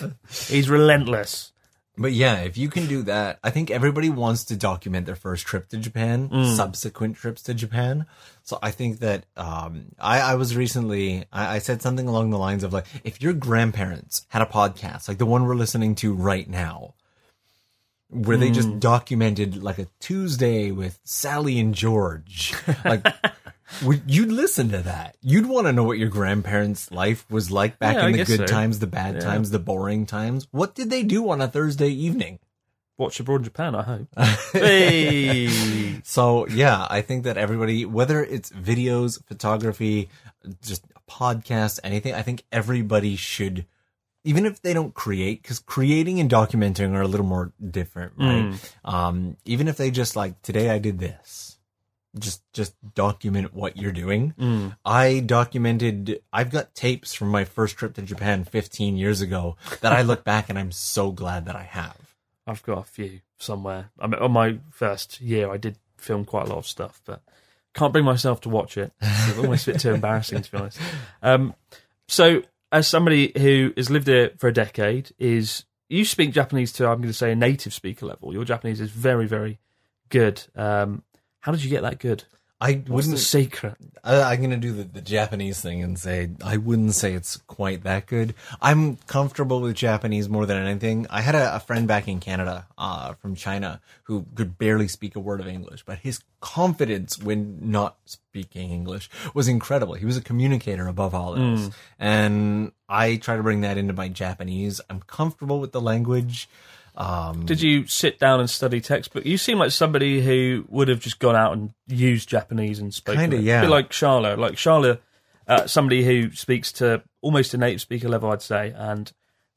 He's 0.50 0.70
relentless. 0.70 1.54
But 2.00 2.12
yeah, 2.14 2.42
if 2.42 2.58
you 2.58 2.70
can 2.70 2.86
do 2.88 3.02
that, 3.04 3.40
I 3.44 3.50
think 3.50 3.72
everybody 3.72 4.10
wants 4.10 4.46
to 4.46 4.56
document 4.56 5.08
their 5.08 5.16
first 5.16 5.48
trip 5.48 5.68
to 5.70 5.78
Japan, 5.78 6.30
Mm. 6.30 6.56
subsequent 6.56 7.16
trips 7.18 7.42
to 7.44 7.54
Japan. 7.56 8.06
So 8.44 8.60
I 8.62 8.70
think 8.72 9.00
that 9.00 9.26
um, 9.36 9.86
I, 10.00 10.20
I 10.22 10.36
was 10.36 10.56
recently, 10.56 11.26
I, 11.34 11.56
I 11.56 11.60
said 11.60 11.82
something 11.82 12.08
along 12.08 12.30
the 12.30 12.38
lines 12.38 12.64
of 12.64 12.72
like, 12.72 12.86
if 13.04 13.22
your 13.22 13.34
grandparents 13.34 14.26
had 14.30 14.44
a 14.44 14.46
podcast, 14.46 15.08
like 15.08 15.18
the 15.18 15.26
one 15.26 15.46
we're 15.46 15.56
listening 15.56 15.96
to 15.96 16.14
right 16.14 16.48
now, 16.48 16.94
where 18.10 18.38
they 18.38 18.52
just 18.52 18.70
Mm. 18.70 18.80
documented 18.80 19.62
like 19.64 19.80
a 19.80 19.88
Tuesday 20.00 20.72
with 20.72 21.00
Sally 21.04 21.60
and 21.60 21.74
George, 21.74 22.54
like. 22.86 23.06
Would 23.84 24.04
you'd 24.08 24.32
listen 24.32 24.70
to 24.70 24.80
that? 24.80 25.18
You'd 25.22 25.46
want 25.46 25.68
to 25.68 25.74
know 25.74 25.84
what 25.84 25.98
your 25.98 26.10
grandparents' 26.10 26.92
life 26.92 27.26
was 27.30 27.52
like 27.52 27.80
back 27.80 27.96
Yeah, 27.96 28.08
in 28.08 28.12
the 28.14 28.24
good 28.26 28.38
so. 28.38 28.46
times, 28.46 28.80
the 28.80 28.88
bad 28.88 29.16
Yeah. 29.16 29.22
times, 29.22 29.52
the 29.52 29.60
boring 29.60 30.06
times. 30.06 30.48
What 30.52 30.76
did 30.76 30.90
they 30.90 31.04
do 31.04 31.30
on 31.30 31.42
a 31.42 31.48
Thursday 31.48 31.90
evening? 31.90 32.40
Watch 32.98 33.20
abroad 33.20 33.38
in 33.42 33.44
Japan, 33.44 33.76
I 33.76 33.84
hope. 33.84 34.08
hey. 34.54 36.02
So 36.04 36.48
yeah, 36.48 36.88
I 36.90 37.02
think 37.02 37.26
that 37.26 37.38
everybody, 37.38 37.86
whether 37.86 38.24
it's 38.24 38.50
videos, 38.50 39.24
photography, 39.26 40.10
just 40.64 40.84
podcasts, 41.10 41.80
anything, 41.84 42.14
I 42.14 42.22
think 42.22 42.44
everybody 42.52 43.16
should 43.16 43.66
even 44.24 44.46
if 44.46 44.62
they 44.62 44.74
don't 44.74 44.94
create, 44.94 45.42
because 45.42 45.60
creating 45.60 46.20
and 46.20 46.30
documenting 46.30 46.94
are 46.96 47.02
a 47.02 47.08
little 47.08 47.26
more 47.26 47.54
different, 47.72 48.12
right? 48.18 48.44
Mm. 48.46 48.70
Um, 48.84 49.38
even 49.46 49.70
if 49.70 49.78
they 49.78 49.90
just 49.90 50.18
like 50.18 50.42
today 50.42 50.70
I 50.70 50.80
did 50.80 51.00
this, 51.00 51.57
just 52.18 52.42
just 52.54 52.76
document 52.94 53.54
what 53.54 53.78
you're 53.78 53.92
doing. 53.92 54.34
Mm. 54.40 54.78
I 54.84 55.20
documented. 55.20 56.22
I've 56.32 56.52
got 56.52 56.76
tapes 56.76 57.14
from 57.14 57.30
my 57.30 57.46
first 57.46 57.78
trip 57.78 57.96
to 57.96 58.02
Japan 58.02 58.44
15 58.44 58.98
years 58.98 59.22
ago 59.22 59.58
that 59.82 59.94
I 59.94 60.02
look 60.02 60.24
back 60.24 60.50
and 60.50 60.58
I'm 60.58 60.72
so 60.72 61.12
glad 61.12 61.46
that 61.46 61.56
I 61.56 61.64
have. 61.64 61.98
I've 62.46 62.64
got 62.64 62.80
a 62.80 62.84
few 62.84 63.22
somewhere. 63.38 63.92
I 64.00 64.08
mean, 64.08 64.22
on 64.22 64.32
my 64.32 64.60
first 64.72 65.20
year, 65.22 65.52
I 65.52 65.58
did 65.58 65.78
film 65.98 66.26
quite 66.26 66.46
a 66.46 66.50
lot 66.50 66.60
of 66.60 66.68
stuff, 66.68 67.02
but 67.06 67.22
can't 67.74 67.94
bring 67.94 68.06
myself 68.06 68.42
to 68.42 68.50
watch 68.50 68.78
it. 68.78 68.92
It's 69.02 69.38
almost 69.38 69.68
a 69.68 69.74
bit 69.74 69.82
too 69.82 69.94
embarrassing, 69.94 70.42
to 70.42 70.52
be 70.52 70.58
honest. 70.58 70.80
Um, 71.22 71.54
so, 72.08 72.42
as 72.72 72.88
somebody 72.88 73.32
who 73.38 73.74
has 73.78 73.90
lived 73.90 74.08
here 74.08 74.32
for 74.38 74.48
a 74.48 74.54
decade, 74.54 75.12
is 75.20 75.66
you 75.90 76.06
speak 76.06 76.32
Japanese 76.32 76.72
to 76.74 76.88
I'm 76.88 76.98
going 76.98 77.10
to 77.10 77.14
say 77.14 77.32
a 77.32 77.36
native 77.36 77.74
speaker 77.74 78.06
level. 78.06 78.34
Your 78.34 78.46
Japanese 78.46 78.82
is 78.82 78.90
very, 78.90 79.28
very 79.28 79.60
good. 80.10 80.42
Um, 80.56 81.04
how 81.48 81.54
did 81.54 81.64
you 81.64 81.70
get 81.70 81.84
that 81.84 81.98
good? 81.98 82.26
I 82.60 82.74
What's 82.74 82.88
the 82.88 82.94
wouldn't 82.94 83.20
secret? 83.20 83.76
I, 84.04 84.34
I'm 84.34 84.40
going 84.40 84.50
to 84.50 84.58
do 84.58 84.74
the, 84.74 84.84
the 84.84 85.00
Japanese 85.00 85.62
thing 85.62 85.82
and 85.82 85.98
say 85.98 86.32
I 86.44 86.58
wouldn't 86.58 86.94
say 86.94 87.14
it's 87.14 87.38
quite 87.38 87.84
that 87.84 88.06
good. 88.06 88.36
I'm 88.62 88.98
comfortable 89.08 89.62
with 89.62 89.74
Japanese 89.78 90.28
more 90.28 90.46
than 90.46 90.58
anything. 90.58 91.08
I 91.10 91.22
had 91.22 91.36
a, 91.36 91.56
a 91.56 91.62
friend 91.62 91.88
back 91.88 92.10
in 92.10 92.20
Canada 92.20 92.68
uh, 92.78 93.14
from 93.14 93.34
China 93.36 93.80
who 94.04 94.26
could 94.36 94.58
barely 94.58 94.90
speak 94.90 95.16
a 95.16 95.22
word 95.22 95.40
of 95.40 95.48
English, 95.48 95.84
but 95.86 96.00
his 96.00 96.20
confidence 96.42 97.18
when 97.18 97.60
not 97.62 97.96
speaking 98.04 98.72
English 98.72 99.10
was 99.34 99.48
incredible. 99.48 99.94
He 99.94 100.06
was 100.06 100.18
a 100.18 100.22
communicator 100.22 100.88
above 100.88 101.16
all 101.16 101.38
else. 101.38 101.62
Mm. 101.62 101.74
And 101.98 102.72
I 102.90 103.16
try 103.16 103.38
to 103.38 103.44
bring 103.44 103.62
that 103.62 103.78
into 103.78 103.94
my 103.94 104.10
Japanese. 104.10 104.82
I'm 104.90 105.00
comfortable 105.00 105.62
with 105.62 105.72
the 105.72 105.80
language. 105.80 106.50
Um, 106.98 107.46
Did 107.46 107.62
you 107.62 107.86
sit 107.86 108.18
down 108.20 108.40
and 108.40 108.50
study 108.50 108.82
textbook? 108.82 109.24
You 109.26 109.38
seem 109.38 109.60
like 109.60 109.72
somebody 109.72 110.20
who 110.22 110.66
would 110.70 110.88
have 110.88 111.00
just 111.00 111.20
gone 111.20 111.36
out 111.36 111.54
and 111.54 111.72
used 111.88 112.28
Japanese 112.28 112.80
and 112.80 112.92
spoken. 112.94 113.22
Kinda, 113.22 113.38
yeah. 113.42 113.60
A 113.60 113.64
bit 113.66 113.70
like 113.70 113.92
Sharla. 113.92 114.36
Like 114.38 114.54
Sharla, 114.54 115.00
uh, 115.48 115.68
somebody 115.68 116.04
who 116.04 116.32
speaks 116.32 116.72
to 116.74 117.04
almost 117.22 117.54
a 117.54 117.58
native 117.58 117.82
speaker 117.82 118.10
level, 118.10 118.32
I'd 118.32 118.42
say, 118.42 118.74
and 118.76 119.12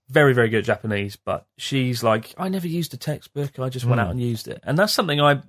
very, 0.09 0.35
very 0.35 0.51
good 0.51 0.59
at 0.59 0.65
Japanese. 0.65 1.17
But 1.17 1.47
she's 1.57 2.03
like, 2.03 2.35
I 2.37 2.51
never 2.51 2.69
used 2.69 2.93
a 2.93 2.99
textbook. 2.99 3.59
I 3.59 3.71
just 3.71 3.87
went 3.87 4.01
Hmm. 4.01 4.07
out 4.07 4.11
and 4.11 4.21
used 4.21 4.47
it. 4.47 4.61
And 4.63 4.79
that's 4.79 4.93
something 4.93 5.19
I 5.21 5.41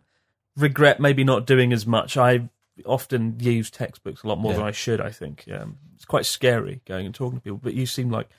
regret 0.55 0.99
maybe 1.01 1.25
not 1.25 1.45
doing 1.45 1.73
as 1.73 1.85
much. 1.85 2.15
I 2.15 2.49
often 2.85 3.35
use 3.39 3.69
textbooks 3.69 4.23
a 4.23 4.27
lot 4.27 4.39
more 4.39 4.53
Yeah. 4.53 4.59
than 4.59 4.67
I 4.67 4.71
should, 4.71 5.01
I 5.01 5.09
think. 5.11 5.43
Um, 5.51 5.77
it's 5.95 6.05
quite 6.05 6.25
scary 6.25 6.79
going 6.85 7.05
and 7.05 7.13
talking 7.13 7.39
to 7.39 7.43
people. 7.43 7.59
But 7.61 7.73
you 7.73 7.85
seem 7.85 8.09
like 8.09 8.29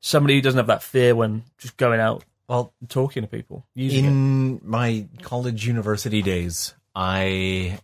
somebody 0.00 0.34
who 0.34 0.40
doesn't 0.42 0.58
have 0.58 0.66
that 0.66 0.82
fear 0.82 1.14
when 1.14 1.44
just 1.58 1.76
going 1.76 2.00
out 2.00 2.24
well, 2.48 2.72
talking 2.88 3.22
to 3.22 3.28
people. 3.28 3.66
Using 3.74 4.04
it. 4.04 4.08
in 4.08 4.60
my 4.64 5.08
college 5.22 5.66
university 5.66 6.22
days, 6.22 6.74
I 6.94 7.78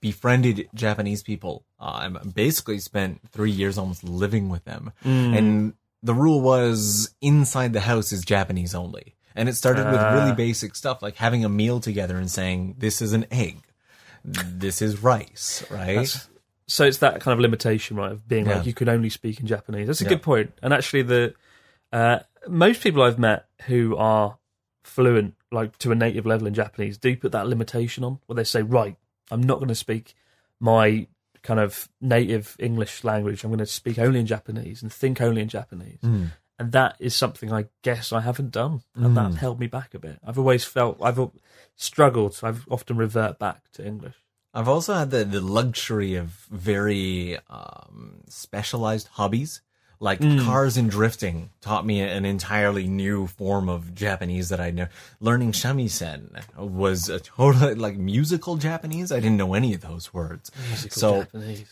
befriended 0.00 0.68
Japanese 0.74 1.22
people. 1.22 1.64
Uh, 1.78 2.08
I 2.24 2.28
basically 2.28 2.78
spent 2.78 3.20
three 3.30 3.50
years 3.50 3.76
almost 3.78 4.02
living 4.04 4.48
with 4.48 4.64
them, 4.64 4.92
Mm. 5.04 5.36
and 5.38 5.74
the 6.02 6.14
rule 6.14 6.40
was 6.40 7.14
inside 7.20 7.72
the 7.74 7.80
house 7.80 8.10
is 8.12 8.24
Japanese 8.24 8.74
only. 8.74 9.16
And 9.36 9.48
it 9.48 9.54
started 9.54 9.86
with 9.86 10.00
Ah. 10.00 10.12
really 10.14 10.34
basic 10.34 10.74
stuff 10.74 11.02
like 11.02 11.16
having 11.16 11.44
a 11.44 11.48
meal 11.48 11.78
together 11.80 12.16
and 12.16 12.30
saying, 12.30 12.76
"This 12.78 13.00
is 13.02 13.12
an 13.12 13.26
egg, 13.30 13.58
this 14.24 14.80
is 14.82 15.02
rice," 15.02 15.62
right? 15.70 15.96
That's- 15.96 16.28
so 16.66 16.84
it's 16.84 16.98
that 16.98 17.20
kind 17.20 17.32
of 17.34 17.40
limitation, 17.40 17.96
right, 17.96 18.12
of 18.12 18.26
being 18.26 18.46
Yeah. 18.46 18.56
like 18.58 18.66
you 18.66 18.72
can 18.74 18.88
only 18.88 19.10
speak 19.10 19.40
in 19.40 19.46
Japanese. 19.46 19.86
That's 19.86 20.00
a 20.00 20.04
Yeah. 20.04 20.10
good 20.10 20.22
point. 20.22 20.52
And 20.62 20.72
actually, 20.72 21.02
the 21.02 21.34
uh, 21.92 22.20
most 22.48 22.82
people 22.82 23.02
I've 23.02 23.18
met 23.18 23.46
who 23.66 23.96
are 23.96 24.38
fluent, 24.82 25.34
like 25.52 25.76
to 25.78 25.92
a 25.92 25.94
native 25.94 26.26
level 26.26 26.46
in 26.46 26.54
Japanese, 26.54 26.98
do 26.98 27.16
put 27.16 27.32
that 27.32 27.46
limitation 27.48 28.04
on, 28.04 28.18
where 28.26 28.36
they 28.36 28.44
say, 28.44 28.62
"Right, 28.62 28.96
I'm 29.30 29.42
not 29.42 29.58
going 29.58 29.68
to 29.68 29.74
speak 29.74 30.14
my 30.58 31.06
kind 31.42 31.60
of 31.60 31.88
native 32.00 32.56
English 32.58 33.02
language. 33.04 33.44
I'm 33.44 33.50
going 33.50 33.58
to 33.58 33.66
speak 33.66 33.98
only 33.98 34.20
in 34.20 34.26
Japanese 34.26 34.82
and 34.82 34.92
think 34.92 35.20
only 35.20 35.40
in 35.42 35.48
Japanese." 35.48 36.00
Mm. 36.02 36.32
And 36.58 36.72
that 36.72 36.96
is 36.98 37.14
something 37.14 37.50
I 37.52 37.66
guess 37.82 38.12
I 38.12 38.20
haven't 38.20 38.50
done, 38.50 38.82
and 38.94 39.16
that 39.16 39.30
Mm. 39.32 39.36
held 39.36 39.58
me 39.60 39.66
back 39.66 39.94
a 39.94 39.98
bit. 39.98 40.18
I've 40.22 40.38
always 40.38 40.64
felt 40.64 40.98
I've 41.02 41.18
struggled. 41.76 42.34
So 42.34 42.48
I've 42.48 42.66
often 42.70 42.96
revert 42.98 43.38
back 43.38 43.70
to 43.72 43.86
English. 43.86 44.16
I've 44.52 44.68
also 44.68 44.94
had 44.94 45.10
the, 45.10 45.24
the 45.24 45.40
luxury 45.40 46.16
of 46.16 46.26
very 46.50 47.38
um, 47.48 48.20
specialized 48.28 49.06
hobbies. 49.12 49.62
Like 50.02 50.20
Mm. 50.20 50.42
cars 50.44 50.78
and 50.78 50.90
drifting 50.90 51.50
taught 51.60 51.84
me 51.84 52.00
an 52.00 52.24
entirely 52.24 52.86
new 52.88 53.26
form 53.26 53.68
of 53.68 53.94
Japanese 53.94 54.48
that 54.48 54.58
I 54.58 54.70
know. 54.70 54.86
Learning 55.20 55.52
shamisen 55.52 56.42
was 56.56 57.10
a 57.10 57.20
totally 57.20 57.74
like 57.74 57.96
musical 57.98 58.56
Japanese. 58.56 59.12
I 59.12 59.16
didn't 59.20 59.36
know 59.36 59.52
any 59.52 59.74
of 59.74 59.82
those 59.82 60.14
words. 60.14 60.50
Musical 60.68 60.98
so 61.00 61.22
Japanese. 61.24 61.66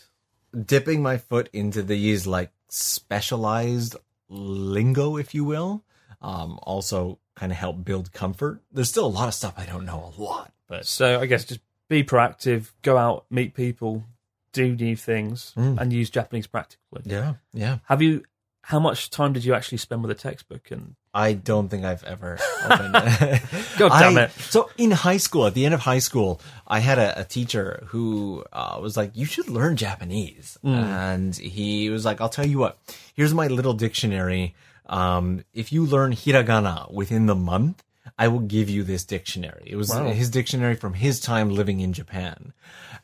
dipping 0.65 1.01
my 1.01 1.17
foot 1.17 1.49
into 1.53 1.81
these 1.81 2.27
like 2.27 2.51
specialized 2.67 3.95
lingo, 4.29 5.17
if 5.17 5.33
you 5.33 5.43
will, 5.43 5.83
um, 6.21 6.59
also 6.63 7.17
kind 7.35 7.51
of 7.51 7.57
help 7.57 7.83
build 7.83 8.11
comfort. 8.13 8.61
There's 8.71 8.89
still 8.89 9.05
a 9.05 9.07
lot 9.07 9.27
of 9.27 9.33
stuff 9.33 9.55
I 9.57 9.65
don't 9.65 9.85
know 9.85 10.13
a 10.15 10.21
lot, 10.21 10.53
but 10.67 10.85
So 10.85 11.19
I 11.19 11.25
guess 11.25 11.45
just 11.45 11.61
be 11.87 12.03
proactive, 12.03 12.71
go 12.83 12.95
out, 12.97 13.25
meet 13.31 13.55
people, 13.55 14.03
do 14.51 14.75
new 14.75 14.95
things, 14.95 15.53
Mm. 15.57 15.79
and 15.79 15.93
use 15.93 16.09
Japanese 16.09 16.47
practically. 16.47 17.01
yeah, 17.05 17.33
yeah. 17.53 17.77
Have 17.85 18.01
you? 18.01 18.23
How 18.63 18.79
much 18.79 19.09
time 19.09 19.33
did 19.33 19.43
you 19.45 19.53
actually 19.55 19.79
spend 19.79 20.03
with 20.03 20.11
a 20.11 20.15
textbook? 20.15 20.69
And 20.69 20.95
I 21.13 21.33
don't 21.33 21.69
think 21.69 21.85
I've 21.85 22.03
ever 22.03 22.37
opened. 22.65 22.93
God 23.79 23.89
damn 23.99 24.17
I- 24.17 24.23
it. 24.25 24.31
So 24.31 24.69
in 24.77 24.91
high 24.91 25.17
school, 25.17 25.47
at 25.47 25.53
the 25.55 25.65
end 25.65 25.73
of 25.73 25.79
high 25.79 25.99
school, 25.99 26.39
I 26.67 26.79
had 26.79 26.99
a, 26.99 27.21
a 27.21 27.23
teacher 27.23 27.83
who 27.87 28.43
uh, 28.53 28.77
was 28.81 28.95
like, 28.95 29.15
"You 29.15 29.25
should 29.25 29.49
learn 29.49 29.75
Japanese," 29.75 30.57
Mm. 30.63 30.75
and 30.83 31.35
he 31.35 31.89
was 31.89 32.05
like, 32.05 32.21
"I'll 32.21 32.29
tell 32.29 32.45
you 32.45 32.59
what. 32.59 32.77
Here's 33.15 33.33
my 33.33 33.47
little 33.47 33.73
dictionary. 33.73 34.53
Um, 34.85 35.43
if 35.53 35.71
you 35.71 35.85
learn 35.85 36.11
hiragana 36.13 36.91
within 36.93 37.25
the 37.25 37.35
month." 37.35 37.83
I 38.19 38.27
will 38.27 38.41
give 38.41 38.69
you 38.69 38.83
this 38.83 39.03
dictionary. 39.05 39.63
It 39.65 39.77
was 39.77 39.89
Wow. 39.89 40.11
his 40.11 40.29
dictionary 40.29 40.75
from 40.75 40.93
his 40.93 41.19
time 41.19 41.49
living 41.49 41.79
in 41.79 41.93
Japan. 41.93 42.53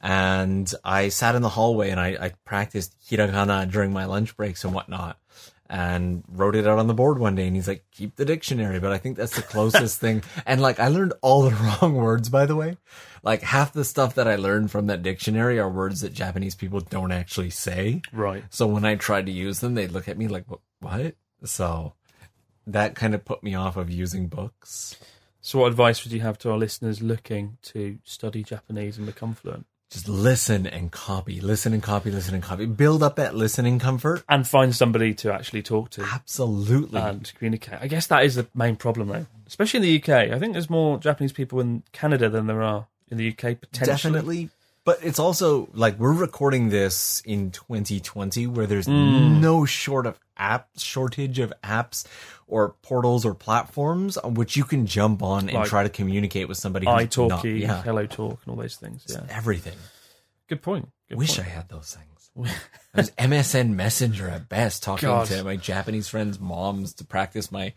And 0.01 0.71
I 0.83 1.09
sat 1.09 1.35
in 1.35 1.41
the 1.41 1.49
hallway 1.49 1.89
and 1.89 1.99
I, 1.99 2.17
I 2.19 2.31
practiced 2.43 2.95
hiragana 3.09 3.69
during 3.71 3.93
my 3.93 4.05
lunch 4.05 4.35
breaks 4.37 4.63
and 4.63 4.73
whatnot 4.73 5.17
and 5.67 6.23
wrote 6.31 6.55
it 6.55 6.67
out 6.67 6.77
on 6.77 6.85
the 6.87 6.93
board 6.93 7.17
one 7.17 7.33
day 7.33 7.47
and 7.47 7.55
he's 7.55 7.67
like 7.67 7.83
keep 7.89 8.15
the 8.17 8.23
dictionary 8.25 8.79
but 8.79 8.91
i 8.91 8.99
think 8.99 9.17
that's 9.17 9.35
the 9.35 9.41
closest 9.55 9.99
thing 9.99 10.21
and 10.45 10.61
like 10.61 10.79
i 10.79 10.87
learned 10.89 11.11
all 11.23 11.41
the 11.41 11.55
wrong 11.81 11.95
words 11.95 12.29
by 12.29 12.45
the 12.45 12.55
way 12.55 12.77
like 13.23 13.41
half 13.41 13.73
the 13.73 13.83
stuff 13.83 14.13
that 14.13 14.27
i 14.27 14.35
learned 14.35 14.69
from 14.69 14.85
that 14.85 15.01
dictionary 15.01 15.57
are 15.57 15.67
words 15.67 16.01
that 16.01 16.13
japanese 16.13 16.53
people 16.53 16.79
don't 16.81 17.11
actually 17.11 17.49
say 17.49 18.03
Right. 18.13 18.43
so 18.51 18.67
when 18.67 18.85
i 18.85 18.93
tried 18.93 19.25
to 19.25 19.31
use 19.31 19.59
them 19.59 19.73
they'd 19.73 19.91
look 19.91 20.07
at 20.07 20.19
me 20.19 20.27
like 20.27 20.43
"What- 20.47 20.59
what 20.81 21.15
so 21.45 21.93
that 22.67 22.95
kind 22.95 23.13
of 23.13 23.23
put 23.25 23.43
me 23.43 23.55
off 23.55 23.77
of 23.77 23.89
using 23.89 24.27
books 24.27 24.97
so, 25.45 25.59
what 25.59 25.67
advice 25.67 26.03
would 26.03 26.11
you 26.11 26.21
have 26.21 26.39
to 26.39 26.49
our 26.49 26.57
listeners 26.57 27.03
looking 27.03 27.59
to 27.65 27.99
study 28.03 28.41
Japanese 28.41 28.97
and 28.97 29.05
become 29.05 29.35
fluent? 29.35 29.67
just 29.91 30.09
listen 30.09 30.65
and 30.65 30.91
copy 30.91 31.39
listen 31.39 31.71
and 31.71 31.83
copy 31.83 32.09
listen 32.09 32.33
and 32.33 32.43
copy 32.43 32.65
build 32.65 33.03
up 33.03 33.17
that 33.17 33.35
listening 33.35 33.77
comfort 33.77 34.23
And 34.27 34.47
find 34.47 34.75
somebody 34.75 35.13
to 35.13 35.31
actually 35.31 35.61
talk 35.61 35.91
to 35.91 36.01
absolutely 36.01 36.99
and 36.99 37.31
communicate. 37.37 37.79
I 37.79 37.87
guess 37.87 38.07
that 38.07 38.23
is 38.23 38.33
the 38.33 38.47
main 38.55 38.75
problem, 38.75 39.07
though, 39.07 39.27
especially 39.45 39.77
in 39.77 39.83
the 39.83 40.01
UK. 40.01 40.31
I 40.33 40.39
think 40.39 40.53
there's 40.53 40.69
more 40.69 40.97
Japanese 40.97 41.31
people 41.31 41.59
in 41.59 41.83
Canada 41.91 42.27
than 42.27 42.47
there 42.47 42.63
are 42.63 42.87
in 43.09 43.17
the 43.17 43.29
UK. 43.29 43.61
Potentially, 43.61 43.85
Definitely. 43.85 44.49
But 44.85 44.99
it's 45.03 45.17
also 45.19 45.67
like 45.73 45.97
we're 45.99 46.13
recording 46.13 46.69
this 46.69 47.21
in 47.25 47.51
2020 47.51 48.47
where 48.47 48.67
there's 48.67 48.85
Mm. 48.87 49.39
no 49.41 49.65
short 49.65 50.05
of 50.05 50.19
app 50.37 50.69
shortage 50.77 51.39
of 51.39 51.51
apps 51.63 52.05
or 52.47 52.75
portals 52.83 53.25
or 53.25 53.33
platforms 53.33 54.15
on 54.17 54.35
which 54.35 54.55
you 54.55 54.63
can 54.63 54.85
jump 54.85 55.23
on 55.23 55.49
and 55.49 55.57
Like 55.57 55.67
try 55.69 55.81
to 55.83 55.89
communicate 55.89 56.47
with 56.47 56.57
somebody 56.57 56.85
who's 56.85 56.95
iTalki, 57.07 57.29
not, 57.29 57.43
yeah, 57.45 57.81
Hello 57.81 58.05
Talk, 58.05 58.39
and 58.45 58.51
all 58.51 58.61
those 58.61 58.75
things. 58.75 59.05
Yeah, 59.09 59.21
everything. 59.29 59.73
good 60.47 60.61
point. 60.61 60.89
Good 61.09 61.17
Wish 61.17 61.37
point. 61.37 61.47
I 61.47 61.51
had 61.51 61.69
those 61.69 61.97
things. 61.97 62.11
I 62.93 62.97
was 62.97 63.11
MSN 63.11 63.75
Messenger 63.75 64.29
at 64.29 64.49
best, 64.49 64.83
talking 64.83 65.07
God. 65.09 65.25
to 65.27 65.43
my 65.43 65.55
Japanese 65.55 66.07
friends' 66.09 66.39
moms 66.39 66.93
to 66.95 67.05
practice 67.05 67.51
my 67.51 67.73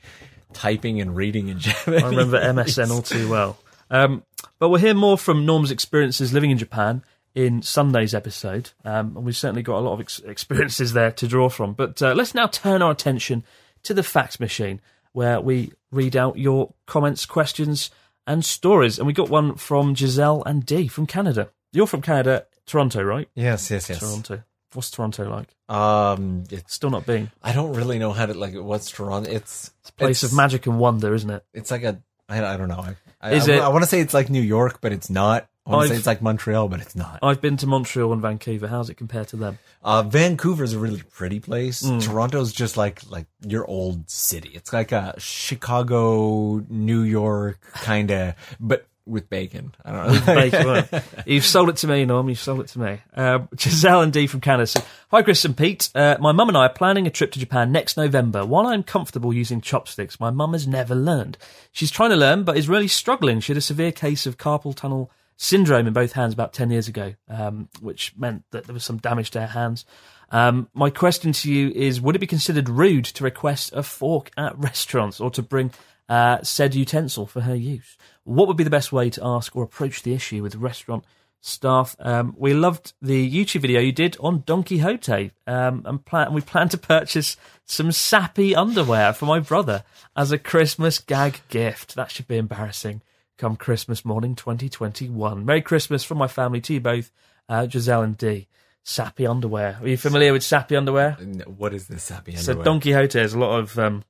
typing 0.52 1.00
and 1.00 1.14
reading 1.16 1.48
in 1.48 1.58
Japanese. 1.68 2.02
I 2.02 2.08
remember 2.08 2.38
MSN 2.40 2.90
all 2.90 3.00
too 3.02 3.30
well. 3.30 3.56
Um, 3.90 4.22
but 4.58 4.68
we'll 4.68 4.80
hear 4.80 4.94
more 4.94 5.18
from 5.18 5.46
Norm's 5.46 5.70
experiences 5.70 6.32
living 6.32 6.50
in 6.50 6.58
Japan 6.58 7.02
in 7.34 7.62
Sunday's 7.62 8.14
episode, 8.14 8.70
um, 8.84 9.16
and 9.16 9.24
we've 9.24 9.36
certainly 9.36 9.62
got 9.62 9.78
a 9.78 9.80
lot 9.80 9.92
of 9.94 10.00
ex- 10.00 10.18
experiences 10.20 10.92
there 10.92 11.12
to 11.12 11.26
draw 11.28 11.48
from. 11.48 11.74
But 11.74 12.02
uh, 12.02 12.14
let's 12.14 12.34
now 12.34 12.46
turn 12.46 12.82
our 12.82 12.90
attention 12.90 13.44
to 13.84 13.94
the 13.94 14.02
fax 14.02 14.40
machine, 14.40 14.80
where 15.12 15.40
we 15.40 15.72
read 15.90 16.16
out 16.16 16.38
your 16.38 16.74
comments, 16.86 17.26
questions, 17.26 17.90
and 18.26 18.44
stories. 18.44 18.98
And 18.98 19.06
we 19.06 19.12
got 19.12 19.30
one 19.30 19.54
from 19.56 19.94
Giselle 19.94 20.42
and 20.44 20.64
Dee 20.66 20.88
from 20.88 21.06
Canada. 21.06 21.50
You're 21.72 21.86
from 21.86 22.02
Canada, 22.02 22.46
Toronto, 22.66 23.02
right? 23.02 23.28
Yes, 23.34 23.70
yes, 23.70 23.88
yes. 23.88 24.00
Toronto. 24.00 24.42
What's 24.74 24.90
Toronto 24.90 25.30
like? 25.30 25.48
Um, 25.74 26.44
it's 26.50 26.74
Still 26.74 26.90
not 26.90 27.06
being. 27.06 27.30
I 27.42 27.52
don't 27.52 27.72
really 27.74 27.98
know 27.98 28.12
how 28.12 28.26
to 28.26 28.34
like. 28.34 28.54
What's 28.54 28.90
Toronto? 28.90 29.30
It's 29.30 29.70
It's 29.80 29.90
a 29.90 29.92
place 29.94 30.22
of 30.22 30.34
magic 30.34 30.66
and 30.66 30.78
wonder, 30.78 31.14
isn't 31.14 31.30
it? 31.30 31.44
It's 31.54 31.70
like 31.70 31.84
a. 31.84 32.02
I, 32.28 32.44
I 32.44 32.56
don't 32.56 32.68
know. 32.68 32.80
I, 32.80 32.96
I, 33.20 33.32
Is 33.34 33.48
I, 33.48 33.54
it- 33.54 33.60
I 33.60 33.68
want 33.68 33.84
to 33.84 33.88
say 33.90 34.00
it's 34.00 34.14
like 34.14 34.30
New 34.30 34.42
York, 34.42 34.80
but 34.80 34.92
it's 34.92 35.08
not. 35.10 35.48
I 35.66 35.70
want 35.72 35.82
to 35.82 35.88
say 35.88 35.94
I've- 35.94 35.98
it's 35.98 36.06
like 36.06 36.22
Montreal, 36.22 36.68
but 36.68 36.80
it's 36.80 36.96
not. 36.96 37.18
I've 37.22 37.40
been 37.42 37.56
to 37.58 37.66
Montreal 37.66 38.12
and 38.14 38.22
Vancouver. 38.22 38.68
How's 38.68 38.88
it 38.88 38.94
compared 38.94 39.28
to 39.28 39.36
them? 39.36 39.58
Uh, 39.84 40.02
Vancouver's 40.02 40.72
a 40.72 40.78
really 40.78 41.02
pretty 41.02 41.40
place. 41.40 41.82
Mm. 41.82 42.02
Toronto's 42.02 42.52
just 42.52 42.76
like 42.78 43.02
like 43.10 43.26
your 43.46 43.66
old 43.66 44.08
city. 44.10 44.50
It's 44.54 44.72
like 44.72 44.92
a 44.92 45.14
Chicago, 45.18 46.64
New 46.68 47.02
York 47.02 47.60
kind 47.74 48.10
of, 48.10 48.34
but 48.58 48.86
with 49.08 49.28
bacon. 49.30 49.74
I 49.84 49.92
don't 49.92 50.06
know. 50.06 50.12
With 50.12 50.90
bacon. 50.90 51.02
You've 51.26 51.44
sold 51.44 51.68
it 51.70 51.76
to 51.78 51.88
me, 51.88 52.04
Norm. 52.04 52.28
You've 52.28 52.38
sold 52.38 52.60
it 52.60 52.68
to 52.68 52.78
me. 52.78 52.98
Uh, 53.14 53.40
Giselle 53.58 54.02
and 54.02 54.12
Dee 54.12 54.26
from 54.26 54.40
Canada. 54.40 54.82
Hi, 55.10 55.22
Chris 55.22 55.44
and 55.44 55.56
Pete. 55.56 55.90
Uh, 55.94 56.16
my 56.20 56.32
mum 56.32 56.48
and 56.48 56.56
I 56.56 56.66
are 56.66 56.72
planning 56.72 57.06
a 57.06 57.10
trip 57.10 57.32
to 57.32 57.38
Japan 57.38 57.72
next 57.72 57.96
November. 57.96 58.44
While 58.44 58.66
I'm 58.66 58.82
comfortable 58.82 59.32
using 59.32 59.60
chopsticks, 59.60 60.20
my 60.20 60.30
mum 60.30 60.52
has 60.52 60.66
never 60.66 60.94
learned. 60.94 61.38
She's 61.72 61.90
trying 61.90 62.10
to 62.10 62.16
learn, 62.16 62.44
but 62.44 62.56
is 62.56 62.68
really 62.68 62.88
struggling. 62.88 63.40
She 63.40 63.52
had 63.52 63.58
a 63.58 63.62
severe 63.62 63.92
case 63.92 64.26
of 64.26 64.36
carpal 64.36 64.74
tunnel 64.74 65.10
syndrome 65.36 65.86
in 65.86 65.92
both 65.92 66.12
hands 66.12 66.34
about 66.34 66.52
10 66.52 66.70
years 66.70 66.88
ago, 66.88 67.14
um, 67.28 67.68
which 67.80 68.12
meant 68.16 68.44
that 68.50 68.64
there 68.64 68.74
was 68.74 68.84
some 68.84 68.98
damage 68.98 69.30
to 69.30 69.40
her 69.40 69.46
hands. 69.46 69.84
Um, 70.30 70.68
my 70.74 70.90
question 70.90 71.32
to 71.32 71.50
you 71.50 71.70
is 71.70 72.00
Would 72.00 72.16
it 72.16 72.20
be 72.20 72.26
considered 72.26 72.68
rude 72.68 73.06
to 73.06 73.24
request 73.24 73.72
a 73.72 73.82
fork 73.82 74.30
at 74.36 74.58
restaurants 74.58 75.20
or 75.20 75.30
to 75.30 75.42
bring 75.42 75.72
uh, 76.08 76.42
said 76.42 76.74
utensil 76.74 77.26
for 77.26 77.42
her 77.42 77.54
use? 77.54 77.96
What 78.24 78.48
would 78.48 78.56
be 78.56 78.64
the 78.64 78.70
best 78.70 78.92
way 78.92 79.10
to 79.10 79.24
ask 79.24 79.54
or 79.54 79.62
approach 79.62 80.02
the 80.02 80.14
issue 80.14 80.42
with 80.42 80.56
restaurant 80.56 81.04
staff? 81.40 81.96
Um, 81.98 82.34
we 82.36 82.54
loved 82.54 82.92
the 83.00 83.30
YouTube 83.30 83.62
video 83.62 83.80
you 83.80 83.92
did 83.92 84.16
on 84.20 84.42
Don 84.46 84.62
Quixote, 84.62 85.32
um, 85.46 85.82
and, 85.84 86.04
plan- 86.04 86.32
we 86.32 86.40
plan 86.40 86.68
to 86.70 86.78
purchase 86.78 87.36
some 87.64 87.92
sappy 87.92 88.54
underwear 88.54 89.12
for 89.12 89.26
my 89.26 89.40
brother 89.40 89.84
as 90.16 90.32
a 90.32 90.38
Christmas 90.38 90.98
gag 90.98 91.40
gift. 91.48 91.94
That 91.94 92.10
should 92.10 92.28
be 92.28 92.38
embarrassing 92.38 93.02
come 93.38 93.56
Christmas 93.56 94.04
morning 94.04 94.34
2021. 94.34 95.46
Merry 95.46 95.62
Christmas 95.62 96.04
from 96.04 96.18
my 96.18 96.26
family 96.26 96.60
to 96.62 96.74
you 96.74 96.80
both, 96.80 97.10
uh, 97.48 97.66
Giselle 97.68 98.02
and 98.02 98.18
Dee. 98.18 98.48
Sappy 98.82 99.26
underwear. 99.26 99.78
Are 99.80 99.88
you 99.88 99.96
familiar 99.96 100.32
with 100.32 100.42
sappy 100.42 100.74
underwear? 100.74 101.12
what 101.46 101.74
is 101.74 101.88
this 101.88 102.02
sappy 102.02 102.34
underwear? 102.36 102.56
So? 102.56 102.62
Don 102.62 102.80
Quixote 102.80 103.18
has 103.18 103.34
a 103.34 103.38
lot 103.38 103.58
of 103.58 103.78
um, 103.78 104.02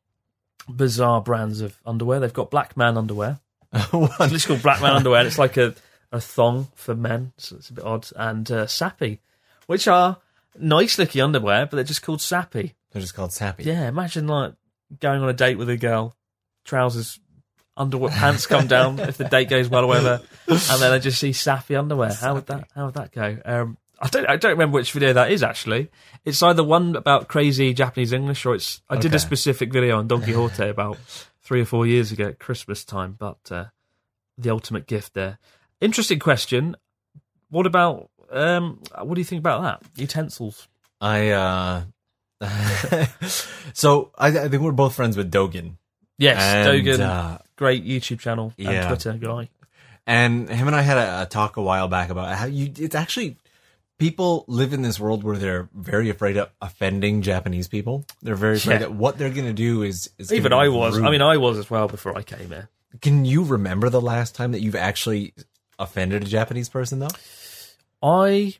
bizarre 0.68 1.20
brands 1.20 1.60
of 1.60 1.76
underwear. 1.84 2.20
They've 2.20 2.32
got 2.32 2.50
Black 2.50 2.76
Man 2.76 2.96
underwear. 2.96 3.40
it's 3.72 4.32
just 4.32 4.48
called 4.48 4.62
Black 4.62 4.80
Man 4.80 4.92
underwear. 4.92 5.20
And 5.20 5.26
it's 5.26 5.38
like 5.38 5.56
a, 5.56 5.74
a 6.12 6.20
thong 6.20 6.68
for 6.74 6.94
men, 6.94 7.32
so 7.36 7.56
it's 7.56 7.70
a 7.70 7.74
bit 7.74 7.84
odd. 7.84 8.08
And 8.16 8.50
uh, 8.50 8.66
Sappy, 8.66 9.20
which 9.66 9.88
are 9.88 10.18
nice 10.58 10.98
looking 10.98 11.22
underwear, 11.22 11.66
but 11.66 11.76
they're 11.76 11.84
just 11.84 12.02
called 12.02 12.20
Sappy. 12.20 12.74
They're 12.92 13.02
just 13.02 13.14
called 13.14 13.32
sappy. 13.32 13.64
Yeah, 13.64 13.86
imagine 13.86 14.26
like 14.26 14.54
going 15.00 15.22
on 15.22 15.28
a 15.28 15.34
date 15.34 15.58
with 15.58 15.68
a 15.68 15.76
girl, 15.76 16.16
trousers, 16.64 17.20
underwear, 17.76 18.10
pants 18.10 18.46
come 18.46 18.66
down 18.66 18.98
if 18.98 19.18
the 19.18 19.24
date 19.24 19.50
goes 19.50 19.68
well 19.68 19.84
or 19.84 19.88
whatever, 19.88 20.22
and 20.48 20.82
then 20.82 20.92
I 20.92 20.98
just 20.98 21.20
see 21.20 21.32
Sappy 21.32 21.76
underwear. 21.76 22.14
How 22.14 22.34
would 22.34 22.46
that? 22.46 22.68
How 22.74 22.86
would 22.86 22.94
that 22.94 23.12
go? 23.12 23.38
Um, 23.44 23.78
I 24.00 24.08
don't. 24.08 24.26
I 24.28 24.36
don't 24.36 24.52
remember 24.52 24.76
which 24.76 24.92
video 24.92 25.12
that 25.12 25.30
is 25.30 25.42
actually. 25.42 25.90
It's 26.24 26.42
either 26.42 26.62
one 26.62 26.94
about 26.94 27.28
crazy 27.28 27.74
Japanese 27.74 28.12
English, 28.12 28.46
or 28.46 28.54
it's. 28.54 28.80
I 28.88 28.96
did 28.96 29.14
a 29.14 29.18
specific 29.18 29.72
video 29.72 29.98
on 29.98 30.06
Don 30.06 30.22
Quixote 30.22 30.68
about 30.68 30.98
three 31.42 31.62
or 31.62 31.64
four 31.64 31.86
years 31.86 32.12
ago 32.12 32.26
at 32.26 32.38
Christmas 32.38 32.84
time, 32.84 33.16
but 33.18 33.38
uh, 33.50 33.66
the 34.36 34.50
ultimate 34.50 34.86
gift 34.86 35.14
there. 35.14 35.38
Interesting 35.80 36.18
question. 36.18 36.76
What 37.50 37.66
about? 37.66 38.10
Um, 38.30 38.80
what 39.02 39.14
do 39.14 39.20
you 39.20 39.24
think 39.24 39.40
about 39.40 39.62
that? 39.62 39.82
Utensils. 40.00 40.68
I 41.00 41.30
uh 41.30 41.82
so 43.72 44.12
I, 44.16 44.28
I 44.28 44.48
think 44.48 44.62
we're 44.62 44.72
both 44.72 44.94
friends 44.94 45.16
with 45.16 45.30
Dogen. 45.30 45.76
Yes, 46.18 46.40
And, 46.40 46.68
Dogen, 46.68 47.00
uh, 47.00 47.38
great 47.56 47.84
YouTube 47.84 48.18
channel 48.18 48.52
and 48.58 48.66
yeah. 48.66 48.88
Twitter 48.88 49.12
guy. 49.14 49.48
And 50.06 50.48
him 50.48 50.66
and 50.66 50.74
I 50.74 50.82
had 50.82 50.98
a, 50.98 51.22
a 51.22 51.26
talk 51.26 51.56
a 51.56 51.62
while 51.62 51.88
back 51.88 52.10
about 52.10 52.34
how 52.36 52.46
you 52.46 52.72
it's 52.76 52.94
actually 52.94 53.36
people 53.98 54.44
live 54.48 54.72
in 54.72 54.82
this 54.82 54.98
world 55.00 55.24
where 55.24 55.36
they're 55.36 55.68
very 55.74 56.08
afraid 56.08 56.36
of 56.36 56.48
offending 56.62 57.20
Japanese 57.22 57.66
people. 57.68 58.04
They're 58.22 58.34
very 58.36 58.56
afraid 58.56 58.74
Yeah. 58.74 58.78
that 58.80 58.92
what 58.94 59.18
they're 59.18 59.30
going 59.30 59.46
to 59.46 59.52
do 59.52 59.82
is, 59.82 60.10
is 60.18 60.32
Even 60.32 60.52
I 60.52 60.68
was. 60.68 60.98
I 60.98 61.10
mean, 61.10 61.22
I 61.22 61.36
was 61.36 61.58
as 61.58 61.68
well 61.70 61.88
before 61.88 62.16
I 62.16 62.22
came 62.22 62.48
here. 62.48 62.68
Can 63.02 63.24
you 63.24 63.44
remember 63.44 63.90
the 63.90 64.00
last 64.00 64.34
time 64.34 64.52
that 64.52 64.60
you've 64.60 64.74
actually 64.76 65.34
offended 65.78 66.22
a 66.22 66.26
Japanese 66.26 66.68
person 66.68 67.00
though? 67.00 67.08
I 68.02 68.54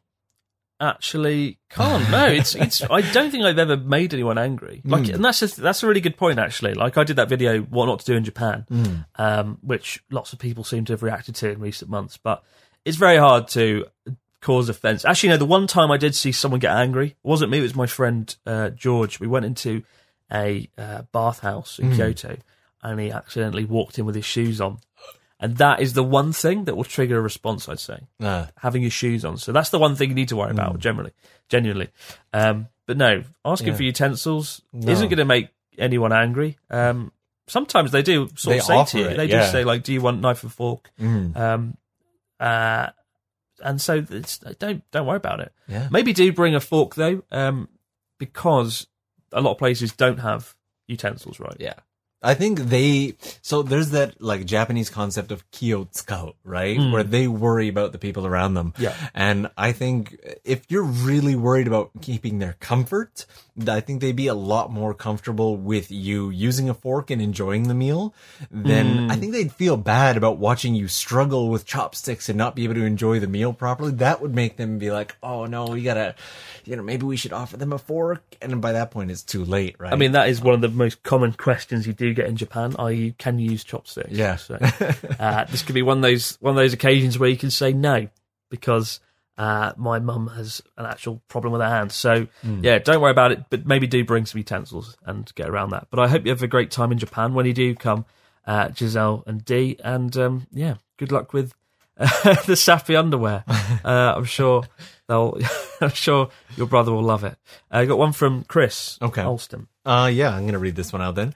actually 0.80 1.59
can't. 1.70 2.11
No, 2.11 2.26
it's 2.28 2.55
it's. 2.55 2.82
I 2.91 3.01
don't 3.12 3.30
think 3.30 3.45
I've 3.45 3.59
ever 3.59 3.76
made 3.76 4.12
anyone 4.14 4.39
angry. 4.39 4.82
Like, 4.84 5.05
Mm. 5.05 5.14
and 5.16 5.24
that's 5.24 5.41
just, 5.41 5.57
that's 5.57 5.82
a 5.82 5.86
really 5.86 6.01
good 6.01 6.16
point 6.16 6.39
actually. 6.39 6.74
Like, 6.74 6.97
I 6.99 7.05
did 7.05 7.16
that 7.16 7.28
video, 7.28 7.61
what 7.62 7.86
not 7.86 8.01
to 8.01 8.05
do 8.07 8.14
in 8.16 8.24
Japan, 8.24 8.66
Mm. 8.70 9.07
um, 9.16 9.59
which 9.62 10.03
lots 10.11 10.32
of 10.32 10.39
people 10.39 10.64
seem 10.64 10.84
to 10.86 10.93
have 10.93 11.03
reacted 11.03 11.34
to 11.36 11.51
in 11.51 11.61
recent 11.61 11.91
months. 11.91 12.16
But 12.16 12.43
it's 12.84 12.97
very 12.97 13.16
hard 13.16 13.49
to 13.49 13.86
cause 14.41 14.68
offense. 14.68 15.05
Actually, 15.05 15.30
no. 15.30 15.36
The 15.39 15.45
one 15.47 15.66
time 15.66 15.91
I 15.91 15.97
did 15.97 16.14
see 16.14 16.32
someone 16.32 16.61
get 16.61 16.74
angry 16.76 17.09
it 17.09 17.16
wasn't 17.22 17.51
me. 17.51 17.59
It 17.59 17.62
was 17.62 17.74
my 17.74 17.86
friend 17.86 18.34
uh, 18.47 18.70
George. 18.70 19.18
We 19.20 19.26
went 19.26 19.45
into 19.47 19.82
a 20.32 20.68
uh, 20.78 21.03
bathhouse 21.12 21.78
in 21.78 21.91
Mm. 21.91 21.97
Kyoto, 21.97 22.36
and 22.82 23.01
he 23.01 23.11
accidentally 23.11 23.64
walked 23.64 23.99
in 23.99 24.05
with 24.07 24.14
his 24.14 24.24
shoes 24.24 24.61
on. 24.61 24.78
And 25.41 25.57
that 25.59 25.80
is 25.80 25.93
the 25.93 26.03
one 26.03 26.32
thing 26.32 26.64
that 26.64 26.76
will 26.76 26.82
trigger 26.84 27.16
a 27.18 27.20
response, 27.20 27.68
I'd 27.68 27.78
say. 27.78 28.01
Ah. 28.20 28.49
Having 28.59 28.82
your 28.82 28.91
shoes 28.91 29.24
on. 29.24 29.36
So 29.39 29.53
that's 29.53 29.70
the 29.70 29.78
one 29.78 29.95
thing 29.95 30.09
you 30.09 30.14
need 30.16 30.28
to 30.30 30.36
worry 30.36 30.51
about, 30.51 30.80
generally, 30.80 31.12
genuinely. 31.49 31.89
Um, 32.32 32.66
but 32.86 32.97
no, 32.97 33.22
asking 33.45 33.68
Yeah. 33.68 33.74
for 33.76 33.82
utensils 33.84 34.62
No. 34.72 34.91
isn't 34.91 35.09
going 35.09 35.18
to 35.18 35.24
make 35.24 35.49
anyone 35.78 36.12
angry. 36.12 36.59
Um, 36.70 37.12
sometimes 37.47 37.93
they 37.93 38.03
do 38.03 38.28
sort 38.34 38.55
They 38.55 38.59
of 38.59 38.64
say 38.64 38.84
to 38.84 38.99
you, 38.99 39.05
it, 39.11 39.16
they 39.16 39.26
yeah. 39.26 39.45
do 39.47 39.53
say, 39.53 39.62
like, 39.64 39.84
do 39.84 39.93
you 39.93 40.01
want 40.01 40.20
knife 40.20 40.43
and 40.43 40.53
fork? 40.53 40.91
Mm. 41.01 41.36
Um, 41.36 41.76
uh, 42.41 42.89
and 43.61 43.81
so 43.81 44.05
it's, 44.11 44.39
don't 44.59 44.89
don't 44.91 45.07
worry 45.07 45.17
about 45.17 45.41
it. 45.41 45.53
Yeah. 45.67 45.89
Maybe 45.91 46.13
do 46.13 46.33
bring 46.33 46.55
a 46.55 46.61
fork 46.61 46.95
though, 46.95 47.23
um, 47.31 47.69
because 48.19 48.87
a 49.33 49.41
lot 49.41 49.53
of 49.53 49.59
places 49.59 49.93
don't 49.93 50.19
have 50.19 50.55
utensils, 50.87 51.39
right? 51.41 51.57
Yeah. 51.59 51.75
I 52.23 52.35
think 52.35 52.59
they 52.59 53.14
so 53.43 53.62
there's 53.62 53.91
that 53.91 54.21
like 54.21 54.45
Japanese 54.45 54.91
concept 54.91 55.31
of 55.31 55.49
ki 55.51 55.75
o 55.75 55.85
tsukau, 55.85 56.35
right? 56.45 56.79
Mm. 56.79 56.93
Where 56.93 57.05
they 57.05 57.29
worry 57.29 57.69
about 57.69 57.93
the 57.93 57.99
people 57.99 58.27
around 58.27 58.55
them. 58.55 58.75
Yeah. 58.79 58.95
And 59.14 59.51
I 59.57 59.73
think 59.73 60.19
if 60.45 60.64
you're 60.69 60.83
really 60.83 61.37
worried 61.37 61.66
about 61.66 61.91
keeping 62.01 62.39
their 62.39 62.57
comfort, 62.59 63.25
I 63.66 63.81
think 63.81 64.01
they'd 64.01 64.16
be 64.16 64.27
a 64.27 64.35
lot 64.35 64.71
more 64.73 64.95
comfortable 64.95 65.57
with 65.57 65.91
you 65.91 66.31
using 66.31 66.69
a 66.69 66.75
fork 66.75 67.11
and 67.11 67.21
enjoying 67.23 67.69
the 67.69 67.75
meal 67.75 68.14
Then 68.51 68.89
Mm. 68.89 69.12
I 69.12 69.16
think 69.16 69.33
they'd 69.33 69.53
feel 69.53 69.77
bad 69.77 70.16
about 70.16 70.39
watching 70.39 70.75
you 70.75 70.89
struggle 70.89 71.49
with 71.51 71.66
chopsticks 71.66 72.29
and 72.29 72.39
not 72.39 72.55
be 72.55 72.64
able 72.64 72.75
to 72.75 72.85
enjoy 72.85 73.21
the 73.21 73.27
meal 73.27 73.53
properly. 73.53 73.93
That 73.93 74.21
would 74.21 74.35
make 74.35 74.57
them 74.57 74.79
be 74.79 74.91
like, 74.91 75.16
"Oh 75.23 75.47
no, 75.47 75.66
we 75.66 75.83
got 75.83 75.95
to 75.95 76.14
you 76.64 76.77
know, 76.77 76.83
maybe 76.83 77.07
we 77.07 77.16
should 77.16 77.33
offer 77.33 77.57
them 77.57 77.73
a 77.73 77.79
fork." 77.79 78.23
And 78.43 78.61
by 78.61 78.73
that 78.73 78.91
point 78.91 79.11
it's 79.11 79.23
too 79.23 79.45
late, 79.45 79.77
right? 79.79 79.93
I 79.93 79.97
mean, 79.97 80.12
that 80.12 80.29
is 80.29 80.41
one 80.41 80.55
of 80.55 80.61
the 80.61 80.69
most 80.69 81.03
common 81.03 81.33
questions 81.33 81.87
you 81.87 81.93
do 81.93 82.08
get 82.15 82.27
in 82.27 82.37
Japan. 82.37 82.75
You 82.93 83.13
can 83.19 83.39
you 83.39 83.51
use 83.51 83.65
chopsticks? 83.65 84.11
Yeah. 84.11 84.37
So, 84.37 84.55
uh, 85.19 85.45
this 85.45 85.63
could 85.63 85.75
be 85.75 85.83
one 85.83 85.99
of 85.99 86.03
those 86.03 86.37
one 86.41 86.53
of 86.53 86.57
those 86.57 86.73
occasions 86.73 87.19
where 87.19 87.29
you 87.29 87.37
can 87.37 87.51
say 87.51 87.73
no 87.73 88.09
because 88.51 89.01
uh, 89.37 89.73
my 89.77 89.99
mum 90.01 90.27
has 90.37 90.61
an 90.77 90.87
actual 90.87 91.23
problem 91.29 91.53
with 91.53 91.61
her 91.63 91.69
hands. 91.69 91.95
So 91.95 92.27
Mm. 92.45 92.65
yeah, 92.65 92.79
don't 92.79 93.01
worry 93.01 93.13
about 93.13 93.31
it. 93.33 93.45
But 93.51 93.67
maybe 93.67 93.87
do 93.87 94.05
bring 94.05 94.27
some 94.27 94.39
utensils 94.39 94.97
and 95.07 95.33
get 95.35 95.49
around 95.49 95.71
that. 95.71 95.87
But 95.91 96.01
I 96.01 96.09
hope 96.09 96.25
you 96.25 96.31
have 96.31 96.43
a 96.43 96.49
great 96.49 96.71
time 96.71 96.91
in 96.93 96.99
Japan 96.99 97.35
when 97.35 97.47
you 97.47 97.53
do 97.53 97.75
come, 97.77 98.05
uh, 98.47 98.71
Giselle 98.75 99.23
and 99.27 99.45
Dee. 99.45 99.77
And 99.85 100.17
um, 100.17 100.47
yeah, 100.53 100.75
good 100.97 101.13
luck 101.13 101.33
with 101.33 101.55
the 101.99 102.57
sappy 102.57 102.97
underwear. 102.97 103.45
Uh, 103.85 104.15
I'm 104.17 104.25
sure 104.25 104.65
they'll. 105.09 105.39
I'm 105.81 105.91
sure 105.91 106.31
your 106.57 106.67
brother 106.67 106.91
will 106.93 107.03
love 107.05 107.23
it. 107.23 107.37
I 107.71 107.85
got 107.85 107.97
one 107.97 108.13
from 108.13 108.43
Chris. 108.45 108.99
Okay. 109.01 109.23
Alston. 109.23 109.69
Uh, 109.87 110.11
yeah, 110.13 110.31
I'm 110.35 110.43
going 110.43 110.53
to 110.55 110.59
read 110.59 110.75
this 110.75 110.93
one 110.93 111.01
out 111.01 111.15
then. 111.15 111.33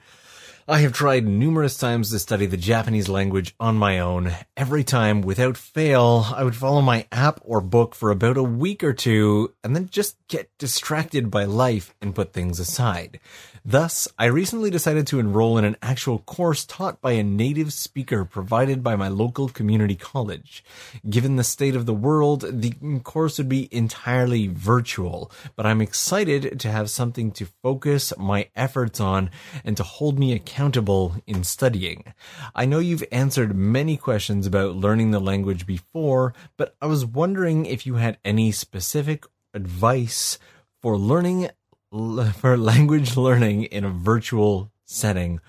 I 0.65 0.79
have 0.79 0.93
tried 0.93 1.27
numerous 1.27 1.77
times 1.77 2.09
to 2.11 2.19
study 2.19 2.45
the 2.45 2.55
Japanese 2.55 3.09
language 3.09 3.53
on 3.59 3.75
my 3.75 3.99
own. 3.99 4.31
Every 4.55 4.85
time, 4.85 5.21
without 5.21 5.57
fail, 5.57 6.27
I 6.33 6.45
would 6.45 6.55
follow 6.55 6.79
my 6.79 7.05
app 7.11 7.41
or 7.43 7.59
book 7.59 7.93
for 7.93 8.11
about 8.11 8.37
a 8.37 8.43
week 8.43 8.81
or 8.81 8.93
two 8.93 9.53
and 9.61 9.75
then 9.75 9.89
just 9.89 10.15
get 10.29 10.57
distracted 10.57 11.29
by 11.29 11.43
life 11.43 11.93
and 12.01 12.15
put 12.15 12.31
things 12.31 12.61
aside. 12.61 13.19
Thus, 13.65 14.09
I 14.19 14.25
recently 14.25 14.69
decided 14.69 15.07
to 15.07 15.19
enroll 15.19 15.57
in 15.57 15.63
an 15.63 15.77
actual 15.81 16.19
course 16.19 16.65
taught 16.65 16.99
by 16.99 17.13
a 17.13 17.23
native 17.23 17.71
speaker 17.71 18.25
provided 18.25 18.83
by 18.83 18.97
my 18.97 19.07
local 19.07 19.47
community 19.47 19.95
college. 19.95 20.65
Given 21.09 21.37
the 21.37 21.45
state 21.45 21.73
of 21.73 21.85
the 21.85 21.93
world, 21.93 22.43
the 22.49 22.73
course 23.05 23.37
would 23.37 23.47
be 23.47 23.69
entirely 23.71 24.47
virtual, 24.47 25.31
but 25.55 25.65
I'm 25.65 25.79
excited 25.79 26.59
to 26.59 26.71
have 26.71 26.89
something 26.89 27.31
to 27.31 27.47
focus 27.61 28.11
my 28.17 28.49
efforts 28.53 28.99
on 28.99 29.29
and 29.63 29.77
to 29.77 29.83
hold 29.83 30.19
me 30.19 30.33
accountable 30.33 31.15
in 31.25 31.45
studying. 31.45 32.13
I 32.53 32.65
know 32.65 32.79
you've 32.79 33.05
answered 33.13 33.55
many 33.55 33.95
questions 33.95 34.45
about 34.45 34.75
learning 34.75 35.11
the 35.11 35.21
language 35.21 35.65
before, 35.65 36.33
but 36.57 36.75
I 36.81 36.87
was 36.87 37.05
wondering 37.05 37.65
if 37.65 37.85
you 37.85 37.95
had 37.95 38.17
any 38.25 38.51
specific 38.51 39.23
advice 39.53 40.37
for 40.81 40.97
learning 40.97 41.49
for 42.39 42.57
language 42.57 43.15
learning 43.15 43.63
in 43.65 43.83
a 43.83 43.89
virtual 43.89 44.71
setting. 44.85 45.39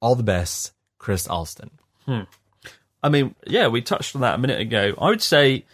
All 0.00 0.14
the 0.14 0.22
best, 0.22 0.72
Chris 0.98 1.26
Alston. 1.28 1.70
Hmm. 2.06 2.22
I 3.02 3.08
mean, 3.08 3.34
yeah, 3.46 3.68
we 3.68 3.80
touched 3.82 4.14
on 4.16 4.22
that 4.22 4.34
a 4.34 4.38
minute 4.38 4.60
ago. 4.60 4.94
I 5.00 5.08
would 5.10 5.22
say 5.22 5.64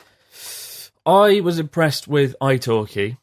I 1.06 1.40
was 1.40 1.58
impressed 1.58 2.06
with 2.08 2.34
italki, 2.40 3.16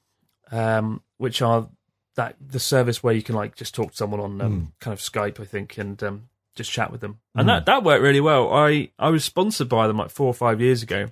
um, 0.52 1.02
which 1.18 1.42
are 1.42 1.68
that 2.16 2.36
the 2.46 2.60
service 2.60 3.02
where 3.04 3.14
you 3.14 3.22
can 3.24 3.36
like 3.36 3.56
just 3.56 3.74
talk 3.76 3.92
to 3.92 3.98
someone 3.98 4.20
on 4.20 4.42
um, 4.42 4.52
Mm. 4.62 4.80
kind 4.80 4.94
of 4.94 5.00
Skype, 5.00 5.40
I 5.40 5.46
think, 5.46 5.78
and 5.78 6.02
um, 6.04 6.30
just 6.56 6.72
chat 6.72 6.92
with 6.92 7.02
them, 7.02 7.20
and 7.36 7.46
Mm. 7.48 7.52
that 7.52 7.66
that 7.68 7.84
worked 7.84 8.04
really 8.04 8.22
well. 8.22 8.52
I 8.54 8.90
I 9.00 9.10
was 9.10 9.24
sponsored 9.24 9.70
by 9.70 9.88
them 9.88 9.98
like 9.98 10.10
four 10.12 10.28
or 10.28 10.34
five 10.34 10.60
years 10.62 10.84
ago, 10.84 11.08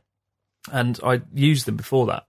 and 0.72 1.00
I 1.04 1.22
used 1.34 1.66
them 1.66 1.78
before 1.78 2.06
that. 2.08 2.26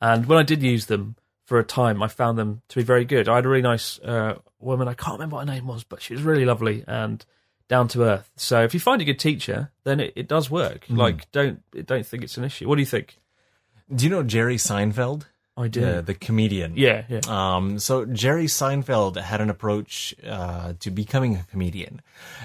And 0.00 0.26
when 0.26 0.38
I 0.38 0.42
did 0.44 0.62
use 0.62 0.86
them 0.86 1.16
for 1.46 1.58
a 1.58 1.64
time, 1.64 2.02
I 2.02 2.08
found 2.08 2.36
them 2.38 2.62
to 2.68 2.76
be 2.76 2.82
very 2.82 3.04
good. 3.04 3.28
I 3.28 3.36
had 3.36 3.46
a 3.46 3.48
really 3.48 3.62
nice 3.62 3.98
uh, 4.00 4.38
woman. 4.60 4.88
I 4.88 4.94
can't 4.94 5.14
remember 5.14 5.36
what 5.36 5.48
her 5.48 5.54
name 5.54 5.66
was, 5.66 5.84
but 5.84 6.02
she 6.02 6.12
was 6.12 6.22
really 6.22 6.44
lovely 6.44 6.84
and 6.86 7.24
down 7.68 7.88
to 7.88 8.02
earth. 8.02 8.30
So 8.36 8.62
if 8.62 8.74
you 8.74 8.80
find 8.80 9.00
a 9.00 9.04
good 9.04 9.18
teacher, 9.18 9.70
then 9.84 10.00
it, 10.00 10.12
it 10.16 10.28
does 10.28 10.50
work. 10.50 10.86
Mm. 10.86 10.98
Like 10.98 11.30
don't 11.32 11.62
don't 11.86 12.06
think 12.06 12.24
it's 12.24 12.36
an 12.36 12.44
issue. 12.44 12.68
What 12.68 12.76
do 12.76 12.82
you 12.82 12.86
think? 12.86 13.18
Do 13.94 14.04
you 14.04 14.10
know 14.10 14.22
Jerry 14.22 14.56
Seinfeld? 14.56 15.26
I 15.56 15.68
do. 15.68 15.80
The, 15.80 16.02
the 16.02 16.14
comedian. 16.14 16.74
Yeah, 16.76 17.04
yeah. 17.08 17.20
Um, 17.28 17.78
so 17.78 18.04
Jerry 18.04 18.44
Seinfeld 18.44 19.16
had 19.16 19.40
an 19.40 19.48
approach 19.48 20.14
uh, 20.26 20.74
to 20.80 20.90
becoming 20.90 21.36
a 21.36 21.44
comedian, 21.44 22.02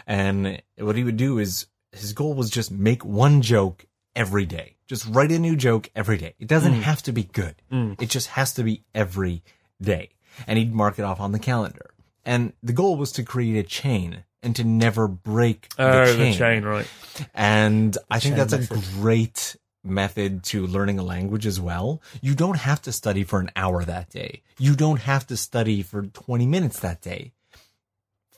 and 0.07 0.61
what 0.77 0.95
he 0.95 1.03
would 1.03 1.17
do 1.17 1.37
is 1.37 1.67
his 1.91 2.13
goal 2.13 2.33
was 2.33 2.49
just 2.49 2.71
make 2.71 3.03
one 3.03 3.41
joke 3.41 3.85
every 4.15 4.45
day. 4.45 4.75
Just 4.87 5.05
write 5.07 5.31
a 5.31 5.39
new 5.39 5.55
joke 5.55 5.89
every 5.95 6.17
day. 6.17 6.33
It 6.39 6.47
doesn't 6.47 6.73
Mm. 6.73 6.81
have 6.81 7.01
to 7.03 7.11
be 7.11 7.23
good. 7.23 7.55
Mm. 7.71 8.01
It 8.01 8.09
just 8.09 8.27
has 8.29 8.53
to 8.53 8.63
be 8.63 8.83
every 8.93 9.43
day, 9.81 10.09
and 10.47 10.57
he'd 10.59 10.73
mark 10.73 10.99
it 10.99 11.03
off 11.03 11.19
on 11.19 11.31
the 11.31 11.39
calendar. 11.39 11.91
And 12.25 12.53
the 12.61 12.73
goal 12.73 12.97
was 12.97 13.11
to 13.13 13.23
create 13.23 13.57
a 13.57 13.67
chain 13.67 14.23
and 14.43 14.55
to 14.55 14.63
never 14.63 15.07
break 15.07 15.67
Oh, 15.79 16.05
the 16.05 16.11
the 16.13 16.17
chain. 16.17 16.37
chain, 16.37 16.63
right. 16.63 16.87
And 17.33 17.97
I 18.09 18.19
think 18.19 18.35
that's 18.35 18.51
method. 18.53 18.77
a 18.77 18.81
great 18.99 19.55
method 19.83 20.43
to 20.43 20.67
learning 20.67 20.99
a 20.99 21.03
language 21.03 21.45
as 21.47 21.59
well. 21.59 22.01
You 22.21 22.35
don't 22.35 22.57
have 22.57 22.81
to 22.83 22.91
study 22.91 23.23
for 23.23 23.39
an 23.39 23.49
hour 23.55 23.83
that 23.85 24.09
day. 24.11 24.43
You 24.59 24.75
don't 24.75 24.99
have 25.01 25.25
to 25.27 25.37
study 25.37 25.81
for 25.81 26.03
20 26.03 26.45
minutes 26.45 26.79
that 26.81 27.01
day. 27.01 27.31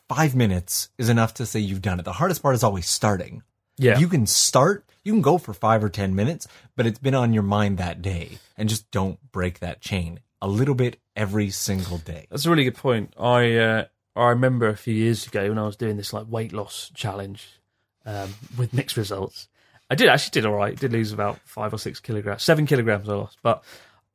Five 0.08 0.36
minutes 0.36 0.90
is 0.98 1.10
enough 1.10 1.34
to 1.36 1.46
say 1.46 1.60
you've 1.60 1.82
done 1.82 2.00
it. 2.00 2.04
The 2.06 2.14
hardest 2.14 2.42
part 2.42 2.56
is 2.56 2.64
always 2.64 2.88
starting. 2.88 3.42
Yeah. 3.78 3.98
You 3.98 4.08
can 4.08 4.28
start, 4.28 4.86
you 5.04 5.14
can 5.14 5.22
go 5.22 5.38
for 5.38 5.54
five 5.54 5.84
or 5.84 5.89
10 5.89 6.16
minutes, 6.16 6.47
but 6.76 6.86
it's 6.86 6.99
been 6.99 7.16
on 7.16 7.34
your 7.34 7.43
mind 7.43 7.78
that 7.78 8.01
day. 8.01 8.39
And 8.58 8.70
just 8.70 8.89
don't 8.91 9.20
break 9.32 9.60
that 9.60 9.82
chain 9.82 10.20
a 10.41 10.47
little 10.47 10.76
bit 10.76 10.99
every 11.16 11.49
single 11.49 11.97
day. 11.97 12.28
That's 12.30 12.45
a 12.45 12.49
really 12.49 12.66
good 12.66 12.76
point. 12.76 13.14
I 13.18 13.56
uh, 13.56 13.86
I 14.16 14.30
remember 14.30 14.68
a 14.68 14.78
few 14.78 14.93
years 14.93 15.26
ago 15.26 15.49
when 15.49 15.58
I 15.58 15.66
was 15.66 15.76
doing 15.76 15.97
this 15.97 16.14
like 16.14 16.28
weight 16.30 16.54
loss 16.54 16.91
challenge 16.93 17.47
um, 18.06 18.36
with 18.58 18.74
mixed 18.74 18.97
results. 18.97 19.47
I 19.89 19.95
did 19.95 20.10
actually 20.10 20.32
did 20.32 20.45
all 20.45 20.54
right. 20.54 20.78
Did 20.78 20.91
lose 20.91 21.12
about 21.14 21.39
five 21.45 21.74
or 21.74 21.78
six 21.78 21.99
kilograms, 21.99 22.43
seven 22.43 22.66
kilograms 22.66 23.10
I 23.10 23.16
lost. 23.16 23.38
But 23.41 23.64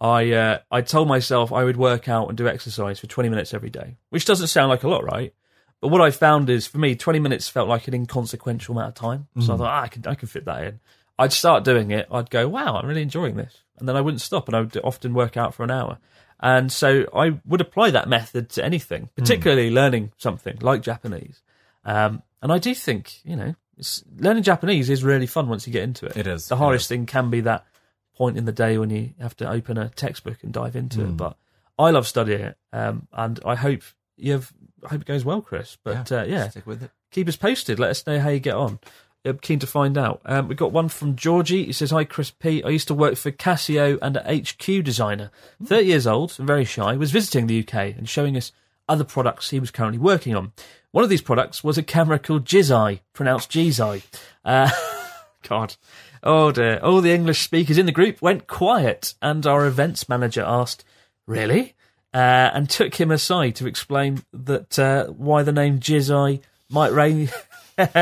I 0.01 0.33
uh, 0.33 0.59
I 0.71 0.83
told 0.83 1.09
myself 1.09 1.53
I 1.53 1.65
would 1.65 1.77
work 1.77 2.09
out 2.09 2.29
and 2.29 2.39
do 2.39 2.47
exercise 2.47 3.01
for 3.01 3.07
twenty 3.07 3.29
minutes 3.29 3.55
every 3.55 3.71
day, 3.71 3.97
which 4.11 4.25
doesn't 4.25 4.47
sound 4.49 4.69
like 4.69 4.85
a 4.85 4.89
lot, 4.89 5.05
right? 5.05 5.35
But 5.81 5.89
what 5.89 6.01
I 6.01 6.11
found 6.11 6.51
is 6.51 6.67
for 6.67 6.79
me, 6.79 6.95
twenty 6.97 7.19
minutes 7.21 7.49
felt 7.49 7.69
like 7.69 7.87
an 7.89 7.95
inconsequential 7.95 8.75
amount 8.77 8.89
of 8.89 8.95
time. 8.95 9.29
So 9.41 9.53
I 9.53 9.57
Mhm. 9.57 9.59
thought 9.59 9.67
ah, 9.71 9.83
I 9.83 9.89
can 9.89 10.07
I 10.07 10.15
can 10.15 10.29
fit 10.29 10.45
that 10.47 10.65
in. 10.65 10.81
I'd 11.19 11.33
start 11.33 11.65
doing 11.65 11.91
it. 11.91 12.07
I'd 12.13 12.31
go, 12.31 12.49
wow, 12.49 12.77
I'm 12.77 12.87
really 12.87 13.03
enjoying 13.03 13.37
this, 13.37 13.59
and 13.79 13.89
then 13.89 13.97
I 13.97 14.01
wouldn't 14.01 14.21
stop, 14.21 14.49
and 14.49 14.57
I 14.57 14.61
would 14.61 14.77
often 14.85 15.15
work 15.15 15.37
out 15.37 15.55
for 15.55 15.63
an 15.65 15.71
hour. 15.71 15.99
And 16.41 16.71
so 16.71 17.07
I 17.15 17.39
would 17.47 17.61
apply 17.61 17.91
that 17.91 18.09
method 18.09 18.49
to 18.51 18.65
anything, 18.65 19.09
particularly 19.17 19.71
learning 19.71 20.13
something 20.17 20.59
like 20.61 20.83
Japanese. 20.83 21.43
Um, 21.85 22.23
and 22.41 22.53
I 22.53 22.59
do 22.59 22.73
think, 22.75 23.25
you 23.25 23.35
know, 23.35 23.55
it's, 23.77 24.05
learning 24.17 24.45
Japanese 24.45 24.89
is 24.91 25.03
really 25.03 25.27
fun 25.27 25.49
once 25.49 25.67
you 25.67 25.73
get 25.73 25.83
into 25.83 26.07
it. 26.07 26.17
It 26.17 26.29
is, 26.29 26.47
The 26.47 26.55
it 26.55 26.59
hardest 26.59 26.89
thing 26.89 27.07
can 27.07 27.31
be 27.31 27.41
that 27.41 27.67
point 28.17 28.37
in 28.37 28.45
the 28.45 28.53
day 28.53 28.79
when 28.79 28.91
you 28.91 29.15
have 29.19 29.37
to 29.39 29.51
open 29.51 29.79
a 29.79 29.89
textbook 29.89 30.45
and 30.45 30.53
dive 30.53 30.77
into 30.77 31.01
it. 31.03 31.09
Mm. 31.15 31.17
But 31.17 31.37
I 31.77 31.91
love 31.91 32.07
studying 32.07 32.41
it, 32.43 32.57
um, 32.73 33.09
and 33.13 33.41
I 33.45 33.57
hope 33.57 33.83
you 34.17 34.33
have. 34.35 34.53
I 34.85 34.89
hope 34.91 35.03
it 35.03 35.07
goes 35.07 35.25
well, 35.25 35.43
Chris. 35.43 35.77
But 35.83 36.11
Yeah, 36.11 36.21
uh, 36.21 36.25
yeah, 36.25 36.49
stick 36.49 36.67
with 36.67 36.83
it. 36.83 36.91
Keep 37.11 37.29
us 37.29 37.37
posted. 37.37 37.79
Let 37.79 37.91
us 37.91 38.07
know 38.07 38.21
how 38.21 38.29
you 38.29 38.41
get 38.41 38.55
on. 38.55 38.79
I'm 39.25 39.39
keen 39.39 39.59
to 39.59 39.67
find 39.67 39.99
out. 39.99 40.21
Um, 40.25 40.49
we 40.49 40.55
got 40.55 40.73
one 40.73 40.89
from 40.89 41.17
Georgie. 41.17 41.65
He 41.65 41.73
says, 41.73 41.91
"Hi, 41.91 42.05
Chris 42.05 42.31
P. 42.31 42.63
I 42.63 42.69
used 42.69 42.89
to 42.89 42.95
work 42.95 43.17
for 43.17 43.31
Casio 43.31 43.99
and 44.01 44.17
a 44.17 44.23
HQ 44.23 44.85
designer. 44.85 45.31
Thirty 45.63 45.87
years 45.89 46.07
old 46.07 46.35
and 46.39 46.47
very 46.47 46.65
shy. 46.65 46.97
Was 46.97 47.11
visiting 47.11 47.47
the 47.47 47.61
UK 47.61 47.97
and 47.97 48.09
showing 48.09 48.37
us 48.37 48.53
other 48.89 49.05
products 49.05 49.51
he 49.51 49.61
was 49.61 49.71
currently 49.71 49.99
working 49.99 50.35
on. 50.35 50.53
One 50.93 51.05
of 51.05 51.11
these 51.11 51.21
products 51.23 51.63
was 51.63 51.77
a 51.77 51.83
camera 51.83 52.19
called 52.19 52.47
G'zOne, 52.47 53.01
pronounced 53.13 53.51
Jizai. 53.51 54.03
Uh, 54.45 54.71
God, 55.49 55.77
oh 56.23 56.51
dear. 56.53 56.79
All 56.79 57.01
the 57.01 57.13
English 57.13 57.43
speakers 57.43 57.77
in 57.77 57.87
the 57.87 57.93
group 57.93 58.23
went 58.23 58.47
quiet, 58.47 59.15
and 59.21 59.47
our 59.47 59.67
events 59.67 60.09
manager 60.09 60.45
asked, 60.47 60.85
"Really?" 61.27 61.75
Uh, 62.15 62.51
and 62.55 62.71
took 62.71 62.95
him 62.95 63.11
aside 63.11 63.55
to 63.57 63.67
explain 63.67 64.23
that 64.33 64.79
uh, 64.79 65.07
why 65.09 65.43
the 65.43 65.53
name 65.53 65.79
G'zOne 65.79 66.41
might 66.71 66.93
raise 66.93 67.31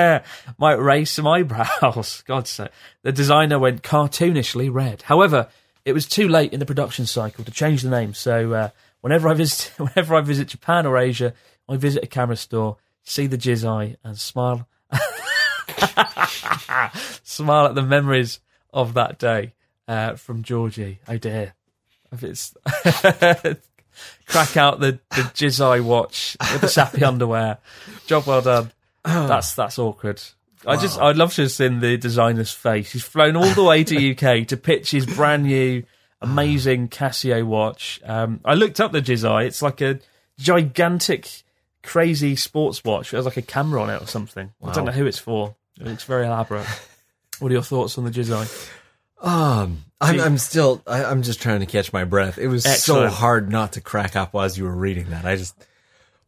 might 0.59 0.79
raise 0.79 1.11
some 1.11 1.27
eyebrows. 1.27 2.23
God's 2.27 2.51
sake. 2.51 2.71
The 3.03 3.13
designer 3.13 3.59
went 3.59 3.83
cartoonishly 3.83 4.73
red. 4.73 5.03
However, 5.03 5.49
it 5.85 5.93
was 5.93 6.07
too 6.07 6.29
late 6.29 6.53
in 6.53 6.61
the 6.61 6.67
production 6.67 7.07
cycle 7.07 7.45
to 7.45 7.51
change 7.51 7.83
the 7.83 7.91
name. 7.91 8.15
So 8.15 8.53
uh, 8.53 8.71
whenever 9.01 9.29
I 9.29 9.35
visit, 9.35 9.73
whenever 9.79 10.15
I 10.15 10.21
visit 10.21 10.49
Japan 10.49 10.87
or 10.87 10.97
Asia, 10.99 11.35
I 11.69 11.77
visit 11.77 12.03
a 12.03 12.07
camera 12.09 12.37
store, 12.37 12.77
see 13.03 13.27
the 13.27 13.39
G'zOne, 13.39 13.97
and 14.03 14.19
smile, 14.19 14.67
smile 17.23 17.67
at 17.67 17.75
the 17.75 17.83
memories 17.83 18.41
of 18.73 18.95
that 18.95 19.19
day 19.19 19.55
uh, 19.89 20.15
from 20.15 20.43
Georgie. 20.43 21.01
Oh 21.09 21.19
dear, 21.19 21.55
if 22.13 22.23
it's 22.23 22.55
crack 24.27 24.57
out 24.57 24.81
the 24.81 24.99
the 25.11 25.23
G'zOne 25.23 25.85
watch 25.85 26.37
with 26.53 26.61
the 26.61 26.69
sappy 26.69 27.05
underwear. 27.05 27.59
Job 28.07 28.27
well 28.27 28.43
done. 28.43 28.73
That's 29.05 29.55
that's 29.55 29.79
awkward. 29.79 30.23
I 30.67 30.77
just 30.77 30.99
I'd 30.99 31.17
love 31.17 31.33
to 31.35 31.43
have 31.43 31.53
seen 31.53 31.81
the 31.81 31.97
designer's 31.97 32.51
face. 32.51 32.93
He's 32.93 33.05
flown 33.05 33.37
all 33.37 33.49
the 33.49 33.63
way 33.63 33.85
to 33.85 34.11
UK 34.13 34.49
to 34.49 34.57
pitch 34.57 34.91
his 34.91 35.07
brand 35.07 35.45
new 35.45 35.85
amazing 36.21 36.89
Casio 36.89 37.45
watch. 37.45 38.01
Um, 38.05 38.41
I 38.45 38.55
looked 38.55 38.81
up 38.81 38.93
the 38.93 39.03
G'zOne. 39.03 39.47
It's 39.47 39.63
like 39.63 39.81
a 39.81 40.01
gigantic, 40.39 41.43
crazy 41.83 42.37
sports 42.37 42.83
watch. 42.85 43.13
It 43.13 43.17
has 43.17 43.25
like 43.25 43.37
a 43.37 43.43
camera 43.43 43.83
on 43.83 43.91
it 43.91 44.03
or 44.03 44.07
something. 44.07 44.53
I 44.63 44.73
don't 44.73 44.87
know 44.87 44.93
who 44.93 45.07
it's 45.07 45.19
for. 45.19 45.55
It 45.79 45.87
looks 45.87 46.05
very 46.05 46.27
elaborate. 46.27 46.67
what 47.39 47.51
are 47.51 47.55
your 47.55 47.63
thoughts 47.63 47.99
on 47.99 48.05
the 48.05 48.11
G'zOne? 48.11 48.71
Um, 49.27 49.85
I'm, 50.01 50.21
I'm 50.21 50.39
still, 50.39 50.83
I, 50.87 51.05
I'm 51.05 51.23
just 51.23 51.43
trying 51.43 51.61
to 51.61 51.67
catch 51.67 51.93
my 51.93 52.05
breath. 52.05 52.39
It 52.39 52.47
was 52.47 52.65
so 52.65 53.09
hard 53.09 53.51
not 53.51 53.73
to 53.73 53.81
crack 53.81 54.15
up 54.15 54.35
as 54.37 54.57
you 54.57 54.65
were 54.65 54.75
reading 54.75 55.11
that. 55.11 55.25
I 55.25 55.35
just, 55.35 55.57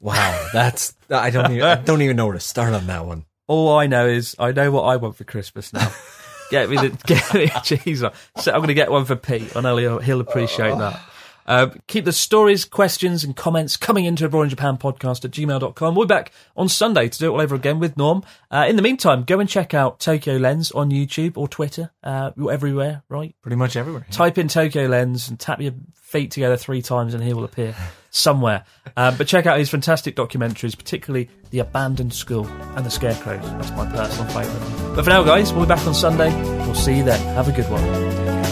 wow, 0.01 0.49
that's, 0.53 0.94
I 1.09 1.30
don't 1.30 1.53
even, 1.53 1.62
I 1.62 1.74
don't 1.84 2.03
even 2.03 2.16
know 2.16 2.26
where 2.26 2.34
to 2.34 2.40
start 2.40 2.74
on 2.74 2.88
that 2.88 3.07
one. 3.07 3.24
All 3.46 3.78
I 3.78 3.86
know 3.86 4.07
is 4.07 4.34
I 4.38 4.51
know 4.51 4.72
what 4.72 4.82
I 4.82 4.96
want 4.96 5.14
for 5.14 5.24
Christmas 5.24 5.72
now. 5.72 5.92
get 6.51 6.68
me 6.68 6.76
the 6.76 6.88
get 7.07 7.34
me 7.34 7.44
a 7.44 7.61
cheese 7.61 8.03
on. 8.03 8.12
So 8.38 8.51
I'm 8.51 8.59
going 8.59 8.68
to 8.68 8.74
get 8.74 8.90
one 8.90 9.05
for 9.05 9.16
Pete. 9.16 9.57
I 9.57 9.61
know 9.61 9.76
he'll, 9.76 10.01
he'll 10.01 10.20
appreciate 10.20 10.76
that. 10.76 11.01
Uh, 11.49 11.70
keep 11.86 12.05
the 12.05 12.12
stories, 12.12 12.66
questions, 12.66 13.24
and 13.24 13.34
comments 13.34 13.78
coming 13.78 14.05
into 14.05 14.26
Abroad 14.26 14.42
in 14.42 14.51
Japan 14.51 14.76
podcast 14.76 15.24
at 15.24 15.30
gmail.com. 15.30 15.94
We'll 15.94 16.07
be 16.07 16.14
back 16.14 16.30
on 16.57 16.68
Sunday 16.68 17.09
to 17.09 17.18
do 17.18 17.26
it 17.26 17.30
all 17.30 17.40
over 17.40 17.55
again 17.55 17.80
with 17.80 17.96
Norm. 17.96 18.22
Uh, 18.51 18.66
in 18.68 18.76
the 18.76 18.82
meantime, 18.82 19.24
go 19.24 19.40
and 19.40 19.49
check 19.49 19.72
out 19.72 19.99
Tokyo 19.99 20.36
Lens 20.36 20.70
on 20.72 20.90
YouTube 20.90 21.38
or 21.38 21.49
Twitter. 21.49 21.90
Uh, 22.05 22.32
you're 22.36 22.53
everywhere, 22.53 23.03
right? 23.09 23.34
Pretty 23.40 23.57
much 23.57 23.76
everywhere. 23.76 24.07
Type 24.11 24.36
in 24.36 24.49
Tokyo 24.49 24.86
Lens 24.86 25.30
and 25.30 25.40
tap 25.40 25.59
your 25.61 25.72
feet 25.94 26.30
together 26.30 26.59
three 26.59 26.82
times 26.82 27.14
and 27.14 27.24
he 27.24 27.32
will 27.32 27.44
appear 27.44 27.74
somewhere. 28.11 28.64
Um, 28.99 29.16
but 29.16 29.26
check 29.26 29.46
out 29.46 29.59
his 29.59 29.70
fantastic 29.70 30.16
documentaries, 30.16 30.76
particularly 30.76 31.30
The 31.49 31.61
Abandoned 31.61 32.12
School 32.12 32.46
and 32.76 32.84
The 32.84 32.90
Scarecrows. 32.90 33.40
That's 33.42 33.70
my 33.70 33.90
personal 33.90 34.26
favourite. 34.26 34.94
But 34.94 35.05
for 35.05 35.11
now, 35.11 35.22
guys, 35.22 35.55
we'll 35.55 35.64
be 35.64 35.68
back 35.68 35.86
on 35.86 35.94
Sunday. 35.94 36.30
We'll 36.64 36.74
see 36.74 36.99
you 36.99 37.05
then. 37.05 37.20
Have 37.34 37.49
a 37.49 37.53
good 37.53 37.70
one. 37.70 38.47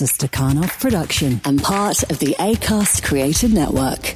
A 0.00 0.04
Stakhanov 0.04 0.80
production 0.80 1.42
and 1.44 1.62
part 1.62 2.02
of 2.04 2.18
the 2.20 2.34
ACAST 2.38 3.02
Creative 3.02 3.52
Network. 3.52 4.14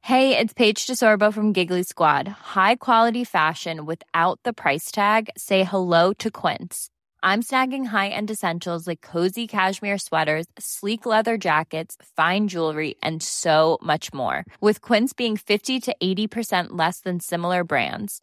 Hey, 0.00 0.38
it's 0.38 0.54
Paige 0.54 0.86
DeSorbo 0.86 1.30
from 1.34 1.52
Giggly 1.52 1.82
Squad. 1.82 2.28
High 2.28 2.76
quality 2.76 3.24
fashion 3.24 3.84
without 3.84 4.40
the 4.42 4.54
price 4.54 4.90
tag. 4.90 5.28
Say 5.36 5.64
hello 5.64 6.14
to 6.14 6.30
Quince. 6.30 6.88
I'm 7.22 7.42
snagging 7.42 7.86
high-end 7.86 8.30
essentials 8.30 8.86
like 8.86 9.02
cozy 9.02 9.46
cashmere 9.46 9.98
sweaters, 9.98 10.46
sleek 10.58 11.04
leather 11.04 11.36
jackets, 11.36 11.98
fine 12.16 12.48
jewelry, 12.48 12.94
and 13.02 13.22
so 13.22 13.76
much 13.82 14.14
more. 14.14 14.46
With 14.62 14.80
Quince 14.80 15.12
being 15.12 15.36
50 15.36 15.78
to 15.80 15.96
80% 16.02 16.68
less 16.70 17.00
than 17.00 17.20
similar 17.20 17.64
brands. 17.64 18.22